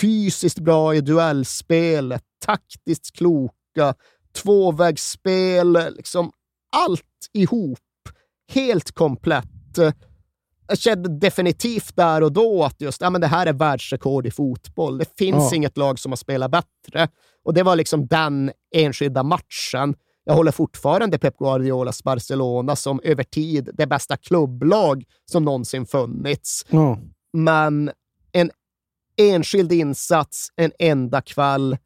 fysiskt 0.00 0.58
bra 0.58 0.94
i 0.94 1.00
duellspelet, 1.00 2.22
taktiskt 2.44 3.16
kloka, 3.16 3.94
tvåvägsspel, 4.42 5.78
liksom 5.96 6.32
allt 6.72 7.04
ihop. 7.32 7.78
Helt 8.52 8.92
komplett 8.92 9.78
jag 10.68 10.78
kände 10.78 11.18
definitivt 11.18 11.96
där 11.96 12.22
och 12.22 12.32
då 12.32 12.64
att 12.64 12.80
just 12.80 13.00
ja, 13.00 13.10
men 13.10 13.20
det 13.20 13.26
här 13.26 13.46
är 13.46 13.52
världsrekord 13.52 14.26
i 14.26 14.30
fotboll. 14.30 14.98
Det 14.98 15.18
finns 15.18 15.48
Ja. 15.52 15.56
inget 15.56 15.76
lag 15.76 15.98
som 15.98 16.12
har 16.12 16.16
spelat 16.16 16.50
bättre. 16.50 17.08
Och 17.44 17.54
det 17.54 17.62
var 17.62 17.76
liksom 17.76 18.06
den 18.06 18.52
enskilda 18.74 19.22
matchen. 19.22 19.94
Jag 20.24 20.34
håller 20.34 20.52
fortfarande 20.52 21.18
Pep 21.18 21.36
Guardiolas 21.38 22.02
Barcelona 22.04 22.76
som 22.76 23.00
över 23.04 23.24
tid 23.24 23.70
det 23.74 23.86
bästa 23.86 24.16
klubblag 24.16 25.04
som 25.30 25.44
någonsin 25.44 25.86
funnits. 25.86 26.66
Ja. 26.70 26.98
Men 27.32 27.90
en 28.32 28.50
enskild 29.20 29.72
insats, 29.72 30.48
en 30.56 30.72
enda 30.78 31.20
kväll. 31.20 31.76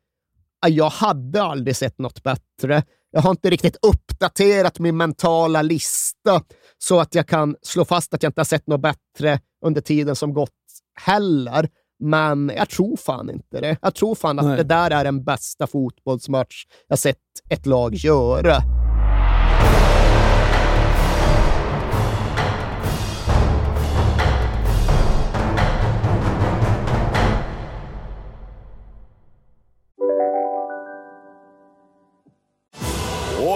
ja, 0.63 0.69
Jag 0.69 0.91
hade 0.91 1.43
aldrig 1.43 1.77
sett 1.77 1.99
något 1.99 2.23
bättre. 2.23 2.83
Jag 3.13 3.23
har 3.23 3.31
inte 3.31 3.51
riktigt 3.51 3.77
uppdaterat 3.83 4.79
min 4.79 4.97
mentala 4.97 5.63
lista 5.63 6.43
så 6.79 7.01
att 7.01 7.15
jag 7.15 7.27
kan 7.27 7.57
slå 7.63 7.85
fast 7.85 8.15
att 8.15 8.23
jag 8.23 8.31
inte 8.31 8.41
har 8.41 8.45
sett 8.45 8.67
något 8.67 8.81
bättre 8.81 9.41
under 9.65 9.81
tiden 9.81 10.17
som 10.17 10.35
gått 10.35 10.51
heller. 11.01 11.69
Men 11.99 12.53
jag 12.57 12.69
tror 12.69 12.97
fan 12.97 13.31
inte 13.31 13.61
det. 13.61 13.77
Jag 13.83 13.95
tror 13.95 14.15
fan 14.15 14.39
att 14.39 14.45
Nej. 14.45 14.57
det 14.57 14.63
där 14.63 14.91
är 14.91 15.05
den 15.05 15.25
bästa 15.25 15.67
fotbollsmatch 15.67 16.65
jag 16.89 16.99
sett 16.99 17.19
ett 17.51 17.67
lag 17.67 17.95
göra. 17.95 18.82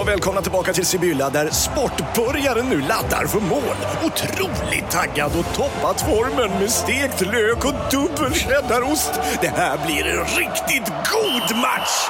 Och 0.07 0.11
välkomna 0.11 0.41
tillbaka 0.41 0.73
till 0.73 0.85
Sibylla 0.85 1.29
där 1.29 1.49
sportbörjaren 1.49 2.69
nu 2.69 2.81
laddar 2.81 3.27
för 3.27 3.39
mål. 3.39 3.75
Otroligt 4.03 4.91
taggad 4.91 5.31
och 5.39 5.55
toppat 5.55 6.01
formen 6.01 6.59
med 6.59 6.71
stekt 6.71 7.21
lök 7.21 7.65
och 7.65 7.73
dubbel 7.91 8.33
cheddarost. 8.33 9.11
Det 9.41 9.47
här 9.47 9.85
blir 9.85 10.05
en 10.05 10.25
riktigt 10.25 10.87
god 10.87 11.57
match! 11.57 12.07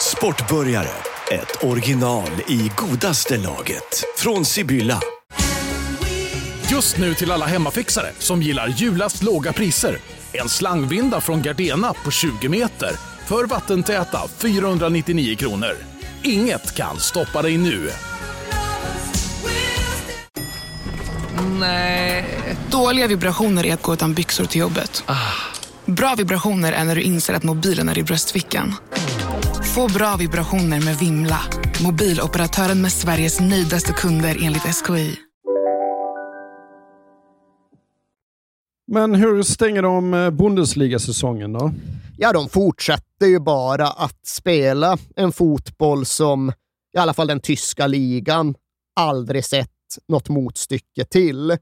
Sportbörjare, 0.00 0.88
ett 1.30 1.64
original 1.64 2.30
i 2.48 2.70
godaste 2.76 3.36
laget. 3.36 4.04
Från 4.16 4.44
Sibylla. 4.44 5.00
Just 6.70 6.98
nu 6.98 7.14
till 7.14 7.30
alla 7.30 7.46
hemmafixare 7.46 8.10
som 8.18 8.42
gillar 8.42 8.68
julast 8.68 9.22
låga 9.22 9.52
priser. 9.52 9.98
En 10.32 10.48
slangvinda 10.48 11.20
från 11.20 11.42
Gardena 11.42 11.94
på 12.04 12.10
20 12.10 12.48
meter 12.48 12.90
för 13.26 13.44
vattentäta 13.44 14.28
499 14.38 15.36
kronor. 15.36 15.95
Inget 16.26 16.74
kan 16.74 16.96
stoppa 16.98 17.42
dig 17.42 17.58
nu. 17.58 17.90
Nej. 21.60 22.24
Dåliga 22.70 23.06
vibrationer 23.06 23.66
är 23.66 23.74
att 23.74 23.82
gå 23.82 23.94
utan 23.94 24.14
byxor 24.14 24.44
till 24.44 24.60
jobbet. 24.60 25.04
Bra 25.84 26.14
vibrationer 26.18 26.72
är 26.72 26.84
när 26.84 26.94
du 26.94 27.02
inser 27.02 27.34
att 27.34 27.42
mobilen 27.42 27.88
är 27.88 27.98
i 27.98 28.02
bröstfickan. 28.02 28.74
Få 29.74 29.88
bra 29.88 30.16
vibrationer 30.16 30.80
med 30.80 30.98
Vimla. 30.98 31.40
Mobiloperatören 31.84 32.82
med 32.82 32.92
Sveriges 32.92 33.40
nöjdaste 33.40 33.92
kunder 33.92 34.38
enligt 34.42 34.62
SKI. 34.62 35.16
Men 38.92 39.14
hur 39.14 39.42
stänger 39.42 39.82
de 39.82 40.14
eh, 40.14 40.30
Bundesliga-säsongen 40.30 41.52
då? 41.52 41.72
Ja, 42.18 42.32
de 42.32 42.48
fortsätter 42.48 43.26
ju 43.26 43.38
bara 43.38 43.88
att 43.88 44.26
spela 44.26 44.98
en 45.16 45.32
fotboll 45.32 46.06
som 46.06 46.52
i 46.96 46.98
alla 46.98 47.14
fall 47.14 47.26
den 47.26 47.40
tyska 47.40 47.86
ligan 47.86 48.54
aldrig 49.00 49.44
sett 49.44 49.70
något 50.08 50.28
motstycke 50.28 51.04
till. 51.04 51.56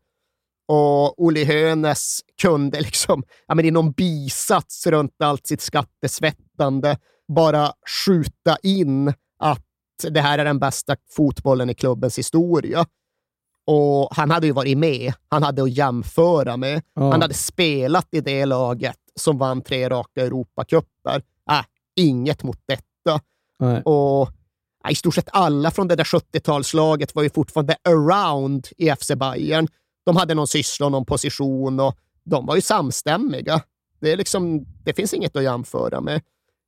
Och 0.68 1.26
Uli 1.28 1.44
Hoeneß 1.44 2.20
kunde 2.42 2.80
liksom, 2.80 3.22
ja, 3.46 3.54
men 3.54 3.64
i 3.64 3.70
någon 3.70 3.92
bisats 3.92 4.86
runt 4.86 5.14
allt 5.18 5.46
sitt 5.46 5.60
skattesvettande 5.60 6.98
bara 7.28 7.72
skjuta 8.06 8.56
in 8.62 9.08
att 9.38 9.66
det 10.08 10.20
här 10.20 10.38
är 10.38 10.44
den 10.44 10.58
bästa 10.58 10.96
fotbollen 11.10 11.70
i 11.70 11.74
klubbens 11.74 12.18
historia. 12.18 12.86
Och 13.66 14.08
han 14.16 14.30
hade 14.30 14.46
ju 14.46 14.52
varit 14.52 14.78
med. 14.78 15.12
Han 15.28 15.42
hade 15.42 15.62
att 15.62 15.70
jämföra 15.70 16.56
med. 16.56 16.82
Ja. 16.94 17.10
Han 17.10 17.22
hade 17.22 17.34
spelat 17.34 18.08
i 18.10 18.20
det 18.20 18.44
laget 18.44 18.96
som 19.20 19.38
vann 19.38 19.62
tre 19.62 19.88
raka 19.88 20.22
Europacuper. 20.22 21.22
Äh, 21.50 21.64
inget 21.96 22.42
mot 22.42 22.58
detta. 22.66 23.20
Nej. 23.58 23.82
Och 23.82 24.28
ja, 24.82 24.90
i 24.90 24.94
stort 24.94 25.14
sett 25.14 25.28
alla 25.32 25.70
från 25.70 25.88
det 25.88 25.96
där 25.96 26.04
70-talslaget 26.04 27.14
var 27.14 27.22
ju 27.22 27.30
fortfarande 27.30 27.76
around 27.88 28.68
i 28.76 28.90
FC 28.90 29.10
Bayern. 29.16 29.68
De 30.06 30.16
hade 30.16 30.34
någon 30.34 30.48
syssla 30.48 30.86
och 30.86 30.92
någon 30.92 31.06
position 31.06 31.80
och 31.80 31.98
de 32.24 32.46
var 32.46 32.54
ju 32.54 32.60
samstämmiga. 32.60 33.62
Det, 34.00 34.12
är 34.12 34.16
liksom, 34.16 34.64
det 34.84 34.94
finns 34.94 35.14
inget 35.14 35.36
att 35.36 35.42
jämföra 35.42 36.00
med. 36.00 36.22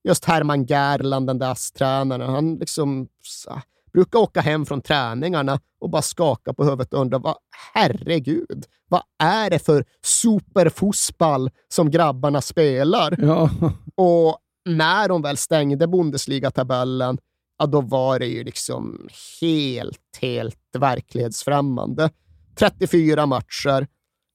Just 0.05 0.25
Hermann 0.25 0.67
Gerland, 0.67 1.27
den 1.27 1.39
där 1.39 1.51
ASS-tränaren, 1.51 2.31
han 2.31 2.55
liksom 2.55 3.09
så, 3.23 3.61
brukar 3.97 4.19
åka 4.19 4.41
hem 4.41 4.67
från 4.67 4.81
träningarna 4.83 5.61
och 5.81 5.91
bara 5.91 6.03
skaka 6.03 6.55
på 6.55 6.65
huvudet 6.65 6.95
och 6.95 7.01
undra, 7.01 7.19
vad, 7.19 7.37
herregud, 7.75 8.65
vad 8.89 9.03
är 9.19 9.51
det 9.51 9.59
för 9.59 9.85
superfotboll 10.03 11.51
som 11.69 11.91
grabbarna 11.91 12.41
spelar? 12.41 13.17
Ja. 13.19 13.51
Och 13.95 14.39
när 14.65 15.09
de 15.09 15.23
väl 15.23 15.37
stängde 15.37 15.87
Bundesliga-tabellen, 15.87 17.19
ja, 17.59 17.67
då 17.67 17.81
var 17.81 18.19
det 18.19 18.27
ju 18.27 18.45
liksom 18.45 19.09
helt, 19.41 20.19
helt 20.21 20.77
verklighetsfrämmande. 20.79 22.11
34 22.59 23.27
matcher, 23.27 23.87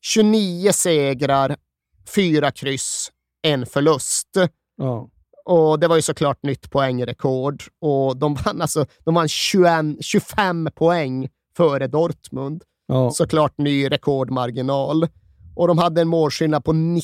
29 0.01 0.71
segrar, 0.73 1.55
4 2.15 2.51
kryss, 2.51 3.11
en 3.41 3.65
förlust. 3.65 4.37
Ja. 4.77 5.09
Och 5.45 5.79
det 5.79 5.87
var 5.87 5.95
ju 5.95 6.01
såklart 6.01 6.43
nytt 6.43 6.69
poängrekord. 6.71 7.63
Och 7.81 8.17
de 8.17 8.33
vann 8.33 8.61
alltså 8.61 8.85
de 9.05 9.13
vann 9.15 9.27
21, 9.27 9.71
25 10.01 10.69
poäng 10.75 11.29
före 11.57 11.87
Dortmund. 11.87 12.63
Ja. 12.87 13.11
Såklart 13.11 13.57
ny 13.57 13.87
rekordmarginal. 13.91 15.07
Och 15.55 15.67
de 15.67 15.77
hade 15.77 16.01
en 16.01 16.07
målskillnad 16.07 16.63
på 16.63 16.71
98-18. 16.73 17.01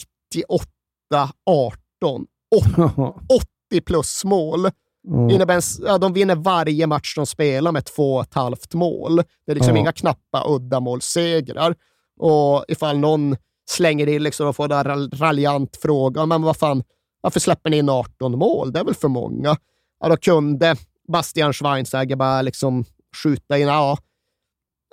80 3.69 3.81
plus 3.85 4.23
mål. 4.25 4.69
Ja. 5.07 5.29
Innebär 5.31 5.61
ja, 5.85 5.97
de 5.97 6.13
vinner 6.13 6.35
varje 6.35 6.87
match 6.87 7.15
de 7.15 7.25
spelar 7.25 7.71
med 7.71 7.85
två 7.85 8.15
och 8.15 8.21
ett 8.21 8.33
halvt 8.33 8.73
mål. 8.73 9.15
Det 9.45 9.51
är 9.51 9.55
liksom 9.55 9.75
Ja. 9.75 9.79
inga 9.81 9.91
knappa 9.91 10.43
uddamålssegrar. 10.47 11.75
Och 12.19 12.65
ifall 12.67 12.97
någon 12.97 13.35
slänger 13.69 14.07
in 14.07 14.23
liksom 14.23 14.47
och 14.47 14.55
får 14.55 14.71
en 14.73 14.83
ral- 14.83 15.09
raljant 15.13 15.77
fråga, 15.77 16.25
men 16.25 16.41
vad 16.41 16.57
fan, 16.57 16.83
varför 17.21 17.39
släpper 17.39 17.69
ni 17.69 17.77
in 17.77 17.89
18 17.89 18.37
mål? 18.37 18.71
Det 18.73 18.79
är 18.79 18.83
väl 18.83 18.95
för 18.95 19.07
många? 19.07 19.57
Ja, 19.99 20.09
då 20.09 20.17
kunde 20.17 20.75
Bastian 21.07 21.53
Schweinsteiger 21.53 22.15
bara 22.15 22.41
liksom 22.41 22.85
skjuta 23.23 23.57
in, 23.57 23.67
ja, 23.67 23.97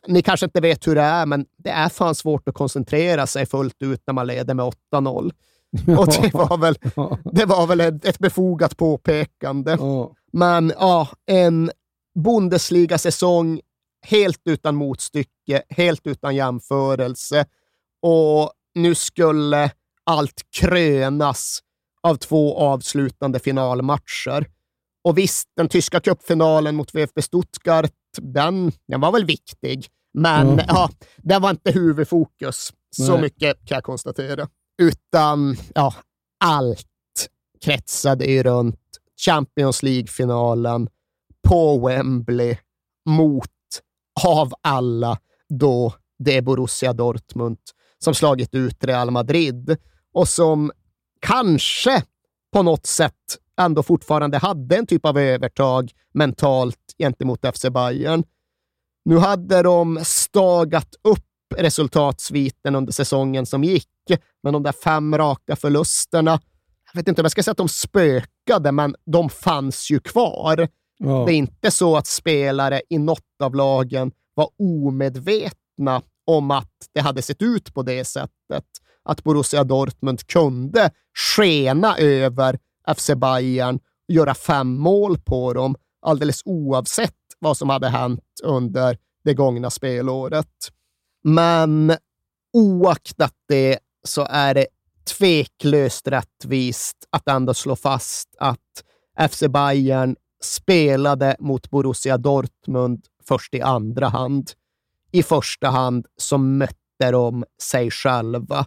ni 0.06 0.22
kanske 0.22 0.46
inte 0.46 0.60
vet 0.60 0.86
hur 0.86 0.94
det 0.94 1.02
är, 1.02 1.26
men 1.26 1.46
det 1.56 1.70
är 1.70 1.88
fan 1.88 2.14
svårt 2.14 2.48
att 2.48 2.54
koncentrera 2.54 3.26
sig 3.26 3.46
fullt 3.46 3.82
ut 3.82 4.02
när 4.06 4.14
man 4.14 4.26
leder 4.26 4.54
med 4.54 4.72
8-0. 4.92 5.32
Och 5.98 6.06
det 6.06 6.34
var 6.34 6.58
väl, 6.58 6.78
det 7.24 7.44
var 7.44 7.66
väl 7.66 7.80
ett, 7.80 8.18
befogat 8.18 8.76
påpekande. 8.76 9.76
Men 10.32 10.72
ja, 10.78 11.08
en 11.26 11.70
Bundesliga-säsong 12.18 13.60
helt 14.06 14.40
utan 14.44 14.76
motstycke, 14.76 15.62
helt 15.68 16.06
utan 16.06 16.36
jämförelse. 16.36 17.46
Och 18.02 18.52
nu 18.74 18.94
skulle 18.94 19.70
allt 20.04 20.42
krönas 20.60 21.60
av 22.06 22.16
två 22.16 22.58
avslutande 22.58 23.38
finalmatcher. 23.38 24.46
Och 25.04 25.18
visst, 25.18 25.48
den 25.56 25.68
tyska 25.68 26.00
cupfinalen 26.00 26.76
mot 26.76 26.94
VfB 26.94 27.22
Stuttgart, 27.22 27.92
den, 28.20 28.72
den 28.88 29.00
var 29.00 29.12
väl 29.12 29.24
viktig. 29.24 29.86
Men 30.18 30.46
Mm. 30.48 30.64
ja, 30.68 30.90
det 31.16 31.38
var 31.38 31.50
inte 31.50 31.70
huvudfokus. 31.70 32.72
Så 32.96 33.12
Nej. 33.12 33.20
mycket 33.20 33.56
kan 33.66 33.74
jag 33.76 33.84
konstatera. 33.84 34.48
Utan 34.82 35.56
ja, 35.74 35.94
allt 36.44 36.86
kretsade 37.64 38.24
ju 38.24 38.42
runt 38.42 38.80
Champions 39.26 39.82
League-finalen 39.82 40.88
på 41.48 41.86
Wembley 41.86 42.56
mot, 43.08 43.50
av 44.26 44.52
alla, 44.60 45.18
då 45.48 45.94
det 46.18 46.36
är 46.36 46.42
Borussia 46.42 46.92
Dortmund 46.92 47.58
som 47.98 48.14
slagit 48.14 48.54
ut 48.54 48.84
Real 48.84 49.10
Madrid 49.10 49.76
och 50.12 50.28
som 50.28 50.72
kanske 51.24 52.02
på 52.52 52.62
något 52.62 52.86
sätt 52.86 53.38
ändå 53.60 53.82
fortfarande 53.82 54.38
hade 54.38 54.76
en 54.76 54.86
typ 54.86 55.06
av 55.06 55.18
övertag 55.18 55.90
mentalt 56.14 56.78
gentemot 56.98 57.56
FC 57.56 57.64
Bayern. 57.70 58.24
Nu 59.04 59.18
hade 59.18 59.62
de 59.62 60.00
stagat 60.02 60.94
upp 61.02 61.24
resultatsviten 61.56 62.74
under 62.74 62.92
säsongen 62.92 63.46
som 63.46 63.64
gick, 63.64 63.88
men 64.42 64.52
de 64.52 64.62
där 64.62 64.72
fem 64.72 65.18
raka 65.18 65.56
förlusterna, 65.56 66.40
jag 66.92 67.00
vet 67.00 67.08
inte 67.08 67.20
om 67.20 67.24
jag 67.24 67.32
ska 67.32 67.42
säga 67.42 67.52
att 67.52 67.58
de 67.58 67.68
spökade, 67.68 68.72
men 68.72 68.96
de 69.06 69.30
fanns 69.30 69.90
ju 69.90 70.00
kvar. 70.00 70.68
Ja. 70.98 71.24
Det 71.26 71.32
är 71.32 71.36
inte 71.36 71.70
så 71.70 71.96
att 71.96 72.06
spelare 72.06 72.82
i 72.90 72.98
något 72.98 73.42
av 73.42 73.54
lagen 73.54 74.12
var 74.34 74.48
omedvetna 74.58 76.02
om 76.26 76.50
att 76.50 76.72
det 76.94 77.00
hade 77.00 77.22
sett 77.22 77.42
ut 77.42 77.74
på 77.74 77.82
det 77.82 78.04
sättet. 78.04 78.64
Att 79.04 79.24
Borussia 79.24 79.64
Dortmund 79.64 80.26
kunde 80.26 80.90
skena 81.36 81.98
över 81.98 82.58
FC 82.96 83.10
Bayern 83.16 83.76
och 84.08 84.14
göra 84.14 84.34
fem 84.34 84.74
mål 84.78 85.18
på 85.18 85.52
dem, 85.52 85.76
alldeles 86.02 86.42
oavsett 86.44 87.14
vad 87.38 87.56
som 87.56 87.70
hade 87.70 87.88
hänt 87.88 88.40
under 88.42 88.98
det 89.24 89.34
gångna 89.34 89.70
spelåret. 89.70 90.70
Men 91.24 91.92
oaktat 92.52 93.34
det 93.48 93.78
så 94.04 94.26
är 94.30 94.54
det 94.54 94.66
tveklöst 95.18 96.08
rättvist 96.08 96.96
att 97.10 97.28
ändå 97.28 97.54
slå 97.54 97.76
fast 97.76 98.28
att 98.38 98.84
FC 99.30 99.42
Bayern 99.48 100.16
spelade 100.42 101.36
mot 101.38 101.70
Borussia 101.70 102.16
Dortmund 102.16 103.06
först 103.28 103.54
i 103.54 103.60
andra 103.60 104.08
hand. 104.08 104.50
I 105.12 105.22
första 105.22 105.70
hand 105.70 106.06
så 106.16 106.38
mötte 106.38 107.10
de 107.10 107.44
sig 107.62 107.90
själva. 107.90 108.66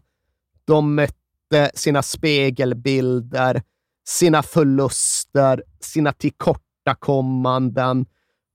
De 0.68 0.96
mötte 0.96 1.72
sina 1.74 2.04
spegelbilder, 2.04 3.62
sina 4.08 4.44
förluster, 4.44 5.64
sina 5.80 6.14
tillkortakommanden 6.14 8.06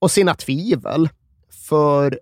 och 0.01 0.11
sina 0.11 0.35
tvivel. 0.35 1.09
För 1.69 2.21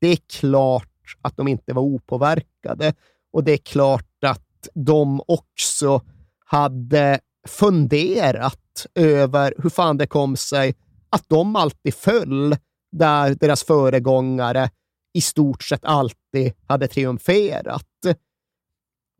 det 0.00 0.08
är 0.08 0.18
klart 0.40 0.86
att 1.22 1.36
de 1.36 1.48
inte 1.48 1.72
var 1.72 1.82
opåverkade 1.82 2.94
och 3.32 3.44
det 3.44 3.52
är 3.52 3.56
klart 3.56 4.24
att 4.26 4.68
de 4.74 5.22
också 5.26 6.00
hade 6.44 7.20
funderat 7.48 8.86
över 8.94 9.54
hur 9.58 9.70
fan 9.70 9.96
det 9.96 10.06
kom 10.06 10.36
sig 10.36 10.74
att 11.10 11.24
de 11.28 11.56
alltid 11.56 11.94
föll 11.94 12.56
där 12.92 13.34
deras 13.34 13.64
föregångare 13.64 14.70
i 15.14 15.20
stort 15.20 15.62
sett 15.62 15.84
alltid 15.84 16.52
hade 16.66 16.88
triumferat. 16.88 17.86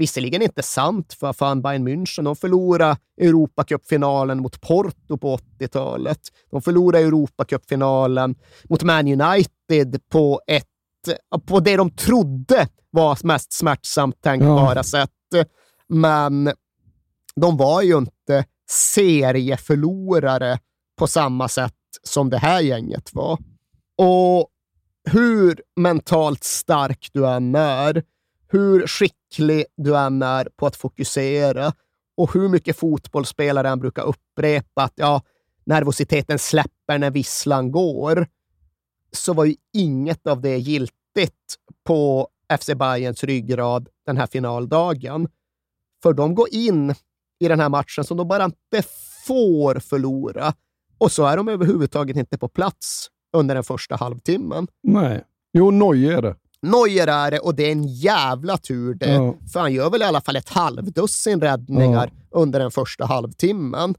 Visserligen 0.01 0.43
inte 0.43 0.63
sant, 0.63 1.13
för 1.13 1.33
fan 1.33 1.63
Bayern 1.63 1.89
München, 1.89 2.25
de 2.25 2.37
förlorade 2.37 2.97
Europacupfinalen 3.21 4.43
mot 4.43 4.61
Porto 4.61 5.19
på 5.19 5.37
80-talet. 5.37 6.21
De 6.51 6.63
förlorade 6.63 7.05
Europacupfinalen 7.05 8.35
mot 8.69 8.83
Man 8.83 9.21
United 9.21 10.01
på, 10.09 10.41
ett, 10.47 10.67
på 11.47 11.61
det 11.61 11.77
de 11.77 11.91
trodde 11.91 12.69
var 12.91 13.19
mest 13.27 13.53
smärtsamt 13.53 14.23
tänkbara 14.23 14.77
ja. 14.77 14.83
sätt. 14.83 15.11
Men 15.89 16.53
de 17.37 17.57
var 17.57 17.83
ju 17.83 17.99
inte 17.99 18.45
serieförlorare 18.71 20.59
på 20.99 21.07
samma 21.07 21.49
sätt 21.49 21.75
som 22.03 22.31
det 22.31 22.39
här 22.39 22.61
gänget 22.61 23.15
var. 23.15 23.39
Och 23.99 24.49
hur 25.05 25.63
mentalt 25.77 26.45
stark 26.45 27.11
du 27.13 27.27
än 27.27 27.55
är, 27.55 28.03
hur 28.51 28.87
skicklig 28.87 29.65
du 29.77 29.97
än 29.97 30.23
är 30.23 30.49
på 30.57 30.67
att 30.67 30.77
fokusera 30.77 31.73
och 32.17 32.35
hur 32.35 32.49
mycket 32.49 32.77
fotbollsspelare 32.77 33.77
brukar 33.77 34.03
upprepa 34.03 34.83
att 34.83 34.93
ja, 34.95 35.23
nervositeten 35.65 36.39
släpper 36.39 36.99
när 36.99 37.11
visslan 37.11 37.73
går, 37.73 38.27
så 39.13 39.33
var 39.33 39.45
ju 39.45 39.55
inget 39.73 40.27
av 40.27 40.41
det 40.41 40.57
giltigt 40.57 41.57
på 41.85 42.29
FC 42.61 42.71
Bayerns 42.77 43.25
ryggrad 43.25 43.89
den 44.07 44.17
här 44.17 44.27
finaldagen. 44.27 45.29
För 46.03 46.13
de 46.13 46.35
går 46.35 46.49
in 46.51 46.95
i 47.41 47.49
den 47.49 47.61
här 47.61 47.69
matchen 47.69 48.05
som 48.05 48.17
de 48.17 48.29
bara 48.29 48.45
inte 48.45 48.83
får 49.27 49.75
förlora. 49.75 50.55
Och 50.99 51.13
så 51.13 51.27
är 51.27 51.37
de 51.37 51.49
överhuvudtaget 51.49 52.17
inte 52.17 52.39
på 52.39 52.49
plats 52.49 53.09
under 53.33 53.55
den 53.55 53.65
första 53.65 53.97
halvtimmen. 53.97 54.67
Nej. 54.83 55.25
Jo, 55.53 55.71
Neuer 55.71 56.19
är 56.19 56.23
det. 56.23 56.37
Neuer 56.63 57.07
är 57.07 57.31
det 57.31 57.39
och 57.39 57.55
det 57.55 57.67
är 57.67 57.73
en 57.73 57.87
jävla 57.87 58.57
tur 58.57 58.95
det. 58.95 59.13
Ja. 59.13 59.35
För 59.53 59.61
han 59.61 59.73
gör 59.73 59.91
väl 59.91 60.03
i 60.03 60.05
alla 60.05 60.21
fall 60.21 60.37
ett 60.37 60.49
halvdussin 60.49 61.41
räddningar 61.41 62.13
ja. 62.15 62.39
under 62.41 62.61
den 62.61 62.71
första 62.71 63.05
halvtimmen. 63.05 63.95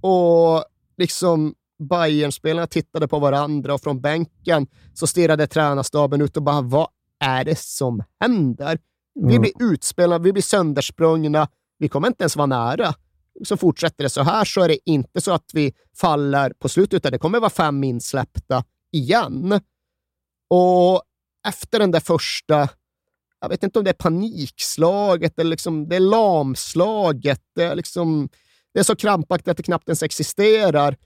Och 0.00 0.64
liksom 0.96 1.54
Bayern-spelarna 1.78 2.66
tittade 2.66 3.08
på 3.08 3.18
varandra 3.18 3.74
och 3.74 3.80
från 3.80 4.00
bänken 4.00 4.66
så 4.94 5.06
stirrade 5.06 5.46
tränarstaben 5.46 6.20
ut 6.20 6.36
och 6.36 6.42
bara, 6.42 6.60
vad 6.60 6.88
är 7.20 7.44
det 7.44 7.58
som 7.58 8.02
händer? 8.20 8.78
Ja. 9.14 9.28
Vi 9.28 9.38
blir 9.38 9.52
utspelade, 9.60 10.24
vi 10.24 10.32
blir 10.32 10.42
söndersprungna, 10.42 11.48
vi 11.78 11.88
kommer 11.88 12.08
inte 12.08 12.22
ens 12.22 12.36
vara 12.36 12.46
nära. 12.46 12.94
Så 13.44 13.56
fortsätter 13.56 14.04
det 14.04 14.10
så 14.10 14.22
här 14.22 14.44
så 14.44 14.60
är 14.60 14.68
det 14.68 14.78
inte 14.84 15.20
så 15.20 15.32
att 15.32 15.50
vi 15.52 15.72
faller 15.96 16.50
på 16.58 16.68
slutet, 16.68 16.94
utan 16.94 17.12
det 17.12 17.18
kommer 17.18 17.40
vara 17.40 17.50
fem 17.50 17.84
insläppta 17.84 18.64
igen. 18.92 19.60
Och 20.50 21.02
efter 21.46 21.78
den 21.78 21.90
där 21.90 22.00
första, 22.00 22.68
jag 23.40 23.48
vet 23.48 23.62
inte 23.62 23.78
om 23.78 23.84
det 23.84 23.90
är 23.90 23.94
panikslaget 23.94 25.38
eller 25.38 25.50
liksom, 25.50 25.88
det 25.88 25.96
är 25.96 26.00
lamslaget, 26.00 27.40
det 27.54 27.62
är, 27.62 27.74
liksom, 27.74 28.28
det 28.74 28.80
är 28.80 28.84
så 28.84 28.96
krampaktigt 28.96 29.48
att 29.48 29.56
det 29.56 29.62
knappt 29.62 29.88
ens 29.88 30.02
existerar, 30.02 30.96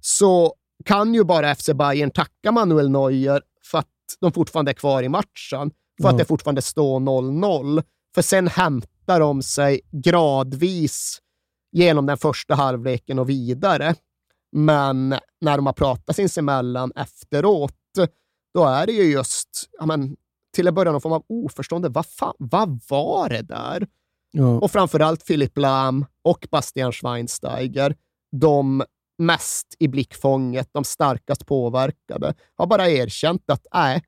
så 0.00 0.54
kan 0.84 1.14
ju 1.14 1.24
bara 1.24 1.54
FC 1.54 1.70
Bayern 1.74 2.10
tacka 2.10 2.52
Manuel 2.52 2.90
Neuer 2.90 3.42
för 3.62 3.78
att 3.78 3.86
de 4.20 4.32
fortfarande 4.32 4.70
är 4.70 4.74
kvar 4.74 5.02
i 5.02 5.08
matchen, 5.08 5.70
för 6.00 6.08
mm. 6.08 6.14
att 6.14 6.18
det 6.18 6.24
fortfarande 6.24 6.62
står 6.62 7.00
0-0. 7.00 7.82
För 8.14 8.22
sen 8.22 8.48
hämtar 8.48 9.20
de 9.20 9.42
sig 9.42 9.80
gradvis 9.92 11.18
genom 11.72 12.06
den 12.06 12.18
första 12.18 12.54
halvleken 12.54 13.18
och 13.18 13.28
vidare. 13.28 13.94
Men 14.52 15.08
när 15.40 15.56
de 15.56 15.66
har 15.66 15.72
pratat 15.72 16.16
sinsemellan 16.16 16.92
efteråt, 16.96 17.74
då 18.54 18.64
är 18.64 18.86
det 18.86 18.92
ju 18.92 19.02
just, 19.02 19.48
ja, 19.78 19.86
men, 19.86 20.16
till 20.54 20.66
en 20.66 20.74
början 20.74 20.92
någon 20.92 21.00
form 21.00 21.12
av 21.12 21.24
oförstående. 21.28 21.88
Vad, 21.88 22.06
fan, 22.06 22.34
vad 22.38 22.80
var 22.88 23.28
det 23.28 23.42
där? 23.42 23.86
Ja. 24.30 24.60
Och 24.60 24.70
framförallt 24.70 25.26
Philip 25.26 25.58
Lahm 25.58 26.06
och 26.22 26.46
Bastian 26.50 26.92
Schweinsteiger, 26.92 27.96
de 28.32 28.84
mest 29.18 29.76
i 29.78 29.88
blickfånget, 29.88 30.68
de 30.72 30.84
starkast 30.84 31.46
påverkade, 31.46 32.34
har 32.54 32.66
bara 32.66 32.88
erkänt 32.88 33.50
att 33.50 33.66
nej, 33.74 34.02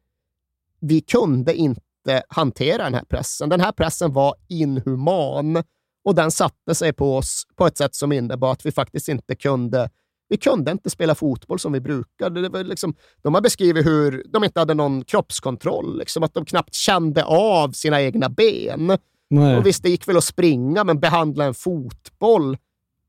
vi 0.81 1.01
kunde 1.01 1.55
inte 1.55 2.23
hantera 2.29 2.85
den 2.85 2.95
här 2.95 3.05
pressen. 3.05 3.49
Den 3.49 3.61
här 3.61 3.73
pressen 3.73 4.13
var 4.13 4.35
inhuman 4.49 5.63
och 6.05 6.15
den 6.15 6.31
satte 6.31 6.75
sig 6.75 6.93
på 6.93 7.17
oss 7.17 7.45
på 7.57 7.67
ett 7.67 7.77
sätt 7.77 7.95
som 7.95 8.13
innebar 8.13 8.53
att 8.53 8.67
vi 8.67 8.73
faktiskt 8.73 9.09
inte 9.09 9.37
kunde 9.37 9.91
vi 10.31 10.37
kunde 10.37 10.71
inte 10.71 10.91
spela 10.91 11.15
fotboll 11.15 11.59
som 11.59 11.73
vi 11.73 11.81
brukade. 11.81 12.43
Det 12.43 12.49
var 12.49 12.65
liksom, 12.65 12.95
de 13.23 13.35
har 13.35 13.41
beskrivit 13.41 13.87
hur 13.87 14.25
de 14.29 14.45
inte 14.45 14.61
hade 14.61 14.75
någon 14.75 15.05
kroppskontroll, 15.05 15.99
liksom, 15.99 16.23
att 16.23 16.35
de 16.35 16.45
knappt 16.45 16.75
kände 16.75 17.25
av 17.25 17.73
sina 17.73 18.03
egna 18.03 18.29
ben. 18.29 18.99
Nej. 19.31 19.57
Och 19.57 19.67
visst, 19.67 19.83
det 19.83 19.91
gick 19.91 20.09
väl 20.09 20.17
att 20.17 20.25
springa, 20.25 20.85
men 20.85 21.01
behandla 21.01 21.45
en 21.45 21.55
fotboll, 21.55 22.57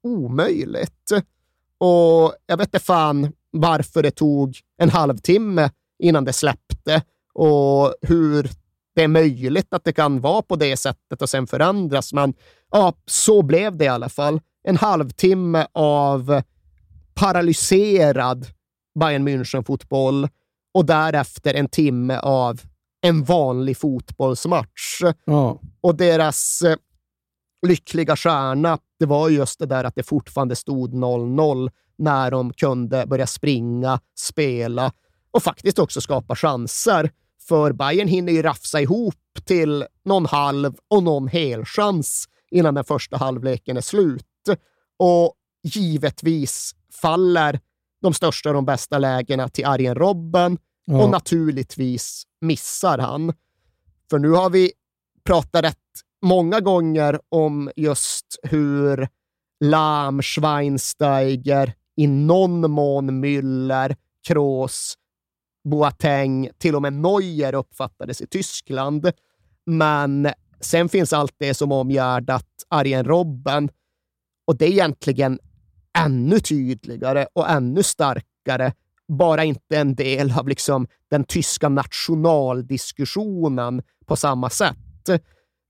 omöjligt. 0.03 1.11
Och 1.78 2.36
jag 2.45 2.57
vet 2.57 2.67
inte 2.67 2.80
fan 2.80 3.32
varför 3.51 4.03
det 4.03 4.11
tog 4.11 4.59
en 4.78 4.89
halvtimme 4.89 5.69
innan 5.99 6.26
det 6.26 6.34
släppte 6.34 7.03
och 7.34 7.93
hur 8.01 8.49
det 8.95 9.03
är 9.03 9.07
möjligt 9.07 9.74
att 9.74 9.84
det 9.84 9.93
kan 9.93 10.22
vara 10.22 10.41
på 10.41 10.55
det 10.55 10.78
sättet 10.78 11.22
och 11.22 11.30
sen 11.30 11.47
förändras. 11.47 12.13
Men 12.13 12.34
ja, 12.72 12.93
så 13.05 13.41
blev 13.41 13.78
det 13.78 13.86
i 13.86 13.88
alla 13.88 14.09
fall. 14.09 14.41
En 14.63 14.78
halvtimme 14.78 15.67
av 15.74 16.41
paralyserad 17.22 18.47
Bayern 18.99 19.28
München-fotboll 19.28 20.30
och 20.74 20.86
därefter 20.86 21.53
en 21.53 21.69
timme 21.69 22.19
av 22.19 22.61
en 23.01 23.24
vanlig 23.24 23.78
fotbollsmatch. 23.78 25.01
Ja. 25.26 25.59
Och 25.82 25.95
deras 25.95 26.61
eh, 26.61 26.76
lyckliga 27.67 28.15
stjärna, 28.15 28.78
det 28.99 29.05
var 29.05 29.30
just 29.30 29.59
det 29.59 29.65
där 29.65 29.84
att 29.84 29.95
det 29.95 30.03
fortfarande 30.03 30.55
stod 30.55 30.93
0-0 30.93 31.72
när 31.97 32.32
de 32.32 32.53
kunde 32.53 33.05
börja 33.05 33.28
springa, 33.28 33.99
spela 34.19 34.91
och 35.32 35.43
faktiskt 35.43 35.80
också 35.80 36.01
skapa 36.01 36.36
chanser. 36.36 37.11
För 37.47 37.74
Bayern 37.74 38.07
hinner 38.07 38.34
ju 38.34 38.41
rafsa 38.41 38.82
ihop 38.82 39.15
till 39.45 39.86
någon 40.05 40.26
halv 40.26 40.76
och 40.89 41.03
någon 41.03 41.28
helchans 41.28 42.26
innan 42.51 42.74
den 42.74 42.84
första 42.84 43.17
halvleken 43.17 43.78
är 43.78 43.82
slut. 43.82 44.26
Och 44.99 45.36
givetvis 45.64 46.76
faller 47.01 47.59
de 48.01 48.14
största 48.14 48.49
och 48.49 48.55
de 48.55 48.66
bästa 48.66 48.97
lägena 48.97 49.49
till 49.49 49.66
Arjen 49.66 49.95
Robben 49.95 50.57
ja. 50.86 51.03
och 51.03 51.09
naturligtvis 51.09 52.24
missar 52.41 52.97
han. 52.97 53.34
För 54.09 54.20
nu 54.20 54.30
har 54.30 54.49
vi 54.49 54.72
pratat 55.24 55.64
rätt 55.64 55.78
många 56.22 56.59
gånger 56.59 57.20
om 57.30 57.72
just 57.76 58.39
hur 58.43 59.07
Lahm, 59.64 60.22
Schweinsteiger, 60.22 61.74
i 61.95 62.07
någon 62.07 62.72
mån 62.72 63.26
Müller, 63.26 63.95
Kroos, 64.28 64.95
Boateng, 65.64 66.49
till 66.57 66.76
och 66.76 66.82
med 66.82 66.93
Neuer 66.93 67.53
uppfattades 67.53 68.22
i 68.22 68.28
Tyskland. 68.28 69.12
Men 69.66 70.30
sen 70.59 70.89
finns 70.89 71.14
allt 71.14 71.36
det 71.38 71.53
som 71.53 71.72
omgärdat 71.72 72.47
Arjen 72.70 73.05
Robben 73.05 73.70
och 74.47 74.57
det 74.57 74.66
är 74.66 74.72
egentligen 74.72 75.39
ännu 75.98 76.39
tydligare 76.39 77.28
och 77.34 77.50
ännu 77.50 77.84
starkare 77.84 78.74
bara 79.08 79.44
inte 79.44 79.78
en 79.78 79.96
del 79.96 80.34
av 80.39 80.48
liksom 80.48 80.88
den 81.10 81.24
tyska 81.24 81.70
nationaldiskussionen 81.70 83.82
på 84.06 84.16
samma 84.16 84.50
sätt. 84.50 84.78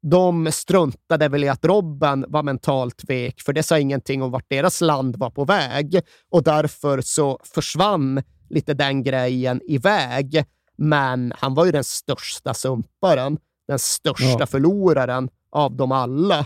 De 0.03 0.51
struntade 0.51 1.27
väl 1.27 1.43
i 1.43 1.49
att 1.49 1.65
Robben 1.65 2.25
var 2.27 2.43
mentalt 2.43 3.03
vek, 3.09 3.41
för 3.41 3.53
det 3.53 3.63
sa 3.63 3.79
ingenting 3.79 4.23
om 4.23 4.31
vart 4.31 4.49
deras 4.49 4.81
land 4.81 5.15
var 5.15 5.29
på 5.29 5.45
väg 5.45 6.01
och 6.29 6.43
därför 6.43 7.01
så 7.01 7.39
försvann 7.43 8.21
lite 8.49 8.73
den 8.73 9.03
grejen 9.03 9.61
iväg. 9.67 10.45
Men 10.77 11.33
han 11.37 11.53
var 11.53 11.65
ju 11.65 11.71
den 11.71 11.83
största 11.83 12.53
sumparen, 12.53 13.37
den 13.67 13.79
största 13.79 14.35
Ja. 14.39 14.45
förloraren 14.45 15.29
av 15.51 15.75
dem 15.75 15.91
alla. 15.91 16.45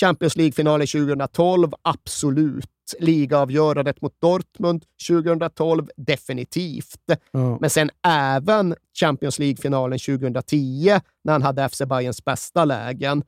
Champions 0.00 0.36
League-finalen 0.36 0.86
2012, 0.86 1.68
absolut. 1.82 2.70
Ligaavgörandet 3.00 4.02
mot 4.02 4.20
Dortmund 4.20 4.84
2012, 5.08 5.88
definitivt. 5.96 7.00
Ja. 7.30 7.58
Men 7.60 7.70
sen 7.70 7.90
även 8.06 8.74
Champions 9.00 9.38
League-finalen 9.38 9.98
2010, 9.98 11.00
när 11.24 11.32
han 11.32 11.42
hade 11.42 11.68
FC 11.68 11.82
Bayerns 11.86 12.24
bästa 12.24 12.64
lägen. 12.64 13.22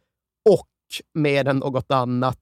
Och 0.51 0.69
mer 1.15 1.49
än 1.49 1.57
något 1.59 1.91
annat, 1.93 2.39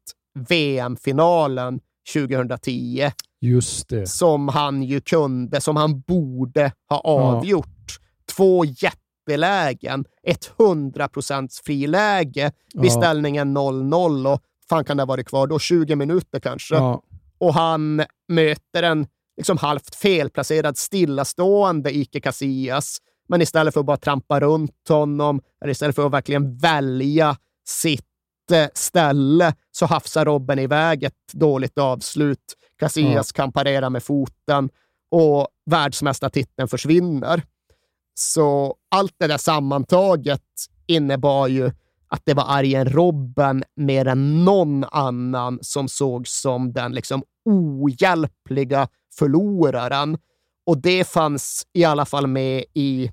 VM-finalen 0.49 1.81
2010, 2.13 3.11
Just 3.41 3.89
det. 3.89 4.07
som 4.07 4.49
han 4.49 4.83
ju 4.83 5.01
kunde, 5.01 5.61
som 5.61 5.77
han 5.77 6.01
borde 6.01 6.73
ha 6.89 7.01
avgjort. 7.01 7.99
Två 8.37 8.65
jättelägen, 8.65 10.05
ett 10.23 10.53
100% 10.59 11.49
friläge 11.65 12.53
vid 12.75 12.91
Ja. 12.91 13.01
ställningen 13.01 13.57
0-0 13.57 14.27
och 14.33 14.41
fan 14.69 14.85
kan 14.85 14.97
det 14.97 15.03
ha 15.03 15.07
varit 15.07 15.29
kvar 15.29 15.47
då? 15.47 15.59
20 15.59 15.97
minuter 15.97 16.41
kanske. 16.41 16.75
Ja. 16.75 17.03
Och 17.39 17.55
han 17.55 18.05
möter 18.29 18.83
en 18.83 19.07
liksom 19.37 19.59
halvt 19.59 19.95
felplacerad 19.95 20.79
stillastående 20.79 21.97
Ike 21.97 22.21
Casillas. 22.21 22.99
Men 23.29 23.43
istället 23.43 23.75
för 23.75 23.81
att 23.81 23.87
bara 23.87 23.97
trampa 23.97 24.41
runt 24.41 24.89
honom, 24.89 25.41
eller 25.63 25.71
istället 25.71 25.97
för 25.97 26.07
att 26.07 26.13
verkligen 26.13 26.57
välja 26.57 27.37
sitt 27.69 28.05
eh, 28.53 28.69
ställe, 28.75 29.55
så 29.71 29.87
hafsar 29.87 30.25
Robben 30.25 30.59
iväg 30.59 31.05
ett 31.05 31.33
dåligt 31.33 31.79
avslut. 31.79 32.55
Casillas 32.79 33.33
kan 33.33 33.53
parera 33.53 33.91
med 33.91 34.03
foten 34.03 34.71
och 35.11 35.49
världsmästartiteln 35.71 36.69
försvinner. 36.69 37.43
Så 38.15 38.75
allt 38.91 39.15
det 39.19 39.27
där 39.27 39.39
sammantaget 39.39 40.43
innebar 40.87 41.47
ju 41.47 41.71
att 42.09 42.23
det 42.25 42.35
var 42.35 42.45
Arjen 42.49 42.85
Robben 42.85 43.65
mer 43.77 44.07
än 44.07 44.45
någon 44.45 44.85
annan 44.85 45.59
som 45.63 45.89
såg 45.89 46.29
som 46.29 46.73
den 46.73 46.93
liksom 46.93 47.23
ohjälpliga 47.45 48.89
förloraren. 49.19 50.19
Och 50.67 50.79
det 50.79 51.09
fanns 51.09 51.67
i 51.73 51.85
alla 51.85 52.05
fall 52.05 52.27
med 52.27 52.65
i 52.75 53.11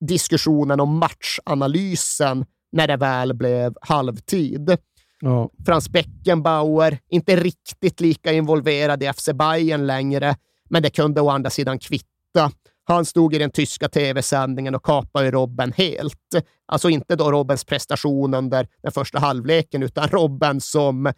diskussionen 0.00 0.80
om 0.80 0.98
matchanalysen 0.98 2.44
när 2.72 2.88
det 2.88 2.96
väl 2.96 3.34
blev 3.34 3.74
halvtid. 3.80 4.76
Ja. 5.20 5.50
Frans 5.66 5.88
Beckenbauer, 5.88 6.98
inte 7.08 7.36
riktigt 7.36 8.00
lika 8.00 8.32
involverad 8.32 9.02
i 9.02 9.12
FC 9.12 9.28
Bayern 9.34 9.86
längre, 9.86 10.36
men 10.70 10.82
det 10.82 10.90
kunde 10.90 11.20
å 11.20 11.28
andra 11.28 11.50
sidan 11.50 11.78
kvitta. 11.78 12.50
Han 12.84 13.04
stod 13.04 13.34
i 13.34 13.38
den 13.38 13.50
tyska 13.50 13.88
tv-sändningen 13.88 14.74
och 14.74 14.84
kapade 14.84 15.30
Robben 15.30 15.72
helt. 15.72 16.18
Alltså 16.66 16.88
inte 16.88 17.16
då 17.16 17.30
Robbens 17.30 17.64
prestation 17.64 18.34
under 18.34 18.68
den 18.82 18.92
första 18.92 19.18
halvleken, 19.18 19.82
utan 19.82 20.08
Robben 20.08 20.60
som 20.60 21.12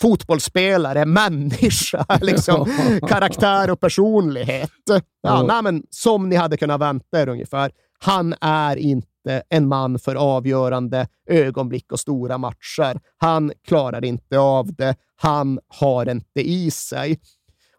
fotbollsspelare, 0.00 1.04
människa, 1.04 2.06
liksom, 2.20 2.66
karaktär 3.08 3.70
och 3.70 3.80
personlighet. 3.80 4.70
Ja, 5.22 5.42
nej, 5.42 5.62
men 5.62 5.82
som 5.90 6.28
ni 6.28 6.36
hade 6.36 6.56
kunnat 6.56 6.80
vänta 6.80 7.22
er 7.22 7.28
ungefär. 7.28 7.72
Han 7.98 8.34
är 8.40 8.76
inte 8.76 9.42
en 9.48 9.68
man 9.68 9.98
för 9.98 10.14
avgörande 10.14 11.08
ögonblick 11.26 11.92
och 11.92 12.00
stora 12.00 12.38
matcher. 12.38 13.00
Han 13.18 13.52
klarar 13.66 14.04
inte 14.04 14.38
av 14.38 14.74
det. 14.74 14.96
Han 15.16 15.58
har 15.68 16.10
inte 16.10 16.40
i 16.40 16.70
sig. 16.70 17.20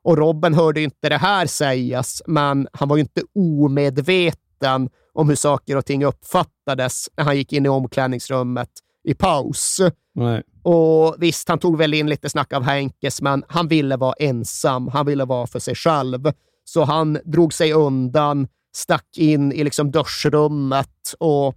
Och 0.04 0.18
Robben 0.18 0.54
hörde 0.54 0.82
inte 0.82 1.10
det 1.10 1.18
här 1.18 1.46
sägas, 1.46 2.22
men 2.28 2.68
han 2.74 2.90
var 2.90 2.98
ju 2.98 3.02
inte 3.02 3.22
omedveten 3.36 4.90
om 5.14 5.30
hur 5.30 5.36
saker 5.36 5.78
och 5.78 5.86
ting 5.86 6.06
uppfattades 6.06 7.10
när 7.18 7.24
han 7.24 7.38
gick 7.38 7.54
in 7.54 7.66
i 7.66 7.70
omklädningsrummet 7.70 8.70
i 9.04 9.14
paus. 9.14 9.80
Nej. 10.16 10.44
Och 10.64 11.16
visst, 11.18 11.50
han 11.50 11.60
tog 11.60 11.78
väl 11.78 11.94
in 11.94 12.10
lite 12.10 12.30
snack 12.30 12.54
av 12.54 12.64
Henkes, 12.64 13.22
men 13.22 13.44
han 13.48 13.68
ville 13.68 13.98
vara 13.98 14.14
ensam. 14.20 14.88
Han 14.88 15.06
ville 15.06 15.26
vara 15.26 15.48
för 15.48 15.60
sig 15.60 15.76
själv. 15.76 16.32
Så 16.66 16.84
han 16.84 17.20
drog 17.26 17.54
sig 17.54 17.74
undan, 17.74 18.48
stack 18.76 19.18
in 19.18 19.52
i 19.52 19.64
liksom 19.64 19.92
duschrummet 19.92 21.14
och 21.20 21.56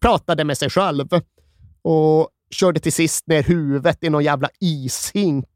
pratade 0.00 0.44
med 0.44 0.58
sig 0.58 0.70
själv. 0.70 1.08
Och 1.82 2.28
körde 2.50 2.80
till 2.80 2.92
sist 2.92 3.26
ner 3.26 3.42
huvudet 3.42 4.04
i 4.04 4.10
någon 4.10 4.24
jävla 4.24 4.48
ishink 4.60 5.46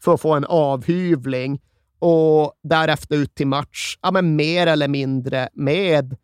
för 0.00 0.14
att 0.14 0.20
få 0.20 0.34
en 0.34 0.44
avhyvling. 0.44 1.60
Och 1.98 2.52
därefter 2.62 3.16
ut 3.16 3.34
till 3.34 3.46
match, 3.46 3.98
ja, 4.02 4.10
men 4.10 4.36
mer 4.36 4.66
eller 4.66 4.88
mindre 4.88 5.48
med 5.52 6.16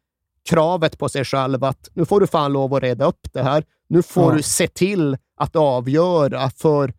kravet 0.48 0.98
på 0.98 1.08
sig 1.08 1.24
själv 1.24 1.64
att 1.64 1.88
nu 1.94 2.04
får 2.04 2.20
du 2.20 2.26
fan 2.26 2.52
lov 2.52 2.74
att 2.74 2.82
reda 2.82 3.04
upp 3.04 3.32
det 3.32 3.42
här. 3.42 3.64
Nu 3.88 4.02
får 4.02 4.30
Ja. 4.32 4.36
du 4.36 4.42
se 4.42 4.68
till 4.68 5.16
att 5.36 5.56
avgöra, 5.56 6.50
för 6.50 6.92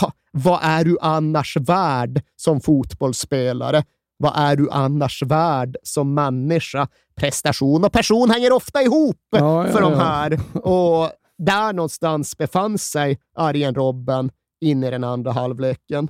ja, 0.00 0.12
vad 0.32 0.58
är 0.62 0.84
du 0.84 0.98
annars 1.00 1.56
värd 1.56 2.22
som 2.36 2.60
fotbollsspelare? 2.60 3.84
Vad 4.16 4.32
är 4.36 4.56
du 4.56 4.70
annars 4.70 5.22
värd 5.22 5.76
som 5.82 6.14
människa? 6.14 6.88
Prestation 7.16 7.84
och 7.84 7.92
person 7.92 8.30
hänger 8.30 8.52
ofta 8.52 8.82
ihop 8.82 9.16
Ja, 9.30 9.66
för 9.66 9.80
de 9.80 9.92
här. 9.94 10.40
Och 10.66 11.10
där 11.38 11.72
någonstans 11.72 12.36
befann 12.38 12.78
sig 12.78 13.18
Arjen 13.36 13.74
Robben 13.74 14.30
in 14.60 14.84
i 14.84 14.90
den 14.90 15.04
andra 15.04 15.32
halvleken. 15.32 16.08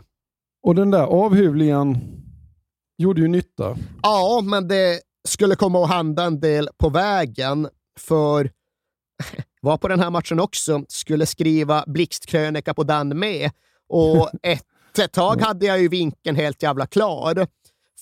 Och 0.62 0.74
den 0.74 0.90
där 0.90 1.02
avhyvlingen 1.02 1.98
gjorde 2.98 3.20
ju 3.20 3.28
nytta. 3.28 3.76
Ja, 4.02 4.40
men 4.44 4.68
det 4.68 5.00
skulle 5.28 5.54
komma 5.54 5.84
att 5.84 5.90
hända 5.90 6.24
en 6.24 6.40
del 6.40 6.68
på 6.78 6.88
vägen, 6.88 7.68
för 7.98 8.50
var 9.61 9.76
på 9.76 9.88
den 9.88 10.00
här 10.00 10.11
matchen 10.11 10.40
också, 10.40 10.84
skulle 10.88 11.26
skriva 11.26 11.84
blixtkrönika 11.86 12.74
på 12.74 12.84
den 12.84 13.18
med. 13.18 13.50
Och 13.88 14.30
ett 14.42 15.12
tag 15.12 15.40
hade 15.40 15.66
jag 15.66 15.80
ju 15.80 15.88
vinkeln 15.88 16.36
helt 16.36 16.62
jävla 16.62 16.86
klar. 16.86 17.46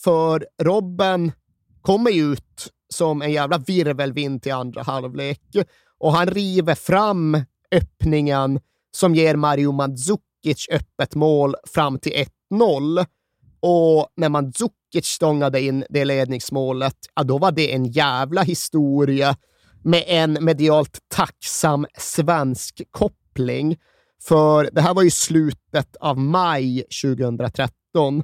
För 0.04 0.46
Robben 0.62 1.32
kommer 1.82 2.10
ju 2.10 2.32
ut 2.32 2.72
som 2.94 3.22
en 3.22 3.32
jävla 3.32 3.58
virvelvind 3.58 4.42
till 4.42 4.52
andra 4.52 4.82
halvlek 4.82 5.40
och 5.98 6.12
han 6.12 6.26
river 6.26 6.74
fram 6.74 7.44
öppningen 7.70 8.60
som 8.90 9.14
ger 9.14 9.36
Mario 9.36 9.72
Mandzukic 9.72 10.68
öppet 10.70 11.14
mål 11.14 11.54
fram 11.74 11.98
till 11.98 12.12
1-0. 12.50 13.06
Och 13.60 14.08
när 14.16 14.28
Mandzukic 14.28 15.06
stångade 15.06 15.60
in 15.60 15.84
det 15.90 16.04
ledningsmålet, 16.04 16.96
ja, 17.14 17.22
då 17.22 17.38
var 17.38 17.52
det 17.52 17.74
en 17.74 17.84
jävla 17.84 18.42
historia 18.42 19.36
med 19.82 20.04
en 20.06 20.38
medialt 20.40 20.98
tacksam 21.08 21.86
svensk 21.98 22.82
koppling. 22.90 23.76
För 24.22 24.70
det 24.72 24.80
här 24.80 24.94
var 24.94 25.02
ju 25.02 25.10
slutet 25.10 25.96
av 25.96 26.18
maj 26.18 26.84
2013. 27.02 28.22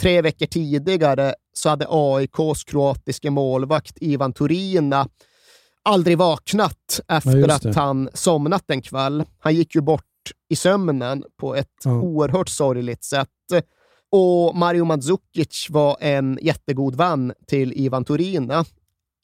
Tre 0.00 0.22
veckor 0.22 0.46
tidigare 0.46 1.34
så 1.52 1.68
hade 1.68 1.86
AIKs 1.88 2.64
kroatiske 2.64 3.30
målvakt 3.30 3.98
Ivan 4.00 4.32
Turina 4.32 5.08
aldrig 5.84 6.18
vaknat 6.18 7.00
efter 7.08 7.48
Ja, 7.48 7.54
att 7.54 7.74
han 7.74 8.08
somnat 8.14 8.70
en 8.70 8.82
kväll. 8.82 9.24
Han 9.38 9.54
gick 9.54 9.74
ju 9.74 9.80
bort 9.80 10.04
i 10.48 10.56
sömnen 10.56 11.24
på 11.40 11.54
ett 11.54 11.68
Ja. 11.84 11.90
oerhört 11.92 12.48
sorgligt 12.48 13.04
sätt. 13.04 13.28
Och 14.10 14.56
Mario 14.56 14.84
Mandzukic 14.84 15.66
var 15.70 15.96
en 16.00 16.38
jättegod 16.42 16.94
vän 16.94 17.32
till 17.46 17.72
Ivan 17.72 18.04
Turina. 18.04 18.64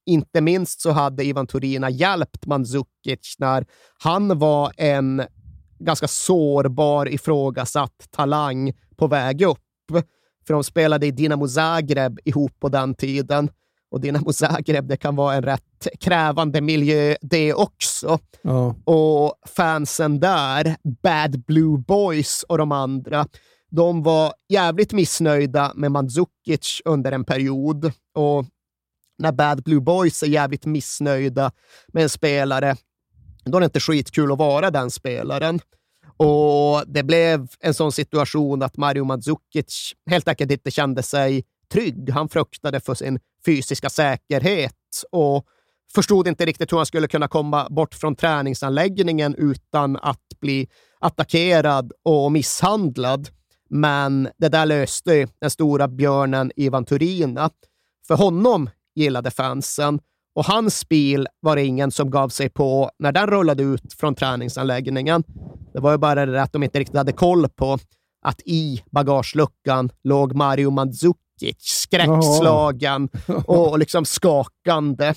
Inte 0.07 0.41
minst 0.41 0.81
så 0.81 0.91
hade 0.91 1.25
Ivan 1.25 1.47
Turina 1.47 1.91
hjälpt 1.91 2.47
Mandzukic 2.47 3.37
när 3.39 3.67
han 4.03 4.39
var 4.39 4.73
en 4.77 5.23
ganska 5.79 6.09
sårbar, 6.09 7.09
ifrågasatt 7.09 8.07
talang 8.11 8.73
på 8.97 9.07
väg 9.07 9.43
upp. 9.43 9.59
För 10.47 10.55
de 10.55 10.65
spelade 10.65 11.07
i 11.07 11.11
Dinamo 11.11 11.49
Zagreb 11.49 12.19
ihop 12.25 12.53
på 12.61 12.69
den 12.69 12.95
tiden. 12.95 13.51
Och 13.91 14.01
Dinamo 14.01 14.33
Zagreb, 14.33 14.89
det 14.89 14.97
kan 14.97 15.17
vara 15.17 15.35
en 15.35 15.43
rätt 15.43 15.89
krävande 16.01 16.61
miljö 16.61 17.17
det 17.21 17.55
också. 17.55 18.19
Ja. 18.43 18.75
Och 18.85 19.35
fansen 19.49 20.21
där, 20.21 20.77
Bad 21.03 21.45
Blue 21.45 21.79
Boys 21.79 22.45
och 22.49 22.59
de 22.59 22.73
andra, 22.73 23.27
de 23.71 24.03
var 24.03 24.33
jävligt 24.49 24.93
missnöjda 24.93 25.73
med 25.75 25.93
Mandzukic 25.93 26.83
under 26.85 27.13
en 27.13 27.25
period. 27.25 27.93
Och 28.15 28.47
när 29.19 29.33
Bad 29.33 29.63
Blue 29.63 29.81
Boys 29.81 30.23
är 30.23 30.27
jävligt 30.27 30.67
missnöjda 30.67 31.53
med 31.89 32.03
en 32.03 32.09
spelare, 32.09 32.77
då 33.45 33.57
är 33.57 33.61
det 33.61 33.65
inte 33.65 33.81
skitkul 33.81 34.33
att 34.33 34.39
vara 34.39 34.71
den 34.71 34.91
spelaren. 34.91 35.61
Och 36.17 36.83
det 36.87 37.03
blev 37.03 37.49
en 37.61 37.75
sån 37.75 37.93
situation 37.93 38.63
att 38.63 38.77
Mario 38.77 39.05
Mandzukic 39.05 39.93
helt 40.11 40.29
enkelt 40.29 40.51
inte 40.51 40.71
kände 40.71 41.03
sig 41.03 41.45
trygg. 41.73 42.11
Han 42.11 42.29
fruktade 42.29 42.81
för 42.81 42.95
sin 42.95 43.19
fysiska 43.45 43.91
säkerhet 43.91 44.75
och 45.11 45.47
förstod 45.95 46.29
inte 46.29 46.47
riktigt 46.47 46.73
hur 46.73 46.77
han 46.77 46.87
skulle 46.87 47.09
kunna 47.09 47.29
komma 47.29 47.69
bort 47.71 47.95
från 47.95 48.17
träningsanläggningen 48.17 49.35
utan 49.35 49.97
att 49.97 50.41
bli 50.41 50.69
attackerad 51.01 51.93
och 52.05 52.33
misshandlad. 52.33 53.29
Men 53.71 54.29
det 54.39 54.49
där 54.49 54.67
löste 54.67 55.29
den 55.41 55.51
stora 55.51 55.89
björnen 55.89 56.53
Ivan 56.57 56.85
Turina. 56.85 57.51
För 58.07 58.15
honom 58.17 58.71
gillade 58.95 59.31
fansen 59.31 60.01
och 60.35 60.45
hans 60.45 60.89
bil 60.89 61.29
var 61.41 61.57
det 61.57 61.65
ingen 61.65 61.91
som 61.91 62.11
gav 62.11 62.29
sig 62.29 62.49
på 62.51 62.91
när 62.99 63.13
den 63.13 63.27
rullade 63.27 63.63
ut 63.63 63.93
från 63.93 64.15
träningsanläggningen. 64.15 65.25
Det 65.73 65.81
var 65.81 65.93
ju 65.93 65.99
bara 65.99 66.27
det 66.27 66.43
att 66.43 66.53
de 66.53 66.63
inte 66.63 66.79
riktigt 66.79 66.97
hade 66.97 67.13
koll 67.13 67.49
på 67.49 67.79
att 68.23 68.41
i 68.45 68.83
bagageluckan 68.91 69.91
låg 70.05 70.35
Mario 70.35 70.71
Mandzukic 70.71 71.21
skräckslagen 71.59 73.09
och 73.47 73.79
liksom 73.79 74.05
skakande. 74.05 75.15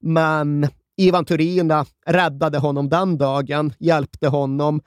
Men 0.00 0.68
Ivan 0.96 1.24
Turina 1.24 1.86
räddade 2.06 2.58
honom 2.58 2.88
den 2.88 3.18
dagen, 3.18 3.72
hjälpte 3.78 4.28
honom 4.28 4.80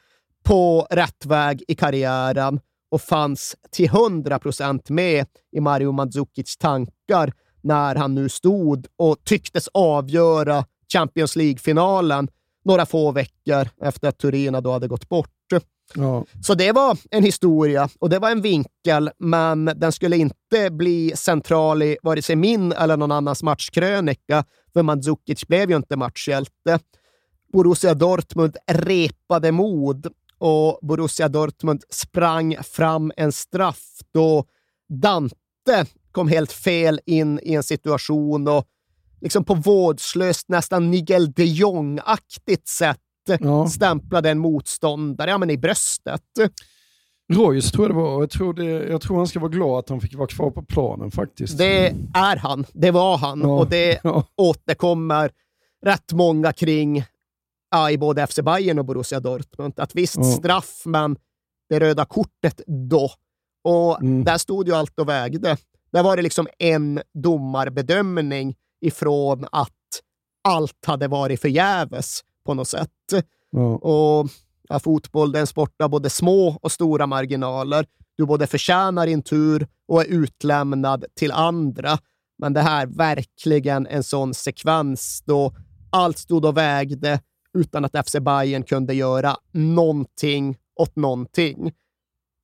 på 0.43 0.88
rätt 0.89 1.26
väg 1.26 1.64
i 1.68 1.76
karriären 1.76 2.59
och 2.91 3.01
fanns 3.01 3.55
till 3.72 3.89
hundra 3.89 4.39
procent 4.39 4.89
med 4.89 5.26
i 5.51 5.59
Mario 5.59 5.91
Mandzukics 5.91 6.57
tankar 6.57 7.34
när 7.61 7.95
han 7.95 8.15
nu 8.15 8.30
stod 8.30 8.88
och 8.97 9.18
tycktes 9.23 9.68
avgöra 9.73 10.65
Champions 10.93 11.35
League-finalen 11.35 12.27
några 12.65 12.85
få 12.85 13.11
veckor 13.11 13.69
efter 13.81 14.09
att 14.09 14.18
Turina 14.18 14.61
då 14.61 14.72
hade 14.72 14.88
gått 14.88 15.09
bort. 15.09 15.30
Ja. 15.95 16.26
Så 16.41 16.53
det 16.53 16.72
var 16.72 16.97
en 17.11 17.23
historia 17.23 17.89
och 17.99 18.09
det 18.09 18.19
var 18.19 18.31
en 18.31 18.41
vinkel, 18.41 19.09
men 19.18 19.65
den 19.65 19.91
skulle 19.91 20.18
inte 20.18 20.69
bli 20.72 21.14
central 21.15 21.84
i 21.84 21.97
vare 22.03 22.22
sig 22.22 22.35
min 22.35 22.72
eller 22.72 22.97
någon 22.97 23.11
annans 23.11 23.43
matchkrönika, 23.43 24.43
för 24.73 24.84
Mandzukic 24.84 25.47
blev 25.47 25.69
ju 25.69 25.76
inte 25.76 25.95
matchhjälte. 25.95 26.80
Borussia 27.53 27.93
Dortmund 27.93 28.57
repade 28.68 29.51
mod 29.51 30.07
och 30.38 30.80
Borussia 30.81 31.27
Dortmund 31.27 31.84
sprang 31.89 32.57
fram 32.64 33.11
en 33.18 33.31
straff 33.31 33.99
då 34.14 34.45
Dante 34.89 35.85
kom 36.11 36.27
helt 36.27 36.51
fel 36.51 36.99
in 37.05 37.39
i 37.43 37.53
en 37.53 37.64
situation 37.64 38.47
och 38.47 38.65
liksom 39.22 39.45
på 39.45 39.53
vårdslöst, 39.53 40.49
nästan 40.49 40.91
Nigel 40.91 41.31
de 41.31 41.43
Jong-aktigt 41.43 42.68
sätt 42.68 42.99
Ja. 43.41 43.67
stämplade 43.67 44.29
en 44.29 44.39
motståndare 44.39 45.29
ja, 45.29 45.37
men 45.37 45.49
i 45.49 45.57
bröstet. 45.57 46.21
Royce 47.33 47.71
tror 47.71 47.83
jag 47.87 47.95
det 47.95 48.01
var. 48.01 48.19
Jag 48.21 48.29
tror, 48.29 48.53
det, 48.53 48.63
jag 48.65 49.01
tror 49.01 49.17
han 49.17 49.27
ska 49.27 49.39
vara 49.39 49.51
glad 49.51 49.79
att 49.79 49.89
han 49.89 50.01
fick 50.01 50.15
vara 50.15 50.27
kvar 50.27 50.51
på 50.51 50.63
planen 50.63 51.11
faktiskt. 51.11 51.57
Det 51.57 51.87
är 52.13 52.35
han. 52.37 52.65
Det 52.73 52.91
var 52.91 53.17
han. 53.17 53.41
Ja. 53.41 53.47
Och 53.59 53.69
det 53.69 53.99
Ja. 54.03 54.23
återkommer 54.35 55.31
rätt 55.85 56.13
många 56.13 56.53
kring 56.53 57.03
ja, 57.71 57.91
i 57.91 57.97
både 57.97 58.27
FC 58.27 58.39
Bayern 58.39 58.79
och 58.79 58.85
Borussia 58.85 59.19
Dortmund. 59.19 59.73
Att 59.79 59.95
visst, 59.95 60.15
Ja. 60.17 60.23
straff, 60.23 60.81
men 60.85 61.17
det 61.69 61.79
röda 61.79 62.05
kortet 62.05 62.61
då. 62.89 63.11
Och 63.63 64.01
Mm. 64.01 64.23
där 64.23 64.37
stod 64.37 64.67
ju 64.67 64.73
allt 64.75 64.99
och 64.99 65.09
vägde. 65.09 65.57
Där 65.91 66.03
var 66.03 66.15
det 66.15 66.21
liksom 66.21 66.47
en 66.59 67.01
domarbedömning 67.13 68.55
ifrån 68.81 69.45
att 69.51 69.71
allt 70.43 70.85
hade 70.85 71.07
varit 71.07 71.41
förgäves 71.41 72.21
på 72.48 72.53
något 72.53 72.68
sätt. 72.68 72.90
Ja. 73.49 73.76
Och 73.76 74.30
ja, 74.69 74.80
fotboll 74.80 75.36
är 75.36 75.40
en 75.40 75.48
sport 75.48 75.82
av 75.82 75.90
både 75.90 76.10
små 76.10 76.57
och 76.61 76.72
stora 76.72 77.07
marginaler. 77.07 77.86
Du 78.15 78.26
både 78.26 78.48
förtjänar 78.48 79.06
din 79.07 79.22
tur 79.22 79.68
och 79.88 80.02
är 80.02 80.06
utlämnad 80.06 81.06
till 81.15 81.32
andra. 81.32 81.98
Men 82.38 82.53
det 82.53 82.61
här 82.61 82.82
är 82.82 82.88
verkligen 82.88 83.88
en 83.88 84.03
sån 84.03 84.34
sekvens 84.34 85.24
då 85.26 85.53
allt 85.90 86.18
stod 86.18 86.45
och 86.45 86.57
vägde 86.57 87.19
utan 87.53 87.86
att 87.86 88.07
FC 88.07 88.15
Bayern 88.22 88.64
kunde 88.64 88.94
göra 88.94 89.38
någonting 89.52 90.57
åt 90.76 90.95
någonting. 90.95 91.72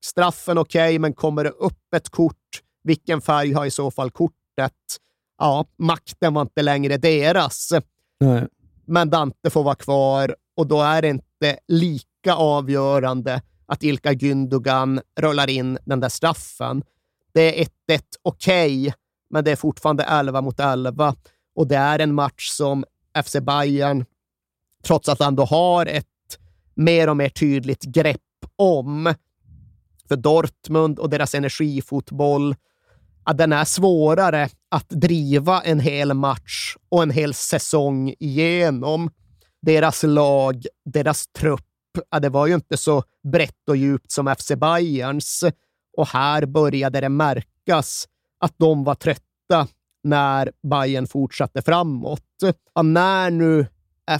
Straffen 0.06 0.58
okej, 0.58 1.00
men 1.00 1.14
kommer 1.14 1.44
det 1.44 1.50
upp 1.50 1.94
ett 1.96 2.10
kort, 2.10 2.62
vilken 2.84 3.22
färg 3.22 3.54
har 3.54 3.66
i 3.66 3.72
så 3.72 3.92
fall 3.92 4.12
kortet? 4.12 5.00
Ja, 5.38 5.66
makten 5.78 6.34
var 6.34 6.42
inte 6.42 6.62
längre 6.62 6.98
deras. 6.98 7.70
Nej. 8.20 8.48
Men 8.86 9.10
Dante 9.10 9.50
får 9.50 9.64
vara 9.64 9.76
kvar 9.76 10.36
och 10.58 10.68
då 10.68 10.82
är 10.82 11.02
det 11.02 11.10
inte 11.10 11.58
lika 11.68 12.36
avgörande 12.36 13.42
att 13.66 13.84
Ilka 13.84 14.14
Gündogan 14.14 15.02
rullar 15.20 15.50
in 15.50 15.78
den 15.86 16.00
där 16.00 16.10
straffen. 16.10 16.84
Det 17.34 17.62
är 17.62 17.66
1-1 17.90 18.02
okej, 18.22 18.94
men 19.30 19.44
det 19.44 19.52
är 19.52 19.56
fortfarande 19.56 20.04
11 20.04 20.42
mot 20.42 20.60
11 20.60 21.16
och 21.56 21.68
det 21.68 21.76
är 21.76 22.00
en 22.00 22.14
match 22.14 22.50
som 22.50 22.86
FC 23.24 23.36
Bayern, 23.42 24.06
trots 24.84 25.10
att 25.10 25.20
han 25.20 25.36
då 25.36 25.46
har 25.46 25.86
ett 25.86 26.08
mer 26.74 27.10
och 27.10 27.18
mer 27.18 27.30
tydligt 27.30 27.84
grepp 27.84 28.20
om, 28.56 29.14
för 30.08 30.16
Dortmund 30.16 31.00
och 31.00 31.10
deras 31.10 31.36
energifotboll, 31.36 32.56
att 33.24 33.38
den 33.38 33.54
är 33.54 33.66
svårare 33.66 34.50
att 34.74 34.90
driva 34.90 35.62
en 35.62 35.80
hel 35.80 36.14
match 36.14 36.76
och 36.90 37.04
en 37.04 37.12
hel 37.12 37.34
säsong 37.34 38.14
igenom. 38.20 39.10
Deras 39.62 40.04
lag, 40.04 40.66
deras 40.86 41.28
trupp, 41.28 41.62
ja, 42.12 42.20
det 42.20 42.30
var 42.30 42.48
ju 42.48 42.54
inte 42.54 42.78
så 42.78 43.04
brett 43.24 43.70
och 43.70 43.78
djupt 43.78 44.12
som 44.12 44.36
FC 44.40 44.52
Bayerns. 44.58 45.44
Och 45.98 46.08
här 46.08 46.46
började 46.46 47.02
det 47.02 47.10
märkas 47.10 48.08
att 48.40 48.54
de 48.58 48.84
var 48.84 48.96
trötta 48.96 49.68
när 50.04 50.52
Bayern 50.70 51.08
fortsatte 51.08 51.62
framåt. 51.62 52.22
Ja, 52.74 52.82
när 52.82 53.32
nu 53.32 53.68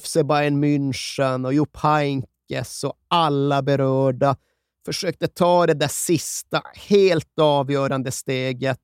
FC 0.02 0.14
Bayern 0.14 0.64
München 0.64 1.46
och 1.46 1.54
Jupp 1.54 1.78
Heynckes 1.78 2.84
och 2.84 2.94
alla 3.08 3.62
berörda 3.62 4.36
försökte 4.86 5.28
ta 5.28 5.68
det 5.68 5.74
där 5.74 5.88
sista, 5.88 6.62
helt 6.76 7.40
avgörande 7.40 8.12
steget, 8.12 8.80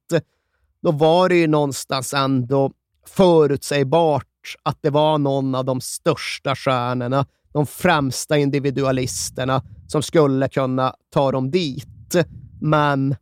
då 0.83 0.91
var 0.91 1.29
det 1.29 1.35
ju 1.35 1.47
någonstans 1.47 2.13
ändå 2.13 2.71
förutsägbart 3.07 4.25
att 4.63 4.77
det 4.81 4.89
var 4.89 5.17
någon 5.17 5.55
av 5.55 5.65
de 5.65 5.81
största 5.81 6.55
stjärnorna, 6.55 7.25
de 7.53 7.65
främsta 7.65 8.37
individualisterna, 8.37 9.63
som 9.87 10.01
skulle 10.01 10.49
kunna 10.49 10.93
ta 11.09 11.31
dem 11.31 11.51
dit. 11.51 12.15
Men 12.61 13.15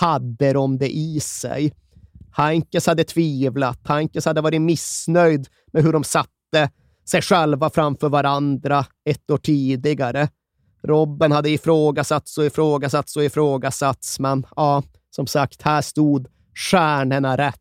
hade 0.00 0.52
de 0.52 0.78
det 0.78 0.96
i 0.96 1.20
sig? 1.20 1.72
Heinkes 2.32 2.86
hade 2.86 3.04
tvivlat. 3.04 3.78
Heinkes 3.84 4.24
hade 4.24 4.40
varit 4.40 4.62
missnöjd 4.62 5.48
med 5.72 5.82
hur 5.82 5.92
de 5.92 6.04
satte 6.04 6.70
sig 7.08 7.22
själva 7.22 7.70
framför 7.70 8.08
varandra 8.08 8.84
ett 9.04 9.30
år 9.30 9.38
tidigare. 9.38 10.28
Robben 10.82 11.32
hade 11.32 11.50
ifrågasatts 11.50 12.38
och 12.38 12.44
ifrågasatts 12.44 13.16
och 13.16 13.24
ifrågasatts, 13.24 14.20
men 14.20 14.46
ja, 14.56 14.82
som 15.10 15.26
sagt, 15.26 15.62
här 15.62 15.82
stod 15.82 16.28
stjärnorna 16.54 17.36
rätt. 17.36 17.56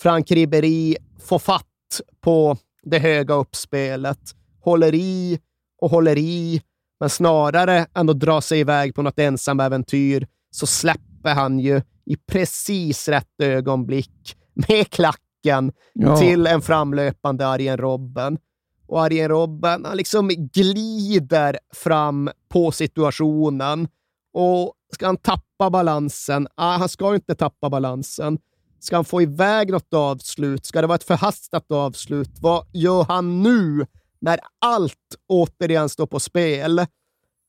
Frank 0.00 0.30
Ribéry 0.30 0.96
får 1.20 1.38
fatt 1.38 2.00
på 2.20 2.56
det 2.82 2.98
höga 2.98 3.34
uppspelet, 3.34 4.18
håller 4.60 4.94
i 4.94 5.40
och 5.80 5.90
håller 5.90 6.18
i, 6.18 6.62
men 7.00 7.10
snarare 7.10 7.86
än 7.94 8.08
att 8.10 8.20
dra 8.20 8.40
sig 8.40 8.60
iväg 8.60 8.94
på 8.94 9.02
något 9.02 9.18
ensamäventyr 9.18 10.26
så 10.50 10.66
släpper 10.66 11.34
han 11.34 11.58
ju 11.58 11.82
i 12.04 12.16
precis 12.16 13.08
rätt 13.08 13.40
ögonblick 13.42 14.36
med 14.68 14.90
klacken 14.90 15.72
Ja. 15.92 16.16
till 16.16 16.46
en 16.46 16.62
framlöpande 16.62 17.46
Arjen 17.48 17.76
Robben. 17.76 18.38
Och 18.86 19.02
Arjen 19.02 19.28
Robben, 19.28 19.84
han 19.84 19.96
liksom 19.96 20.28
glider 20.28 21.58
fram 21.74 22.30
på 22.48 22.72
situationen. 22.72 23.88
Och 24.32 24.74
ska 24.94 25.06
han 25.06 25.16
tappa 25.16 25.70
balansen? 25.70 26.48
Ah, 26.54 26.76
han 26.76 26.88
ska 26.88 27.14
inte 27.14 27.34
tappa 27.34 27.70
balansen. 27.70 28.38
Ska 28.80 28.96
han 28.96 29.04
få 29.04 29.22
iväg 29.22 29.70
något 29.70 29.94
avslut? 29.94 30.66
Ska 30.66 30.80
det 30.80 30.86
vara 30.86 30.96
ett 30.96 31.04
förhastat 31.04 31.72
avslut? 31.72 32.30
Vad 32.40 32.66
gör 32.72 33.04
han 33.04 33.42
nu 33.42 33.86
när 34.20 34.40
allt 34.58 35.16
återigen 35.28 35.88
står 35.88 36.06
på 36.06 36.20
spel? 36.20 36.86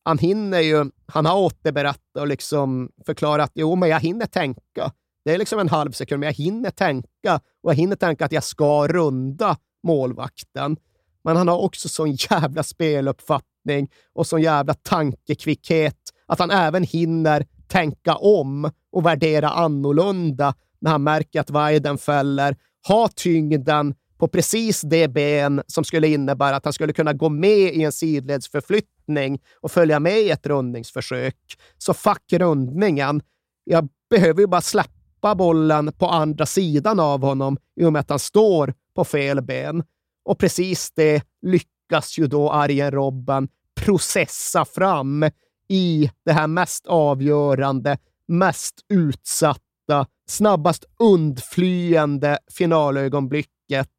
Han 0.04 0.18
hinner 0.18 0.60
ju, 0.60 0.86
han 1.06 1.26
har 1.26 1.38
återberättat 1.38 2.18
och 2.20 2.28
liksom 2.28 2.92
förklarat, 3.06 3.52
jo, 3.56 3.76
men 3.76 3.90
jag 3.90 4.00
hinner 4.00 4.26
tänka. 4.26 4.92
Det 5.26 5.34
är 5.34 5.38
liksom 5.38 5.60
en 5.60 5.70
halv 5.70 5.92
sekund, 5.92 6.20
men 6.20 6.28
jag 6.28 6.34
hinner 6.34 6.72
tänka 6.72 7.36
och 7.64 7.72
jag 7.72 7.76
hinner 7.76 7.96
tänka 7.96 8.26
att 8.26 8.32
jag 8.32 8.44
ska 8.44 8.88
runda 8.88 9.58
målvakten. 9.84 10.78
Men 11.24 11.38
han 11.38 11.48
har 11.48 11.58
också 11.58 11.90
sån 11.90 12.12
jävla 12.12 12.64
speluppfattning 12.64 13.90
och 14.14 14.28
sån 14.28 14.42
jävla 14.42 14.74
tankekvickhet 14.74 16.14
att 16.28 16.40
han 16.40 16.52
även 16.52 16.84
hinner 16.84 17.46
tänka 17.68 18.16
om 18.16 18.72
och 18.92 19.06
värdera 19.06 19.50
annorlunda 19.50 20.54
när 20.80 20.92
han 20.92 21.04
märker 21.04 21.40
att 21.40 21.50
Weidenfeller 21.50 22.56
har 22.88 23.08
tyngden 23.08 23.96
på 24.18 24.28
precis 24.28 24.82
det 24.82 25.08
ben 25.08 25.62
som 25.68 25.84
skulle 25.84 26.08
innebära 26.08 26.56
att 26.56 26.66
han 26.66 26.74
skulle 26.74 26.94
kunna 26.94 27.14
gå 27.14 27.30
med 27.30 27.74
i 27.76 27.84
en 27.84 27.92
sidledsförflyttning 27.92 29.40
och 29.62 29.72
följa 29.72 30.00
med 30.00 30.20
i 30.20 30.30
ett 30.30 30.48
rundningsförsök. 30.48 31.36
Så 31.78 31.94
fuck 31.94 32.34
rundningen. 32.34 33.22
Jag 33.64 33.88
behöver 34.10 34.42
ju 34.42 34.48
bara 34.48 34.62
släppa 34.62 35.36
bollen 35.36 35.92
på 35.92 36.08
andra 36.08 36.46
sidan 36.46 37.00
av 37.00 37.22
honom 37.22 37.58
i 37.76 37.86
och 37.86 37.94
med 37.94 38.00
att 38.00 38.10
han 38.10 38.20
står 38.20 38.74
på 38.96 39.06
fel 39.06 39.42
ben. 39.42 39.84
Och 40.26 40.40
precis 40.40 40.92
det 40.96 41.24
lyckas 41.42 42.18
ju 42.20 42.28
då 42.28 42.52
Arjen 42.52 42.92
Robben 42.92 43.48
processa 43.76 44.66
fram 44.66 45.26
i 45.70 46.12
det 46.26 46.32
här 46.32 46.48
mest 46.48 46.88
avgörande, 46.88 47.98
mest 48.28 48.76
utsatta, 48.90 50.06
snabbast 50.30 50.86
undflyende 51.00 52.38
finalögonblicket. 52.52 53.90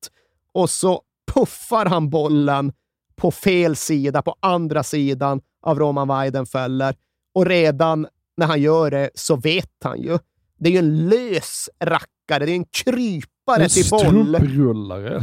Och 0.52 0.70
så 0.70 1.02
puffar 1.34 1.86
han 1.86 2.10
bollen 2.10 2.72
på 3.16 3.30
fel 3.30 3.76
sida, 3.76 4.22
på 4.22 4.36
andra 4.40 4.82
sidan 4.82 5.40
av 5.62 5.78
Roman 5.78 6.08
Weidenfeller. 6.08 6.94
Och 7.34 7.46
redan 7.46 8.06
när 8.36 8.46
han 8.46 8.60
gör 8.60 8.90
det 8.90 9.10
så 9.14 9.36
vet 9.36 9.72
han 9.84 10.02
ju. 10.02 10.18
Det 10.58 10.68
är 10.68 10.72
ju 10.72 10.78
en 10.78 11.08
lös 11.08 11.70
rackare, 11.80 12.46
det 12.46 12.52
är 12.52 12.56
en 12.56 12.64
krypare 12.64 13.62
En 13.62 13.68
till 13.68 13.90
boll. 13.90 14.36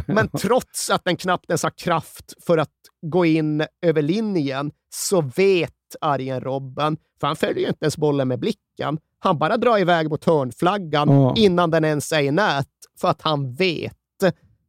Men 0.08 0.30
trots 0.40 0.90
att 0.90 1.06
den 1.06 1.18
knappt 1.18 1.50
ens 1.50 1.64
har 1.64 1.70
kraft 1.70 2.34
för 2.46 2.58
att 2.58 2.70
gå 3.02 3.26
in 3.26 3.66
över 3.82 4.02
linjen 4.02 4.72
så 4.90 5.22
vet 5.22 5.72
Arjen 6.02 6.42
Robben, 6.42 6.98
för 7.20 7.28
han 7.28 7.36
följer 7.36 7.62
ju 7.62 7.68
inte 7.68 7.86
ens 7.86 7.98
bollen 7.98 8.28
med 8.28 8.40
blicken. 8.40 8.98
Han 9.20 9.38
bara 9.38 9.58
drar 9.58 9.78
iväg 9.78 10.10
mot 10.10 10.26
hörnflaggan 10.26 11.10
Ja. 11.10 11.34
innan 11.38 11.72
den 11.72 11.86
ens 11.86 12.12
är 12.12 12.20
i 12.22 12.32
nät, 12.32 12.68
för 13.02 13.08
att 13.08 13.22
han 13.22 13.54
vet 13.54 13.94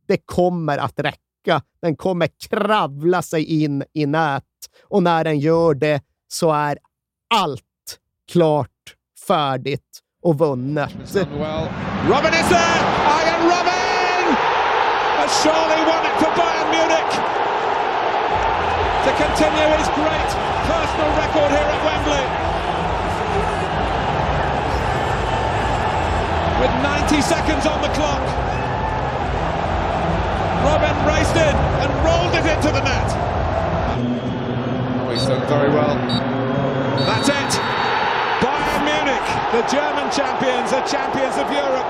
det 0.09 0.17
kommer 0.25 0.79
att 0.79 1.01
räcka. 1.01 1.63
Den 1.83 1.97
kommer 1.97 2.29
kravla 2.49 3.23
sig 3.23 3.63
in 3.65 3.85
i 3.93 4.07
nät 4.07 4.45
och 4.85 5.03
när 5.03 5.25
den 5.25 5.39
gör 5.39 5.75
det 5.75 6.01
så 6.29 6.53
är 6.53 6.79
allt 7.35 7.63
klart, 8.33 8.71
färdigt 9.29 10.01
och 10.23 10.39
vunnet. 10.39 10.91
Well, 11.15 11.69
Robin 12.09 12.33
is 12.41 12.49
there! 12.49 12.81
Arjen 13.17 13.41
Robin 13.43 14.37
has 15.19 15.43
surely 15.43 15.83
won 15.89 16.03
it 16.09 16.17
for 16.21 16.31
Bayern 16.37 16.69
Munich 16.77 17.13
to 19.07 19.15
continue 19.23 19.69
his 19.79 19.87
great 19.95 20.31
personal 20.67 21.11
record 21.15 21.47
here 21.55 21.63
at 21.63 21.81
Wembley. 21.87 22.27
With 26.59 26.75
90 26.83 27.23
seconds 27.23 27.71
on 27.71 27.79
the 27.87 27.93
clock, 27.95 28.27
Robin 30.67 30.97
raced 31.07 31.39
in 31.39 31.55
and 31.55 31.91
rolled 32.03 32.35
it 32.35 32.51
into 32.51 32.75
the 32.75 32.83
net. 32.83 33.07
Oh, 35.07 35.15
he's 35.15 35.23
done 35.31 35.47
very 35.47 35.71
well. 35.71 35.95
That's 37.07 37.31
it. 37.31 37.53
Bayern 38.43 38.83
Munich, 38.91 39.27
the 39.55 39.63
German 39.71 40.11
champions, 40.11 40.75
are 40.75 40.83
champions 40.83 41.39
of 41.39 41.47
Europe. 41.55 41.87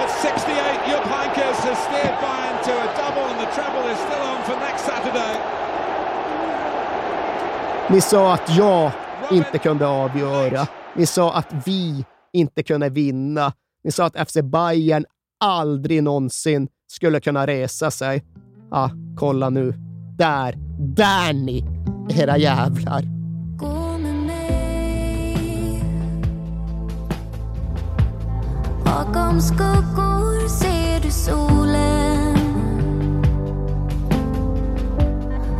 At 0.00 0.08
68, 0.08 0.48
Jupp 0.88 1.04
Heynckes 1.12 1.60
has 1.68 1.76
steered 1.76 2.16
Bayern 2.24 2.56
to 2.64 2.72
a 2.72 2.88
double, 2.96 3.28
and 3.28 3.38
the 3.38 3.52
treble 3.52 3.84
is 3.92 4.00
still 4.00 4.24
on 4.32 4.40
for 4.48 4.56
next 4.64 4.88
Saturday. 4.88 5.61
Ni 7.90 8.00
sa 8.00 8.34
att 8.34 8.56
jag 8.56 8.92
inte 9.30 9.58
kunde 9.58 9.86
avgöra. 9.86 10.66
Ni 10.96 11.06
sa 11.06 11.34
att 11.34 11.66
vi 11.66 12.04
inte 12.32 12.62
kunde 12.62 12.88
vinna. 12.88 13.52
Ni 13.84 13.92
sa 13.92 14.04
att 14.04 14.28
FC 14.28 14.36
Bayern 14.42 15.04
aldrig 15.44 16.02
någonsin 16.02 16.68
skulle 16.92 17.20
kunna 17.20 17.46
resa 17.46 17.90
sig. 17.90 18.24
Ja, 18.70 18.90
kolla 19.16 19.50
nu. 19.50 19.74
Där, 20.18 20.54
där 20.78 21.32
ni, 21.32 21.64
era 22.10 22.38
jävlar. 22.38 23.02
Bakom 28.84 29.40
skuggor 29.40 30.48
ser 30.48 31.00
du 31.02 31.10
solen 31.10 32.36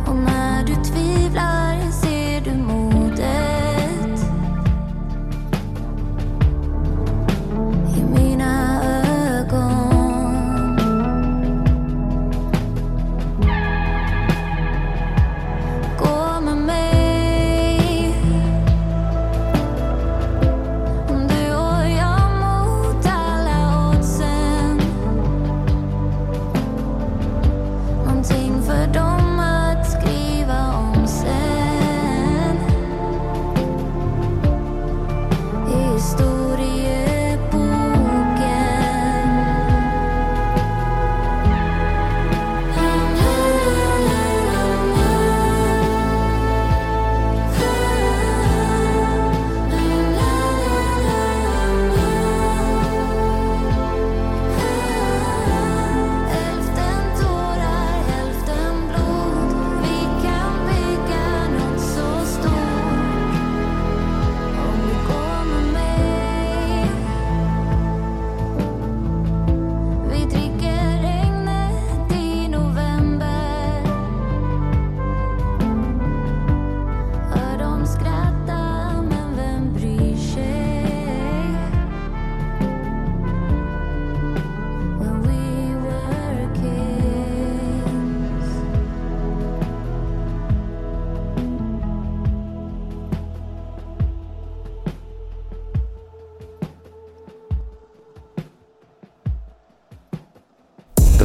Och 0.07 0.15
när 0.15 0.65
du 0.65 0.75
tvivlar 0.75 1.62